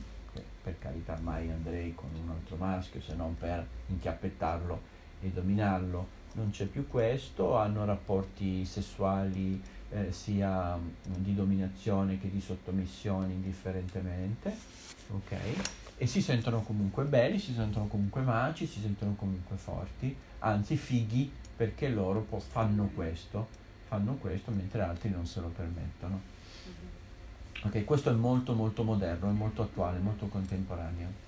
Per 0.68 0.78
carità, 0.80 1.18
mai 1.22 1.50
andrei 1.50 1.94
con 1.94 2.10
un 2.22 2.28
altro 2.28 2.56
maschio 2.56 3.00
se 3.00 3.14
non 3.14 3.34
per 3.38 3.66
inchiappettarlo 3.86 4.78
e 5.22 5.28
dominarlo. 5.30 6.08
Non 6.32 6.50
c'è 6.50 6.66
più 6.66 6.86
questo, 6.86 7.56
hanno 7.56 7.86
rapporti 7.86 8.66
sessuali 8.66 9.62
eh, 9.88 10.12
sia 10.12 10.78
di 11.06 11.34
dominazione 11.34 12.20
che 12.20 12.30
di 12.30 12.42
sottomissione 12.42 13.32
indifferentemente, 13.32 14.54
ok? 15.10 15.36
E 15.96 16.06
si 16.06 16.20
sentono 16.20 16.60
comunque 16.60 17.04
belli, 17.04 17.38
si 17.38 17.54
sentono 17.54 17.86
comunque 17.86 18.20
maci, 18.20 18.66
si 18.66 18.82
sentono 18.82 19.14
comunque 19.14 19.56
forti, 19.56 20.14
anzi 20.40 20.76
fighi 20.76 21.32
perché 21.56 21.88
loro 21.88 22.20
po- 22.20 22.40
fanno 22.40 22.90
questo, 22.94 23.48
fanno 23.86 24.16
questo 24.16 24.50
mentre 24.50 24.82
altri 24.82 25.08
non 25.08 25.24
se 25.24 25.40
lo 25.40 25.48
permettono. 25.48 26.36
Ok, 27.60 27.84
questo 27.84 28.10
è 28.10 28.12
molto 28.12 28.54
molto 28.54 28.84
moderno, 28.84 29.28
è 29.28 29.32
molto 29.32 29.62
attuale, 29.62 29.98
molto 29.98 30.28
contemporaneo. 30.28 31.26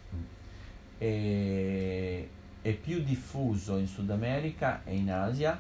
E, 0.97 2.29
è 2.63 2.73
più 2.73 3.03
diffuso 3.03 3.79
in 3.79 3.89
Sud 3.89 4.11
America 4.11 4.83
e 4.85 4.95
in 4.95 5.11
Asia, 5.11 5.59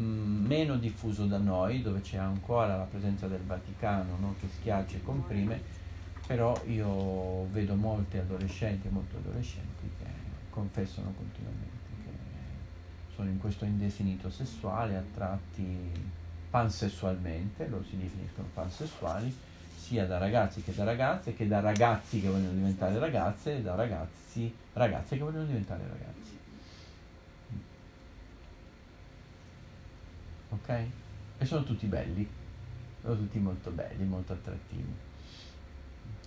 mm, 0.00 0.46
meno 0.46 0.76
diffuso 0.76 1.26
da 1.26 1.38
noi, 1.38 1.82
dove 1.82 2.00
c'è 2.00 2.18
ancora 2.18 2.76
la 2.76 2.84
presenza 2.84 3.26
del 3.26 3.40
Vaticano 3.40 4.16
no, 4.20 4.34
che 4.38 4.46
schiaccia 4.56 4.98
e 4.98 5.02
comprime, 5.02 5.60
però 6.28 6.54
io 6.68 7.46
vedo 7.50 7.74
molti 7.74 8.18
adolescenti 8.18 8.86
e 8.86 8.90
molti 8.90 9.16
adolescenti 9.16 9.90
che 9.98 10.04
confessano 10.50 11.12
continuamente 11.16 11.88
che 12.04 13.14
sono 13.16 13.30
in 13.30 13.38
questo 13.38 13.64
indefinito 13.64 14.30
sessuale, 14.30 14.96
attratti 14.96 15.90
pansessualmente, 16.50 17.66
loro 17.66 17.82
si 17.82 17.96
definiscono 17.96 18.46
pansessuali, 18.54 19.34
sia 19.92 20.06
da 20.06 20.16
ragazzi 20.16 20.62
che 20.62 20.74
da 20.74 20.84
ragazze, 20.84 21.34
che 21.34 21.46
da 21.46 21.60
ragazzi 21.60 22.18
che 22.18 22.28
vogliono 22.28 22.54
diventare 22.54 22.98
ragazze 22.98 23.58
e 23.58 23.60
da 23.60 23.74
ragazzi, 23.74 24.56
ragazze 24.72 25.18
che 25.18 25.22
vogliono 25.22 25.44
diventare 25.44 25.82
ragazzi. 25.86 26.38
Ok? 30.48 30.86
E 31.36 31.44
sono 31.44 31.64
tutti 31.64 31.84
belli, 31.84 32.26
sono 33.02 33.16
tutti 33.16 33.38
molto 33.38 33.70
belli, 33.70 34.04
molto 34.06 34.32
attrattivi. 34.32 34.94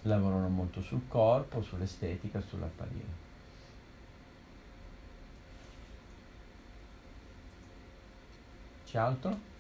lavorano 0.03 0.47
molto 0.49 0.82
sul 0.82 1.07
corpo, 1.07 1.63
sull'estetica, 1.63 2.41
sull'apparire. 2.41 3.24
C'è 8.86 8.99
altro? 8.99 9.53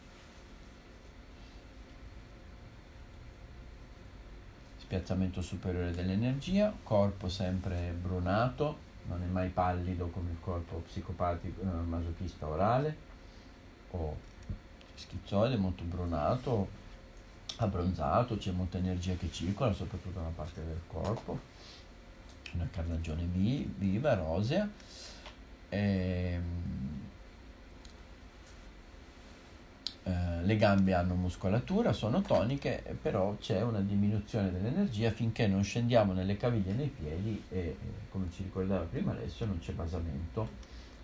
Spiazzamento 4.85 5.41
superiore 5.41 5.89
dell'energia, 5.89 6.71
corpo 6.83 7.27
sempre 7.27 7.91
brunato, 7.99 8.77
non 9.07 9.19
è 9.23 9.25
mai 9.25 9.49
pallido 9.49 10.09
come 10.09 10.29
il 10.29 10.37
corpo 10.39 10.83
psicopatico 10.85 11.59
eh, 11.59 11.65
masochista 11.65 12.47
orale 12.47 12.95
o 13.89 14.15
schizoide, 14.93 15.57
molto 15.57 15.83
brunato, 15.85 16.69
abbronzato, 17.55 18.37
c'è 18.37 18.51
molta 18.51 18.77
energia 18.77 19.15
che 19.15 19.31
circola, 19.31 19.73
soprattutto 19.73 20.19
una 20.19 20.29
parte 20.29 20.63
del 20.63 20.81
corpo, 20.85 21.39
una 22.53 22.67
carnagione 22.69 23.23
viva, 23.25 24.13
rosea. 24.13 24.69
E, 25.67 25.77
ehm, 25.79 27.01
eh, 30.07 30.43
le 30.43 30.55
gambe 30.55 30.93
hanno 30.93 31.15
muscolatura, 31.15 31.91
sono 31.91 32.21
toniche, 32.21 32.95
però 33.01 33.35
c'è 33.39 33.63
una 33.63 33.79
diminuzione 33.79 34.51
dell'energia 34.51 35.09
finché 35.09 35.47
non 35.47 35.63
scendiamo 35.63 36.13
nelle 36.13 36.37
caviglie 36.37 36.71
e 36.71 36.73
nei 36.75 36.89
piedi 36.95 37.43
e, 37.49 37.57
eh, 37.57 37.77
come 38.11 38.27
ci 38.31 38.43
ricordava 38.43 38.83
prima 38.83 39.13
adesso, 39.13 39.45
non 39.45 39.57
c'è 39.57 39.73
basamento, 39.73 40.47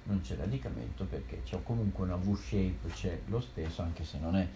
non 0.03 0.21
c'è 0.21 0.35
radicamento 0.35 1.05
perché 1.05 1.41
c'è 1.43 1.57
comunque 1.63 2.05
una 2.05 2.15
V-shape, 2.15 2.89
c'è 2.93 3.19
lo 3.25 3.39
stesso, 3.39 3.81
anche 3.81 4.03
se 4.03 4.19
non 4.19 4.35
è 4.35 4.47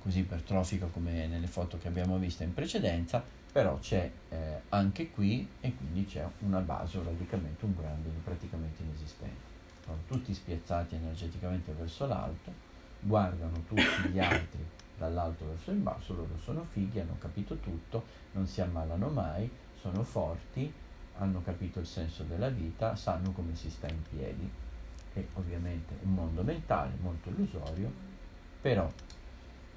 così 0.00 0.18
ipertrofica 0.18 0.86
come 0.86 1.28
nelle 1.28 1.46
foto 1.46 1.78
che 1.78 1.86
abbiamo 1.86 2.18
visto 2.18 2.42
in 2.42 2.52
precedenza, 2.52 3.22
però 3.52 3.78
c'è 3.78 4.10
eh, 4.30 4.62
anche 4.70 5.12
qui 5.12 5.46
e 5.60 5.76
quindi 5.76 6.06
c'è 6.06 6.26
una 6.40 6.58
base, 6.58 6.98
un 6.98 7.04
radicamento, 7.04 7.66
un 7.66 7.76
branding 7.76 8.16
praticamente 8.24 8.82
inesistente. 8.82 9.50
Sono 9.84 9.98
tutti 10.08 10.34
spiazzati 10.34 10.96
energeticamente 10.96 11.70
verso 11.72 12.04
l'alto 12.08 12.70
guardano 13.02 13.62
tutti 13.66 14.08
gli 14.10 14.18
altri 14.18 14.64
dall'alto 14.96 15.46
verso 15.46 15.72
il 15.72 15.78
basso, 15.78 16.14
loro 16.14 16.38
sono 16.42 16.66
fighi, 16.70 17.00
hanno 17.00 17.16
capito 17.18 17.56
tutto, 17.56 18.04
non 18.32 18.46
si 18.46 18.60
ammalano 18.60 19.08
mai, 19.08 19.50
sono 19.80 20.04
forti, 20.04 20.72
hanno 21.18 21.42
capito 21.42 21.80
il 21.80 21.86
senso 21.86 22.22
della 22.22 22.48
vita, 22.48 22.94
sanno 22.94 23.32
come 23.32 23.56
si 23.56 23.68
sta 23.68 23.88
in 23.88 24.00
piedi. 24.08 24.48
È 25.12 25.22
ovviamente 25.34 25.94
un 26.02 26.14
mondo 26.14 26.42
mentale 26.42 26.92
molto 27.00 27.28
illusorio, 27.30 27.92
però 28.60 28.90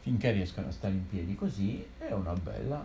finché 0.01 0.31
riescono 0.31 0.67
a 0.67 0.71
stare 0.71 0.93
in 0.93 1.07
piedi 1.07 1.35
così 1.35 1.85
è 1.97 2.11
una 2.11 2.33
bella, 2.33 2.83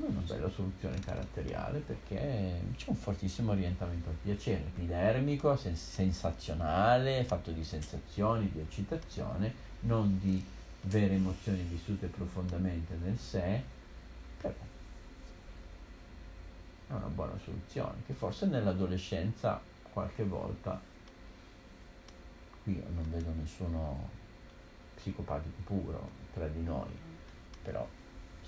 mm, 0.00 0.04
una 0.08 0.20
bella 0.26 0.50
soluzione 0.50 0.98
caratteriale 1.00 1.78
perché 1.78 2.60
c'è 2.76 2.88
un 2.88 2.96
fortissimo 2.96 3.52
orientamento 3.52 4.08
al 4.08 4.16
piacere, 4.16 4.62
epidermico, 4.66 5.56
sens- 5.56 5.92
sensazionale, 5.92 7.24
fatto 7.24 7.50
di 7.50 7.64
sensazioni, 7.64 8.50
di 8.50 8.60
eccitazione, 8.60 9.52
non 9.80 10.18
di 10.20 10.44
vere 10.82 11.14
emozioni 11.14 11.62
vissute 11.62 12.06
profondamente 12.06 12.94
nel 13.02 13.18
sé, 13.18 13.62
però 14.40 14.54
è 16.88 16.92
una 16.92 17.08
buona 17.08 17.36
soluzione 17.42 18.02
che 18.06 18.12
forse 18.12 18.46
nell'adolescenza 18.46 19.60
qualche 19.92 20.24
volta 20.24 20.80
qui 22.62 22.82
non 22.94 23.10
vedo 23.10 23.32
nessuno 23.36 24.08
psicopatico 24.94 25.62
puro 25.64 26.10
tra 26.32 26.46
di 26.46 26.62
noi, 26.62 26.90
però 27.62 27.86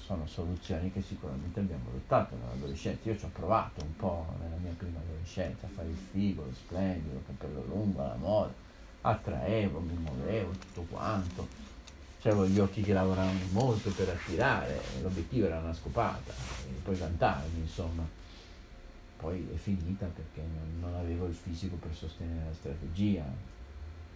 sono 0.09 0.26
soluzioni 0.26 0.90
che 0.90 1.02
sicuramente 1.02 1.61
abbiamo 1.61 1.90
adottato 1.90 2.34
nell'adolescenza. 2.34 3.11
Io 3.11 3.18
ci 3.18 3.26
ho 3.26 3.30
provato 3.30 3.84
un 3.84 3.94
po' 3.94 4.24
nella 4.40 4.56
mia 4.56 4.72
prima 4.72 4.98
adolescenza 4.98 5.66
a 5.66 5.68
fare 5.68 5.88
il 5.88 5.98
figo, 6.12 6.44
lo 6.46 6.54
splendido, 6.54 7.16
il 7.16 7.24
capello 7.26 7.62
lungo, 7.66 8.00
la 8.00 8.14
moda, 8.14 8.50
attraevo, 9.02 9.80
mi 9.80 9.92
muovevo, 9.92 10.52
tutto 10.52 10.86
quanto. 10.88 11.46
C'avevo 12.22 12.46
gli 12.46 12.59
occhi 12.59 12.80
che 12.80 12.94
lavoravano 12.94 13.38
molto 13.50 13.90
per 13.90 14.09
attirare, 14.09 14.80
l'obiettivo 15.02 15.44
era 15.44 15.59
una 15.59 15.74
scopata, 15.74 16.32
e 16.32 16.80
poi 16.82 16.96
cantarmi, 16.96 17.61
insomma. 17.61 18.09
Poi 19.18 19.46
è 19.52 19.56
finita 19.56 20.06
perché 20.06 20.42
non 20.80 20.94
avevo 20.94 21.26
il 21.26 21.34
fisico 21.34 21.76
per 21.76 21.94
sostenere 21.94 22.46
la 22.46 22.54
strategia, 22.54 23.24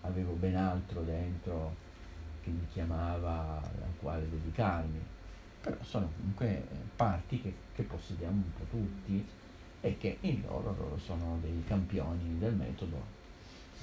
avevo 0.01 0.33
ben 0.33 0.57
altro 0.57 1.03
dentro 1.03 1.77
che 2.43 2.49
mi 2.49 2.67
chiamava, 2.73 3.59
al 3.59 3.93
quale 4.01 4.27
dedicarmi, 4.31 5.21
però 5.63 5.77
sono 5.83 6.11
comunque 6.17 6.67
parti 6.97 7.41
che, 7.41 7.55
che 7.75 7.85
possediamo 7.85 8.35
un 8.35 8.53
po' 8.53 8.65
tutti 8.69 9.25
e 9.81 9.97
che 9.97 10.19
in 10.21 10.43
loro, 10.43 10.99
sono 11.03 11.39
dei 11.41 11.63
campioni 11.67 12.39
del 12.39 12.55
metodo, 12.55 13.01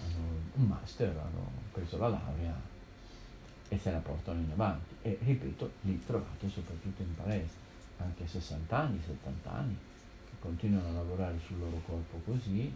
hanno 0.04 0.28
un 0.54 0.66
master, 0.66 1.10
hanno 1.10 1.50
preso 1.72 1.98
la 1.98 2.10
laurea 2.10 2.56
e 3.70 3.78
se 3.78 3.92
la 3.92 4.00
portano 4.00 4.42
in 4.42 4.52
avanti. 4.52 4.96
E 5.02 5.18
ripeto, 5.22 5.72
li 5.82 6.04
trovate 6.06 6.50
soprattutto 6.50 7.02
in 7.02 7.16
palestra, 7.16 7.60
anche 7.98 8.24
a 8.24 8.28
60 8.28 8.78
anni, 8.78 9.00
70 9.06 9.52
anni, 9.52 9.78
che 10.30 10.36
continuano 10.40 10.90
a 10.90 10.92
lavorare 10.92 11.40
sul 11.46 11.60
loro 11.60 11.82
corpo 11.86 12.22
così, 12.26 12.74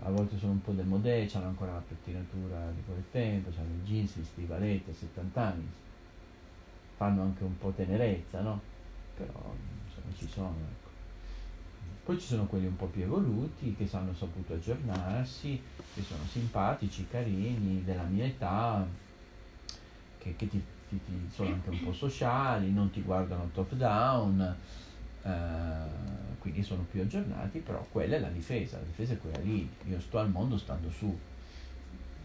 a 0.00 0.10
volte 0.10 0.38
sono 0.38 0.52
un 0.52 0.62
po' 0.62 0.72
del 0.72 0.86
modè, 0.86 1.26
hanno 1.32 1.46
ancora 1.46 1.72
la 1.72 1.82
pettinatura 1.86 2.70
di 2.74 2.82
quel 2.84 3.02
tempo, 3.10 3.50
hanno 3.56 3.74
i 3.82 3.86
jeans, 3.86 4.16
gli 4.16 4.24
stivaletti 4.24 4.90
a 4.90 4.94
70 4.94 5.40
anni, 5.40 5.66
fanno 7.04 7.22
anche 7.22 7.44
un 7.44 7.58
po' 7.58 7.70
tenerezza, 7.70 8.40
no? 8.40 8.60
Però 9.16 9.54
insomma 9.86 10.14
ci 10.16 10.26
sono. 10.26 10.56
Ecco. 10.56 10.88
Poi 12.04 12.18
ci 12.18 12.26
sono 12.26 12.46
quelli 12.46 12.66
un 12.66 12.76
po' 12.76 12.86
più 12.86 13.02
evoluti 13.02 13.74
che 13.74 13.88
hanno 13.92 14.14
saputo 14.14 14.54
aggiornarsi, 14.54 15.60
che 15.94 16.02
sono 16.02 16.22
simpatici, 16.24 17.06
carini, 17.08 17.82
della 17.84 18.02
mia 18.02 18.24
età, 18.24 18.86
che, 20.18 20.36
che 20.36 20.48
ti, 20.48 20.62
ti, 20.88 21.00
ti 21.04 21.28
sono 21.30 21.54
anche 21.54 21.70
un 21.70 21.82
po' 21.82 21.92
sociali, 21.92 22.72
non 22.72 22.90
ti 22.90 23.02
guardano 23.02 23.50
top 23.52 23.72
down 23.74 24.56
Uh, 25.24 26.36
quindi 26.38 26.62
sono 26.62 26.84
più 26.90 27.00
aggiornati, 27.00 27.60
però 27.60 27.82
quella 27.90 28.16
è 28.16 28.18
la 28.18 28.28
difesa, 28.28 28.76
la 28.76 28.84
difesa 28.84 29.14
è 29.14 29.18
quella 29.18 29.38
lì, 29.38 29.66
io 29.86 29.98
sto 29.98 30.18
al 30.18 30.28
mondo 30.28 30.58
stando 30.58 30.90
su, 30.90 31.18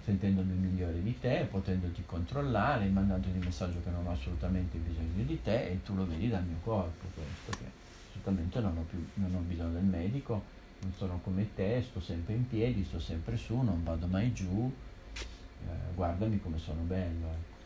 sentendomi 0.10 0.54
migliore 0.54 1.04
di 1.04 1.20
te, 1.20 1.48
potendoti 1.50 2.04
controllare, 2.04 2.88
mandandoti 2.88 3.38
un 3.38 3.44
messaggio 3.44 3.80
che 3.84 3.92
non 3.92 4.08
ho 4.08 4.12
assolutamente 4.12 4.80
bisogno 4.80 5.24
di 5.24 5.40
te 5.44 5.70
e 5.70 5.84
tu 5.84 5.94
lo 5.94 6.08
vedi 6.08 6.30
dal 6.30 6.44
mio 6.44 6.58
corpo 6.64 7.06
questo, 7.14 7.52
che 7.52 7.70
assolutamente 8.10 8.60
non 8.60 8.78
ho, 8.78 8.82
più, 8.82 9.08
non 9.16 9.36
ho 9.36 9.40
bisogno 9.42 9.74
del 9.74 9.84
medico, 9.84 10.44
non 10.82 10.92
sono 10.94 11.20
come 11.24 11.54
te, 11.54 11.84
sto 11.88 12.00
sempre 12.00 12.34
in 12.34 12.48
piedi, 12.48 12.84
sto 12.84 13.00
sempre 13.00 13.38
su, 13.38 13.56
non 13.62 13.84
vado 13.84 14.08
mai 14.08 14.34
giù, 14.34 14.74
eh, 15.14 15.94
guardami 15.94 16.40
come 16.40 16.58
sono 16.58 16.82
bello. 16.82 17.28
Ecco 17.28 17.58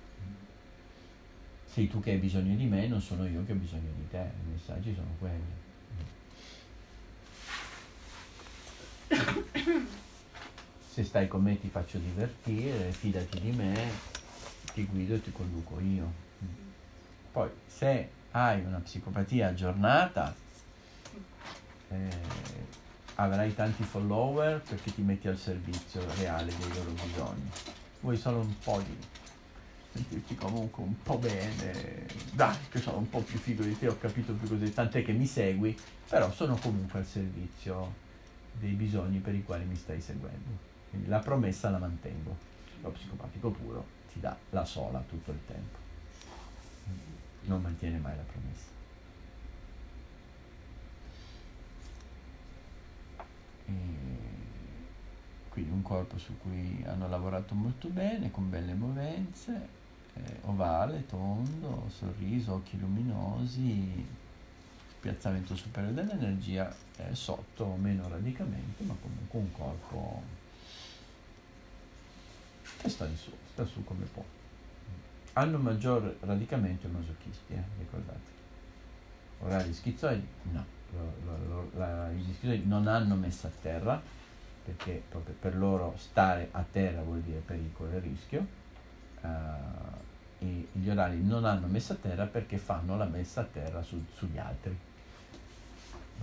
sei 1.66 1.88
tu 1.88 2.00
che 2.02 2.12
hai 2.12 2.18
bisogno 2.18 2.56
di 2.56 2.66
me, 2.66 2.86
non 2.88 3.02
sono 3.02 3.26
io 3.26 3.44
che 3.46 3.54
ho 3.54 3.56
bisogno 3.56 3.90
di 3.96 4.08
te. 4.12 4.18
I 4.18 4.52
messaggi 4.52 4.94
sono 4.94 5.08
quelli. 5.18 5.42
Se 10.94 11.04
stai 11.04 11.28
con 11.28 11.42
me 11.42 11.60
ti 11.60 11.70
faccio 11.70 11.98
divertire, 11.98 12.92
fidati 12.92 13.40
di 13.40 13.50
me, 13.50 13.90
ti 14.76 14.86
guido 14.86 15.16
e 15.16 15.24
ti 15.24 15.32
conduco 15.32 15.80
io. 15.80 16.14
Poi 17.32 17.50
se 17.66 18.10
hai 18.30 18.64
una 18.64 18.78
psicopatia 18.78 19.48
aggiornata, 19.48 20.36
eh, 21.90 22.10
avrai 23.16 23.56
tanti 23.56 23.82
follower 23.82 24.62
perché 24.62 24.94
ti 24.94 25.02
metti 25.02 25.28
al 25.28 25.40
servizio 25.40 26.06
reale 26.18 26.56
dei 26.56 26.70
loro 26.76 26.92
bisogni. 26.92 27.50
Vuoi 28.02 28.16
solo 28.16 28.42
un 28.42 28.56
po' 28.60 28.80
di 28.86 28.96
sentirti 29.94 30.36
comunque 30.36 30.84
un 30.84 31.02
po' 31.02 31.18
bene, 31.18 32.06
dai, 32.34 32.56
che 32.70 32.80
sono 32.80 32.98
un 32.98 33.10
po' 33.10 33.22
più 33.22 33.40
figo 33.40 33.64
di 33.64 33.76
te, 33.80 33.88
ho 33.88 33.98
capito 33.98 34.34
più 34.34 34.48
così, 34.48 34.72
tant'è 34.72 35.04
che 35.04 35.14
mi 35.14 35.26
segui, 35.26 35.76
però 36.08 36.32
sono 36.32 36.56
comunque 36.56 37.00
al 37.00 37.06
servizio 37.08 37.96
dei 38.52 38.74
bisogni 38.74 39.18
per 39.18 39.34
i 39.34 39.44
quali 39.44 39.66
mi 39.66 39.76
stai 39.76 40.00
seguendo. 40.00 40.73
Quindi 40.94 41.10
la 41.10 41.18
promessa 41.18 41.72
la 41.72 41.80
mantengo. 41.80 42.38
Lo 42.82 42.92
psicopatico 42.92 43.50
puro 43.50 43.84
ti 44.12 44.20
dà 44.20 44.38
la 44.52 44.64
sola 44.64 45.04
tutto 45.10 45.32
il 45.32 45.40
tempo. 45.48 45.78
Non 47.46 47.64
mantiene 47.64 47.98
mai 47.98 48.16
la 48.16 48.22
promessa. 48.22 48.68
E 53.66 53.72
quindi 55.50 55.72
un 55.72 55.82
corpo 55.82 56.20
su 56.20 56.38
cui 56.38 56.84
hanno 56.86 57.10
lavorato 57.10 57.56
molto 57.56 57.88
bene, 57.88 58.30
con 58.30 58.52
belle 58.52 58.76
movenze, 58.76 59.68
eh, 60.14 60.38
ovale, 60.44 61.08
tondo, 61.08 61.90
sorriso, 61.90 62.54
occhi 62.54 62.78
luminosi, 62.80 64.06
spiazzamento 64.90 65.56
superiore 65.56 65.96
dell'energia, 65.96 66.72
eh, 66.98 67.16
sotto 67.16 67.76
meno 67.78 68.08
radicamento, 68.08 68.84
ma 68.84 68.96
comunque 69.02 69.40
un 69.40 69.52
corpo 69.52 70.42
che 72.84 72.90
sta 72.90 73.08
su, 73.16 73.32
sta 73.52 73.66
su 73.66 73.84
come 73.86 74.06
può. 74.06 74.24
Hanno 75.34 75.58
maggior 75.58 76.18
radicamento 76.20 76.88
i 76.88 76.92
masochisti, 76.92 77.54
eh, 77.54 77.64
ricordate. 77.80 78.32
orali 79.40 79.74
schizoidi? 79.74 80.26
No, 80.52 80.66
Lo- 80.96 81.14
lo- 81.26 81.48
lo- 81.48 81.70
la- 81.80 82.10
gli 82.12 82.32
schizoidi 82.34 82.68
non 82.68 82.88
hanno 82.88 83.16
messa 83.16 83.48
a 83.48 83.52
terra 83.62 84.00
perché 84.64 85.02
proprio 85.10 85.34
per 85.40 85.56
loro 85.58 85.96
stare 85.98 86.50
a 86.52 86.64
terra 86.72 87.02
vuol 87.02 87.22
dire 87.22 87.40
pericolo 87.40 87.92
e 87.92 88.00
rischio. 88.00 88.46
Eh, 89.22 89.28
e 90.40 90.68
gli 90.74 90.88
orali 90.90 91.24
non 91.24 91.46
hanno 91.46 91.66
messa 91.68 91.94
a 91.94 91.98
terra 91.98 92.26
perché 92.26 92.58
fanno 92.58 92.96
la 92.98 93.06
messa 93.06 93.42
a 93.42 93.46
terra 93.46 93.82
su- 93.82 94.06
sugli 94.14 94.38
altri. 94.38 94.78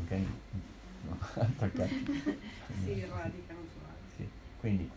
Ok? 0.02 0.10
No, 1.08 1.16
attaccati. 1.34 2.04
Si 2.84 3.04
radicano 3.06 3.60
su 3.72 3.78
altri. 3.82 4.14
Sì, 4.16 4.28
Quindi 4.60 4.90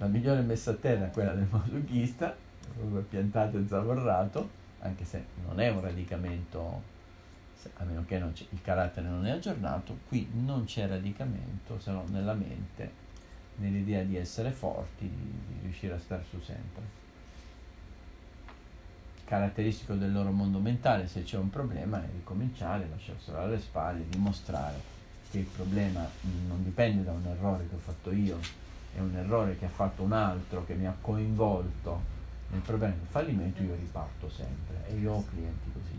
la 0.00 0.06
migliore 0.06 0.40
messa 0.40 0.70
a 0.70 0.74
terra 0.74 1.06
è 1.06 1.10
quella 1.10 1.32
del 1.32 1.46
masochista, 1.50 2.34
piantato 3.08 3.58
e 3.58 3.66
zavorrato, 3.66 4.48
anche 4.80 5.04
se 5.04 5.22
non 5.46 5.60
è 5.60 5.68
un 5.68 5.82
radicamento, 5.82 6.82
a 7.76 7.84
meno 7.84 8.04
che 8.06 8.14
il 8.14 8.62
carattere 8.62 9.08
non 9.08 9.26
è 9.26 9.32
aggiornato, 9.32 9.98
qui 10.08 10.26
non 10.32 10.64
c'è 10.64 10.88
radicamento 10.88 11.78
se 11.78 11.90
non 11.90 12.06
nella 12.10 12.32
mente, 12.32 12.90
nell'idea 13.56 14.02
di 14.02 14.16
essere 14.16 14.52
forti, 14.52 15.06
di, 15.06 15.32
di 15.48 15.58
riuscire 15.64 15.92
a 15.92 15.98
stare 15.98 16.24
su 16.30 16.40
sempre. 16.40 16.98
Caratteristico 19.26 19.94
del 19.94 20.12
loro 20.12 20.30
mondo 20.30 20.60
mentale, 20.60 21.08
se 21.08 21.24
c'è 21.24 21.36
un 21.36 21.50
problema, 21.50 22.02
è 22.02 22.08
ricominciare, 22.10 22.88
lasciarselo 22.88 23.38
alle 23.38 23.60
spalle, 23.60 24.08
dimostrare 24.08 24.80
che 25.30 25.40
il 25.40 25.44
problema 25.44 26.08
non 26.48 26.64
dipende 26.64 27.04
da 27.04 27.12
un 27.12 27.26
errore 27.26 27.68
che 27.68 27.74
ho 27.74 27.78
fatto 27.78 28.10
io, 28.12 28.38
è 28.94 28.98
un 29.00 29.14
errore 29.14 29.56
che 29.58 29.66
ha 29.66 29.70
fatto 29.70 30.02
un 30.02 30.12
altro 30.12 30.64
che 30.64 30.74
mi 30.74 30.86
ha 30.86 30.94
coinvolto 31.00 32.18
nel 32.50 32.60
problema 32.60 32.94
del 32.94 33.06
fallimento, 33.06 33.62
io 33.62 33.74
riparto 33.76 34.28
sempre 34.28 34.88
e 34.88 34.96
io 34.96 35.12
ho 35.12 35.24
clienti 35.26 35.70
così. 35.72 35.98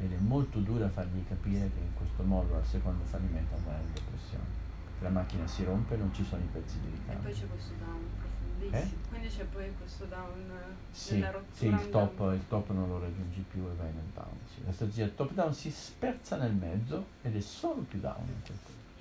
Ed 0.00 0.12
è 0.12 0.16
molto 0.18 0.58
dura 0.60 0.88
fargli 0.88 1.24
capire 1.26 1.70
che 1.72 1.80
in 1.80 1.94
questo 1.96 2.22
modo 2.22 2.56
al 2.56 2.64
secondo 2.66 3.04
fallimento 3.04 3.54
andrà 3.56 3.76
in 3.78 3.92
depressione. 3.92 4.44
La 5.00 5.08
macchina 5.10 5.46
si 5.46 5.62
rompe 5.64 5.94
e 5.94 5.96
non 5.98 6.12
ci 6.12 6.24
sono 6.24 6.42
i 6.42 6.48
pezzi 6.52 6.80
di 6.80 6.86
E 6.88 6.90
ricambio. 6.90 7.22
poi 7.30 7.32
c'è 7.32 7.46
questo 7.46 7.72
down 7.78 8.04
profondissimo. 8.18 9.00
Quindi 9.08 9.28
c'è 9.28 9.44
poi 9.44 9.74
questo 9.76 10.04
down 10.06 10.50
eh, 10.50 10.74
Sì, 10.90 11.24
sì, 11.52 11.66
il 11.66 11.88
top, 11.90 12.32
il 12.32 12.42
top 12.48 12.70
non 12.70 12.88
lo 12.88 12.98
raggiungi 12.98 13.44
più 13.48 13.62
e 13.62 13.74
vai 13.76 13.92
nel 13.92 14.10
down. 14.12 14.36
sì. 14.52 14.64
La 14.64 14.72
strategia 14.72 15.06
top 15.08 15.32
down 15.32 15.54
si 15.54 15.70
sperza 15.70 16.36
nel 16.36 16.52
mezzo 16.52 17.06
ed 17.22 17.36
è 17.36 17.40
solo 17.40 17.82
più 17.82 18.00
down. 18.00 18.26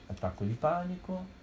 Attacco 0.08 0.44
di 0.46 0.54
panico. 0.54 1.36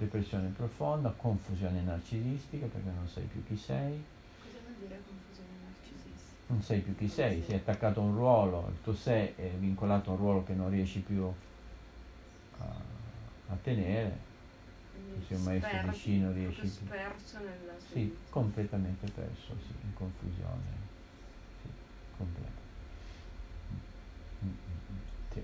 Depressione 0.00 0.48
profonda, 0.48 1.10
confusione 1.10 1.82
narcisistica 1.82 2.66
perché 2.66 2.90
non 2.90 3.06
sai 3.08 3.24
più 3.24 3.44
chi 3.44 3.56
sei, 3.56 4.02
Cosa 4.42 4.58
vuol 4.64 4.74
dire 4.74 5.00
confusione 5.06 5.54
narcisistica? 5.62 6.48
non 6.48 6.60
sai 6.62 6.80
più 6.80 6.94
chi 6.96 7.08
sei, 7.08 7.42
sei 7.42 7.56
attaccato 7.56 8.00
a 8.00 8.04
un 8.04 8.14
ruolo, 8.14 8.68
il 8.68 8.80
tuo 8.82 8.92
sé 8.94 9.34
è 9.36 9.48
vincolato 9.58 10.10
a 10.10 10.14
un 10.14 10.18
ruolo 10.18 10.44
che 10.44 10.54
non 10.54 10.68
riesci 10.68 11.00
più 11.00 11.32
a, 12.58 12.66
a 13.48 13.56
tenere, 13.62 14.18
Quindi 14.92 15.24
sei 15.26 15.36
un 15.36 15.42
maestro 15.44 15.78
non 15.78 16.32
proprio 16.32 16.32
riesci 16.32 16.66
più. 16.68 16.86
sperso 16.86 17.38
nella 17.38 17.78
Sì, 17.92 18.16
completamente 18.28 19.06
perso, 19.08 19.54
sì, 19.66 19.74
in 19.82 19.92
confusione, 19.94 20.88
sì, 21.62 21.68
completa. 22.16 22.60
Mm, 24.44 24.48
mm, 24.48 24.52
mm, 24.92 24.98
sì. 25.32 25.42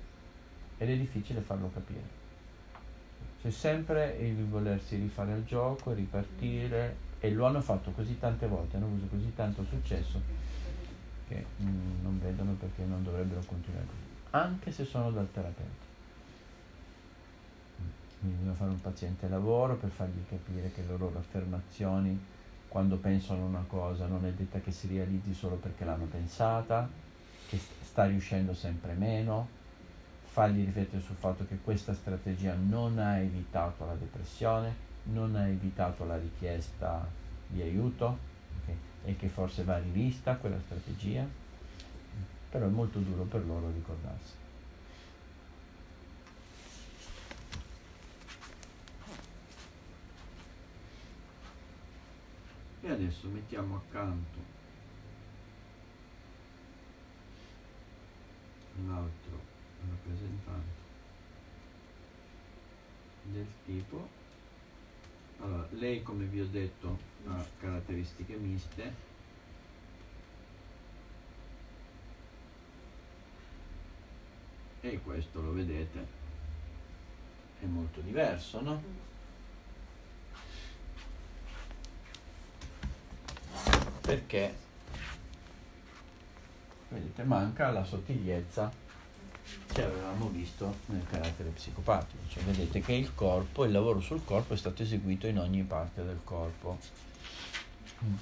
Ed 0.78 0.90
è 0.90 0.96
difficile 0.98 1.40
farlo 1.40 1.70
capire. 1.70 2.25
C'è 3.46 3.52
sempre 3.52 4.16
il 4.16 4.44
volersi 4.46 4.96
rifare 4.96 5.30
al 5.30 5.44
gioco, 5.44 5.92
ripartire, 5.92 6.96
e 7.20 7.30
lo 7.30 7.46
hanno 7.46 7.60
fatto 7.60 7.92
così 7.92 8.18
tante 8.18 8.48
volte, 8.48 8.74
hanno 8.74 8.86
avuto 8.86 9.06
così 9.06 9.32
tanto 9.36 9.62
successo 9.62 10.20
che 11.28 11.44
mm, 11.62 12.02
non 12.02 12.18
vedono 12.20 12.54
perché 12.54 12.82
non 12.82 13.04
dovrebbero 13.04 13.40
continuare 13.46 13.86
così, 13.86 14.00
anche 14.30 14.72
se 14.72 14.84
sono 14.84 15.12
dal 15.12 15.30
terapeuta. 15.30 15.84
Mm, 17.82 17.88
Quindi 18.18 18.36
bisogna 18.36 18.56
fare 18.56 18.70
un 18.70 18.80
paziente 18.80 19.28
lavoro 19.28 19.76
per 19.76 19.90
fargli 19.90 20.24
capire 20.28 20.72
che 20.72 20.82
le 20.82 20.96
loro 20.96 21.16
affermazioni, 21.16 22.18
quando 22.66 22.96
pensano 22.96 23.44
una 23.44 23.64
cosa, 23.68 24.06
non 24.06 24.26
è 24.26 24.32
detta 24.32 24.58
che 24.58 24.72
si 24.72 24.88
realizzi 24.88 25.32
solo 25.32 25.54
perché 25.54 25.84
l'hanno 25.84 26.06
pensata, 26.06 26.90
che 27.46 27.58
st- 27.58 27.84
sta 27.84 28.06
riuscendo 28.06 28.54
sempre 28.54 28.94
meno, 28.94 29.46
fargli 30.36 30.66
riflettere 30.66 31.00
sul 31.00 31.16
fatto 31.16 31.46
che 31.46 31.56
questa 31.64 31.94
strategia 31.94 32.54
non 32.54 32.98
ha 32.98 33.16
evitato 33.16 33.86
la 33.86 33.94
depressione, 33.94 34.74
non 35.04 35.34
ha 35.34 35.48
evitato 35.48 36.04
la 36.04 36.18
richiesta 36.18 37.08
di 37.46 37.62
aiuto 37.62 38.18
ok? 38.60 38.74
e 39.04 39.16
che 39.16 39.28
forse 39.28 39.64
va 39.64 39.78
rivista 39.78 40.36
quella 40.36 40.60
strategia, 40.60 41.26
però 42.50 42.66
è 42.66 42.68
molto 42.68 42.98
duro 42.98 43.22
per 43.22 43.46
loro 43.46 43.70
ricordarsi. 43.70 44.34
E 52.82 52.90
adesso 52.90 53.28
mettiamo 53.28 53.76
accanto 53.76 54.38
l'altro 58.86 59.45
rappresentante 59.90 60.84
del 63.22 63.46
tipo. 63.64 64.08
Allora 65.40 65.66
lei 65.72 66.02
come 66.02 66.24
vi 66.24 66.40
ho 66.40 66.46
detto 66.46 66.98
ha 67.26 67.44
caratteristiche 67.58 68.36
miste. 68.36 69.14
E 74.80 75.00
questo 75.00 75.42
lo 75.42 75.52
vedete 75.52 76.24
è 77.60 77.64
molto 77.64 78.00
diverso 78.00 78.60
no? 78.60 79.04
perché? 84.02 84.54
Vedete 86.88 87.24
manca 87.24 87.70
la 87.72 87.82
sottigliezza 87.82 88.70
che 89.72 89.82
avevamo 89.82 90.28
visto 90.28 90.76
nel 90.86 91.04
carattere 91.08 91.50
psicopatico 91.50 92.22
cioè 92.28 92.42
vedete 92.44 92.80
che 92.80 92.92
il 92.92 93.14
corpo 93.14 93.64
il 93.64 93.72
lavoro 93.72 94.00
sul 94.00 94.24
corpo 94.24 94.54
è 94.54 94.56
stato 94.56 94.82
eseguito 94.82 95.26
in 95.26 95.38
ogni 95.38 95.62
parte 95.62 96.04
del 96.04 96.20
corpo 96.24 96.78
Mm. 98.04 98.14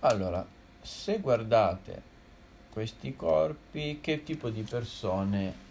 allora 0.00 0.46
se 0.80 1.18
guardate 1.18 2.02
questi 2.70 3.16
corpi 3.16 3.98
che 4.00 4.22
tipo 4.22 4.48
di 4.48 4.62
persone 4.62 5.68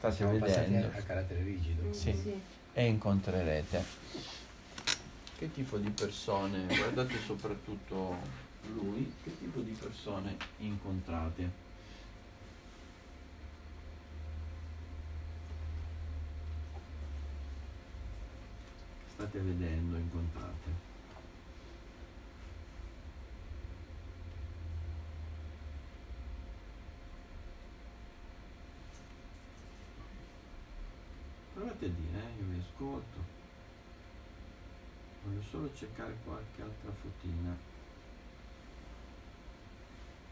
state 0.00 0.14
Siamo 0.16 0.38
vedendo 0.38 0.86
a, 0.86 0.98
a 0.98 1.02
carattere 1.02 1.42
rigido. 1.42 1.92
Sì. 1.92 2.40
e 2.72 2.86
incontrerete. 2.86 3.84
Che 5.40 5.50
tipo 5.52 5.78
di 5.78 5.88
persone, 5.88 6.66
guardate 6.66 7.18
soprattutto 7.24 8.14
lui, 8.74 9.10
che 9.22 9.38
tipo 9.38 9.60
di 9.60 9.70
persone 9.70 10.36
incontrate? 10.58 11.50
State 19.14 19.38
vedendo, 19.38 19.96
incontrate. 19.96 20.70
Provate 31.54 31.86
a 31.86 31.88
dire, 31.88 32.18
eh, 32.18 32.40
io 32.40 32.46
vi 32.46 32.58
ascolto. 32.58 33.39
Voglio 35.24 35.42
solo 35.42 35.70
cercare 35.74 36.16
qualche 36.24 36.62
altra 36.62 36.90
fotina. 36.92 37.56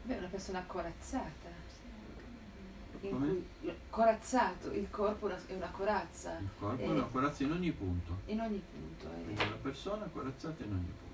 Beh, 0.03 0.17
una 0.17 0.27
persona 0.27 0.63
corazzata. 0.65 1.67
In 3.01 3.17
cui, 3.17 3.47
corazzato, 3.89 4.73
il 4.73 4.89
corpo 4.89 5.29
è 5.29 5.31
una- 5.55 5.67
è 5.67 5.71
corazza 5.71 6.37
Il 6.39 6.49
corpo 6.57 6.81
Eh. 6.81 6.85
è 6.85 6.89
una 6.89 7.03
corazza 7.05 7.43
in 7.43 7.51
ogni 7.51 7.71
punto. 7.71 8.17
in 8.25 8.41
ogni 8.41 8.61
punto. 8.71 9.05
eh. 9.05 9.23
Quindi 9.23 9.41
una 9.43 9.55
persona 9.61 10.05
corazzata 10.07 10.63
in 10.65 10.71
ogni 10.73 10.83
punto. 10.99 11.08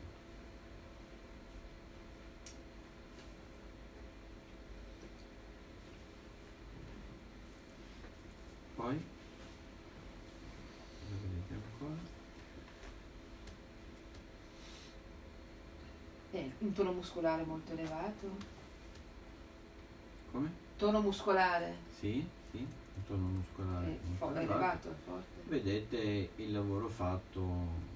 Un 16.58 16.72
tono 16.74 16.92
muscolare 16.94 17.44
molto 17.44 17.74
elevato. 17.74 18.30
Come? 20.32 20.52
Tono 20.78 21.02
muscolare. 21.02 21.78
Sì, 22.00 22.28
sì, 22.52 22.58
un 22.58 23.04
tono 23.06 23.28
muscolare. 23.28 23.88
Eh, 23.88 24.00
è 24.20 24.24
elevato, 24.24 24.40
elevato 24.40 24.96
forte. 25.06 25.42
Vedete 25.46 26.30
il 26.36 26.52
lavoro 26.52 26.88
fatto. 26.88 27.94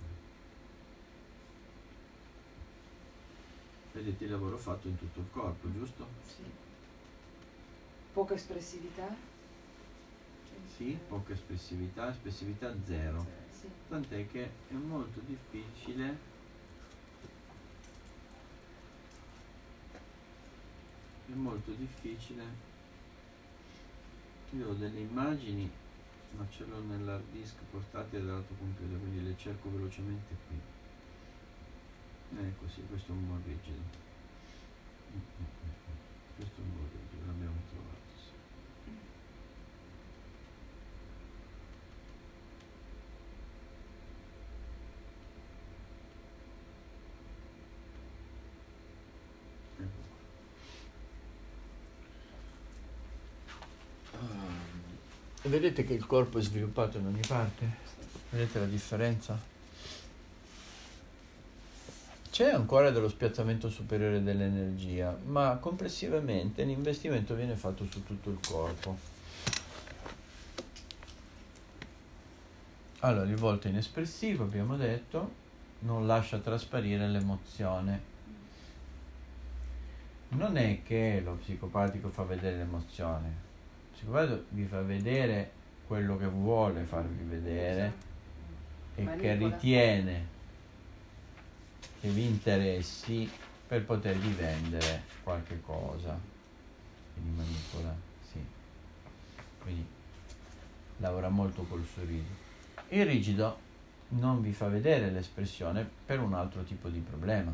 Vedete 3.92 4.24
il 4.26 4.32
lavoro 4.32 4.58
fatto 4.58 4.88
in 4.88 4.98
tutto 4.98 5.20
il 5.20 5.30
corpo, 5.32 5.72
giusto? 5.72 6.08
Sì. 6.22 6.44
Poca 8.14 8.34
espressività? 8.34 9.16
Sì, 10.76 10.98
poca 11.08 11.34
espressività, 11.34 12.10
espressività 12.10 12.74
zero. 12.86 13.26
Sì. 13.50 13.68
Tant'è 13.88 14.28
che 14.28 14.44
è 14.70 14.74
molto 14.74 15.20
difficile 15.26 16.18
è 21.32 21.36
molto 21.36 21.72
difficile. 21.72 22.44
Io 24.52 24.70
ho 24.70 24.74
delle 24.74 25.00
immagini 25.00 25.70
ma 26.38 26.46
ce 26.52 26.66
l'ho 26.66 26.80
nell'hard 26.82 27.24
disk 27.32 27.56
portatile 27.72 28.24
dall'altro 28.24 28.56
computer 28.60 29.00
quindi 29.00 29.24
le 29.24 29.36
cerco 29.38 29.70
velocemente 29.72 30.36
qui. 30.48 30.60
Ecco 32.38 32.68
sì 32.70 32.82
questo 32.88 33.12
è 33.12 33.16
un 33.16 33.26
buon 33.28 33.42
rigido 33.46 33.98
questo 36.36 36.62
è 36.62 36.64
un 36.64 36.72
buon 36.74 36.90
rigido 36.92 37.26
l'abbiamo 37.26 37.60
trovato 37.70 38.14
sì. 38.16 38.32
ecco 49.82 50.02
qua. 50.10 50.18
Ah, 54.20 54.68
vedete 55.44 55.86
che 55.86 55.94
il 55.94 56.06
corpo 56.06 56.38
è 56.38 56.42
sviluppato 56.42 56.98
in 56.98 57.06
ogni 57.06 57.22
parte? 57.26 57.88
Vedete 58.30 58.60
la 58.60 58.66
differenza? 58.66 59.40
C'è 62.30 62.52
ancora 62.52 62.92
dello 62.92 63.10
spiazzamento 63.10 63.70
superiore 63.70 64.22
dell'energia, 64.22 65.18
ma 65.26 65.58
complessivamente 65.58 66.64
l'investimento 66.64 67.36
viene 67.36 67.56
fatto 67.56 67.86
su 67.90 68.04
tutto 68.04 68.30
il 68.30 68.38
corpo. 68.48 68.98
Allora, 73.00 73.30
il 73.30 73.36
volto 73.36 73.68
inespressivo, 73.68 74.44
abbiamo 74.44 74.76
detto, 74.76 75.32
non 75.80 76.06
lascia 76.06 76.38
trasparire 76.38 77.08
l'emozione. 77.08 78.02
Non 80.30 80.58
è 80.58 80.82
che 80.84 81.22
lo 81.24 81.34
psicopatico 81.36 82.10
fa 82.10 82.24
vedere 82.24 82.58
l'emozione, 82.58 83.49
psicopatico 84.00 84.46
vi 84.50 84.66
fa 84.66 84.82
vedere 84.82 85.52
quello 85.86 86.18
che 86.18 86.28
vuole 86.28 86.84
farvi 86.84 87.24
vedere 87.24 88.08
e 88.96 89.06
che 89.18 89.36
ritiene 89.36 90.38
che 92.00 92.10
vi 92.10 92.26
interessi 92.26 93.30
per 93.68 93.84
potervi 93.84 94.32
vendere 94.32 95.04
qualche 95.22 95.60
cosa. 95.62 96.18
Quindi 97.14 97.38
manipola 97.38 97.94
sì. 98.32 98.40
Quindi 99.62 99.86
lavora 100.98 101.30
molto 101.30 101.64
col 101.64 101.86
sorriso. 101.94 102.48
Il 102.90 103.06
rigido 103.06 103.68
non 104.10 104.42
vi 104.42 104.54
fa 104.54 104.68
vedere 104.68 105.12
l'espressione 105.12 105.88
per 106.06 106.20
un 106.20 106.34
altro 106.34 106.64
tipo 106.64 106.90
di 106.90 107.00
problema 107.00 107.54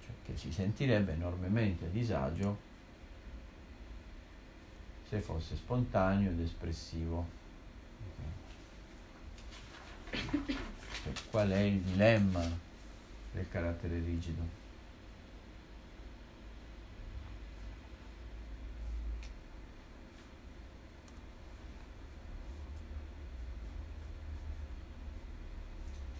cioè 0.00 0.14
che 0.30 0.36
si 0.36 0.52
sentirebbe 0.52 1.12
enormemente 1.12 1.86
a 1.86 1.88
disagio 1.88 2.68
se 5.08 5.20
fosse 5.20 5.56
spontaneo 5.56 6.30
ed 6.30 6.40
espressivo 6.40 7.26
qual 11.30 11.50
è 11.50 11.58
il 11.58 11.80
dilemma 11.80 12.42
del 13.32 13.48
carattere 13.48 13.98
rigido. 14.00 14.58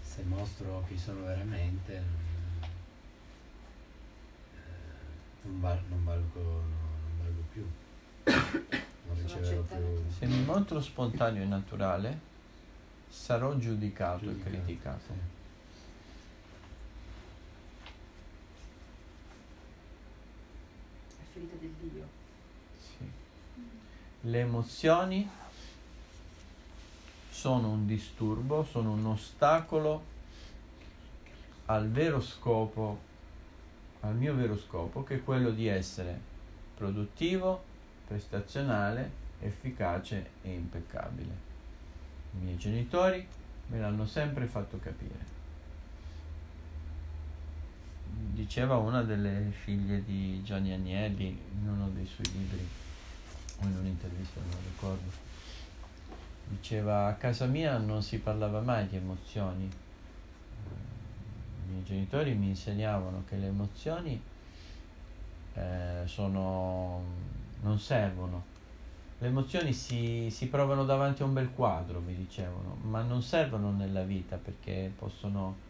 Se 0.02 0.22
mostro 0.24 0.84
chi 0.88 0.98
sono 0.98 1.24
veramente, 1.24 1.96
eh, 1.96 2.02
non, 5.42 5.60
val- 5.60 5.82
non, 5.88 6.04
valgo, 6.04 6.40
non 6.40 7.18
valgo 7.22 7.42
più, 7.52 7.66
non 9.06 9.16
riceverò 9.22 9.62
più. 9.62 10.10
Se 10.18 10.26
mi 10.26 10.42
mostro 10.44 10.80
spontaneo 10.80 11.42
e 11.42 11.46
naturale, 11.46 12.20
sarò 13.08 13.56
giudicato, 13.56 14.26
giudicato 14.26 14.48
e 14.48 14.50
criticato. 14.50 15.00
Sì. 15.06 15.12
È 21.18 21.24
ferita 21.32 21.56
del 21.56 21.74
Dio. 21.80 22.08
Sì. 22.78 23.10
Le 24.22 24.38
emozioni 24.38 25.28
sono 27.30 27.70
un 27.70 27.86
disturbo, 27.86 28.64
sono 28.64 28.92
un 28.92 29.06
ostacolo 29.06 30.04
al 31.66 31.88
vero 31.88 32.20
scopo, 32.20 33.08
al 34.00 34.16
mio 34.16 34.34
vero 34.34 34.56
scopo, 34.56 35.04
che 35.04 35.16
è 35.16 35.24
quello 35.24 35.50
di 35.50 35.66
essere 35.66 36.18
produttivo, 36.74 37.62
prestazionale, 38.06 39.10
efficace 39.40 40.30
e 40.42 40.52
impeccabile. 40.52 41.48
I 42.32 42.42
miei 42.42 42.56
genitori 42.56 43.26
me 43.68 43.78
l'hanno 43.78 44.06
sempre 44.06 44.46
fatto 44.46 44.78
capire. 44.78 45.38
Diceva 48.32 48.76
una 48.76 49.02
delle 49.02 49.50
figlie 49.50 50.04
di 50.04 50.42
Gianni 50.42 50.72
Agnelli 50.72 51.26
in 51.26 51.68
uno 51.68 51.88
dei 51.90 52.06
suoi 52.06 52.30
libri, 52.32 52.66
o 53.60 53.66
in 53.66 53.76
un'intervista, 53.76 54.40
non 54.40 54.58
ricordo, 54.64 55.10
diceva 56.48 57.06
a 57.06 57.14
casa 57.14 57.46
mia 57.46 57.76
non 57.78 58.02
si 58.02 58.18
parlava 58.18 58.60
mai 58.60 58.88
di 58.88 58.96
emozioni. 58.96 59.70
Miei 61.70 61.84
genitori 61.84 62.34
mi 62.34 62.48
insegnavano 62.48 63.24
che 63.28 63.36
le 63.36 63.46
emozioni 63.46 64.20
eh, 65.54 66.02
sono, 66.04 67.02
non 67.62 67.78
servono 67.78 68.50
le 69.20 69.26
emozioni 69.26 69.74
si, 69.74 70.30
si, 70.30 70.48
provano 70.48 70.86
davanti 70.86 71.20
a 71.20 71.26
un 71.26 71.34
bel 71.34 71.50
quadro, 71.50 72.00
mi 72.00 72.14
dicevano, 72.14 72.78
ma 72.80 73.02
non 73.02 73.20
servono 73.20 73.70
nella 73.70 74.02
vita 74.02 74.36
perché 74.36 74.90
possono 74.96 75.68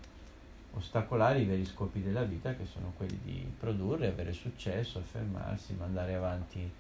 ostacolare 0.74 1.40
i 1.40 1.46
veri 1.46 1.64
scopi 1.64 2.00
della 2.00 2.22
vita 2.22 2.54
che 2.54 2.64
sono 2.64 2.92
quelli 2.96 3.18
di 3.24 3.52
produrre, 3.58 4.06
avere 4.06 4.32
successo, 4.32 4.98
affermarsi, 4.98 5.74
mandare 5.74 6.14
avanti 6.14 6.70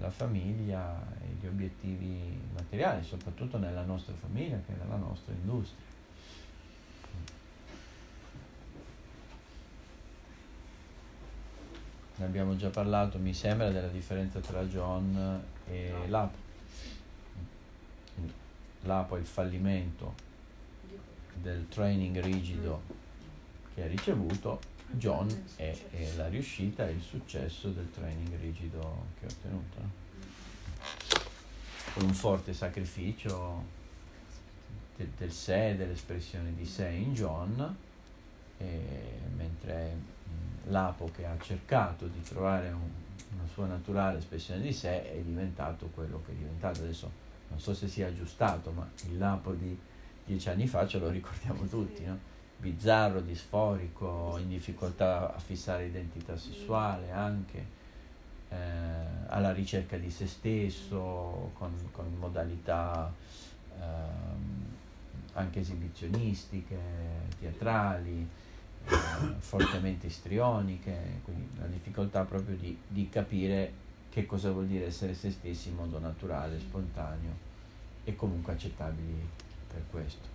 la 0.00 0.10
famiglia 0.10 1.00
e 1.18 1.28
gli 1.40 1.46
obiettivi 1.46 2.38
materiali, 2.52 3.02
soprattutto 3.02 3.56
nella 3.56 3.82
nostra 3.82 4.12
famiglia 4.12 4.60
che 4.66 4.74
è 4.74 4.76
nella 4.82 4.96
nostra 4.96 5.32
industria. 5.32 5.91
Ne 12.22 12.28
abbiamo 12.28 12.54
già 12.54 12.70
parlato, 12.70 13.18
mi 13.18 13.34
sembra, 13.34 13.68
della 13.70 13.88
differenza 13.88 14.38
tra 14.38 14.62
John 14.62 15.42
e 15.68 15.92
l'APO. 16.06 16.38
L'APO 18.82 19.16
è 19.16 19.18
il 19.18 19.26
fallimento 19.26 20.14
del 21.34 21.66
training 21.68 22.20
rigido 22.20 22.82
che 23.74 23.82
ha 23.82 23.88
ricevuto, 23.88 24.60
John 24.92 25.26
è, 25.56 25.76
è 25.90 26.14
la 26.14 26.28
riuscita 26.28 26.86
e 26.86 26.92
il 26.92 27.02
successo 27.02 27.70
del 27.70 27.90
training 27.90 28.38
rigido 28.38 29.06
che 29.18 29.26
ha 29.26 29.28
ottenuto. 29.28 29.80
No? 29.80 29.90
Con 31.94 32.04
un 32.04 32.14
forte 32.14 32.54
sacrificio 32.54 33.64
del, 34.94 35.08
del 35.18 35.32
sé, 35.32 35.74
dell'espressione 35.76 36.54
di 36.54 36.66
sé 36.66 36.86
in 36.88 37.14
John, 37.14 37.76
mentre 39.34 40.11
l'Apo 40.68 41.10
che 41.14 41.26
ha 41.26 41.36
cercato 41.40 42.06
di 42.06 42.22
trovare 42.22 42.68
un, 42.68 42.88
una 43.34 43.46
sua 43.52 43.66
naturale 43.66 44.18
espressione 44.18 44.60
di 44.60 44.72
sé 44.72 45.12
è 45.12 45.20
diventato 45.20 45.90
quello 45.94 46.22
che 46.24 46.32
è 46.32 46.34
diventato. 46.34 46.80
Adesso 46.80 47.10
non 47.48 47.60
so 47.60 47.74
se 47.74 47.88
sia 47.88 48.08
aggiustato 48.08 48.70
ma 48.70 48.88
il 49.08 49.18
Lapo 49.18 49.52
di 49.52 49.78
dieci 50.24 50.48
anni 50.48 50.66
fa 50.66 50.86
ce 50.86 50.98
lo 50.98 51.08
ricordiamo 51.08 51.66
tutti 51.66 52.04
no? 52.04 52.18
bizzarro, 52.56 53.20
disforico 53.20 54.38
in 54.40 54.48
difficoltà 54.48 55.34
a 55.34 55.38
fissare 55.38 55.86
identità 55.86 56.36
sessuale 56.36 57.10
anche 57.10 57.66
eh, 58.48 58.56
alla 59.26 59.52
ricerca 59.52 59.96
di 59.96 60.10
se 60.10 60.26
stesso 60.26 61.50
con, 61.54 61.72
con 61.90 62.14
modalità 62.18 63.12
eh, 63.78 63.82
anche 65.32 65.60
esibizionistiche 65.60 66.78
teatrali 67.40 68.28
fortemente 69.38 70.06
istrioniche, 70.06 71.20
quindi 71.24 71.48
la 71.58 71.66
difficoltà 71.66 72.24
proprio 72.24 72.56
di, 72.56 72.76
di 72.86 73.08
capire 73.08 73.80
che 74.10 74.26
cosa 74.26 74.50
vuol 74.50 74.66
dire 74.66 74.86
essere 74.86 75.14
se 75.14 75.30
stessi 75.30 75.68
in 75.68 75.76
modo 75.76 75.98
naturale, 75.98 76.58
spontaneo 76.58 77.50
e 78.04 78.14
comunque 78.16 78.52
accettabili 78.52 79.28
per 79.68 79.82
questo. 79.90 80.28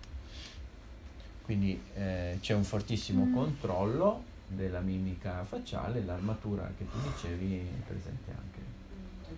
quindi 1.44 1.80
eh, 1.94 2.38
c'è 2.40 2.54
un 2.54 2.64
fortissimo 2.64 3.24
mm. 3.24 3.34
controllo 3.34 4.24
della 4.48 4.80
mimica 4.80 5.44
facciale, 5.44 6.02
l'armatura 6.04 6.70
che 6.76 6.90
tu 6.90 6.98
dicevi 7.00 7.58
è 7.58 7.86
presente 7.86 8.30
anche 8.30 8.58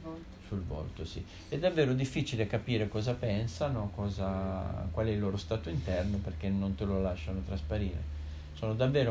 volto. 0.03 0.37
sul 0.47 0.63
volto. 0.63 1.05
Sì. 1.05 1.25
È 1.49 1.59
davvero 1.59 1.93
difficile 1.93 2.47
capire 2.47 2.89
cosa 2.89 3.15
pensano, 3.15 3.91
cosa, 3.95 4.89
qual 4.91 5.07
è 5.07 5.11
il 5.11 5.21
loro 5.21 5.37
stato 5.37 5.69
interno 5.69 6.19
perché 6.19 6.49
non 6.49 6.75
te 6.75 6.85
lo 6.85 7.01
lasciano 7.01 7.41
trasparire. 7.47 8.19
Sono 8.61 8.75
davvero 8.75 9.09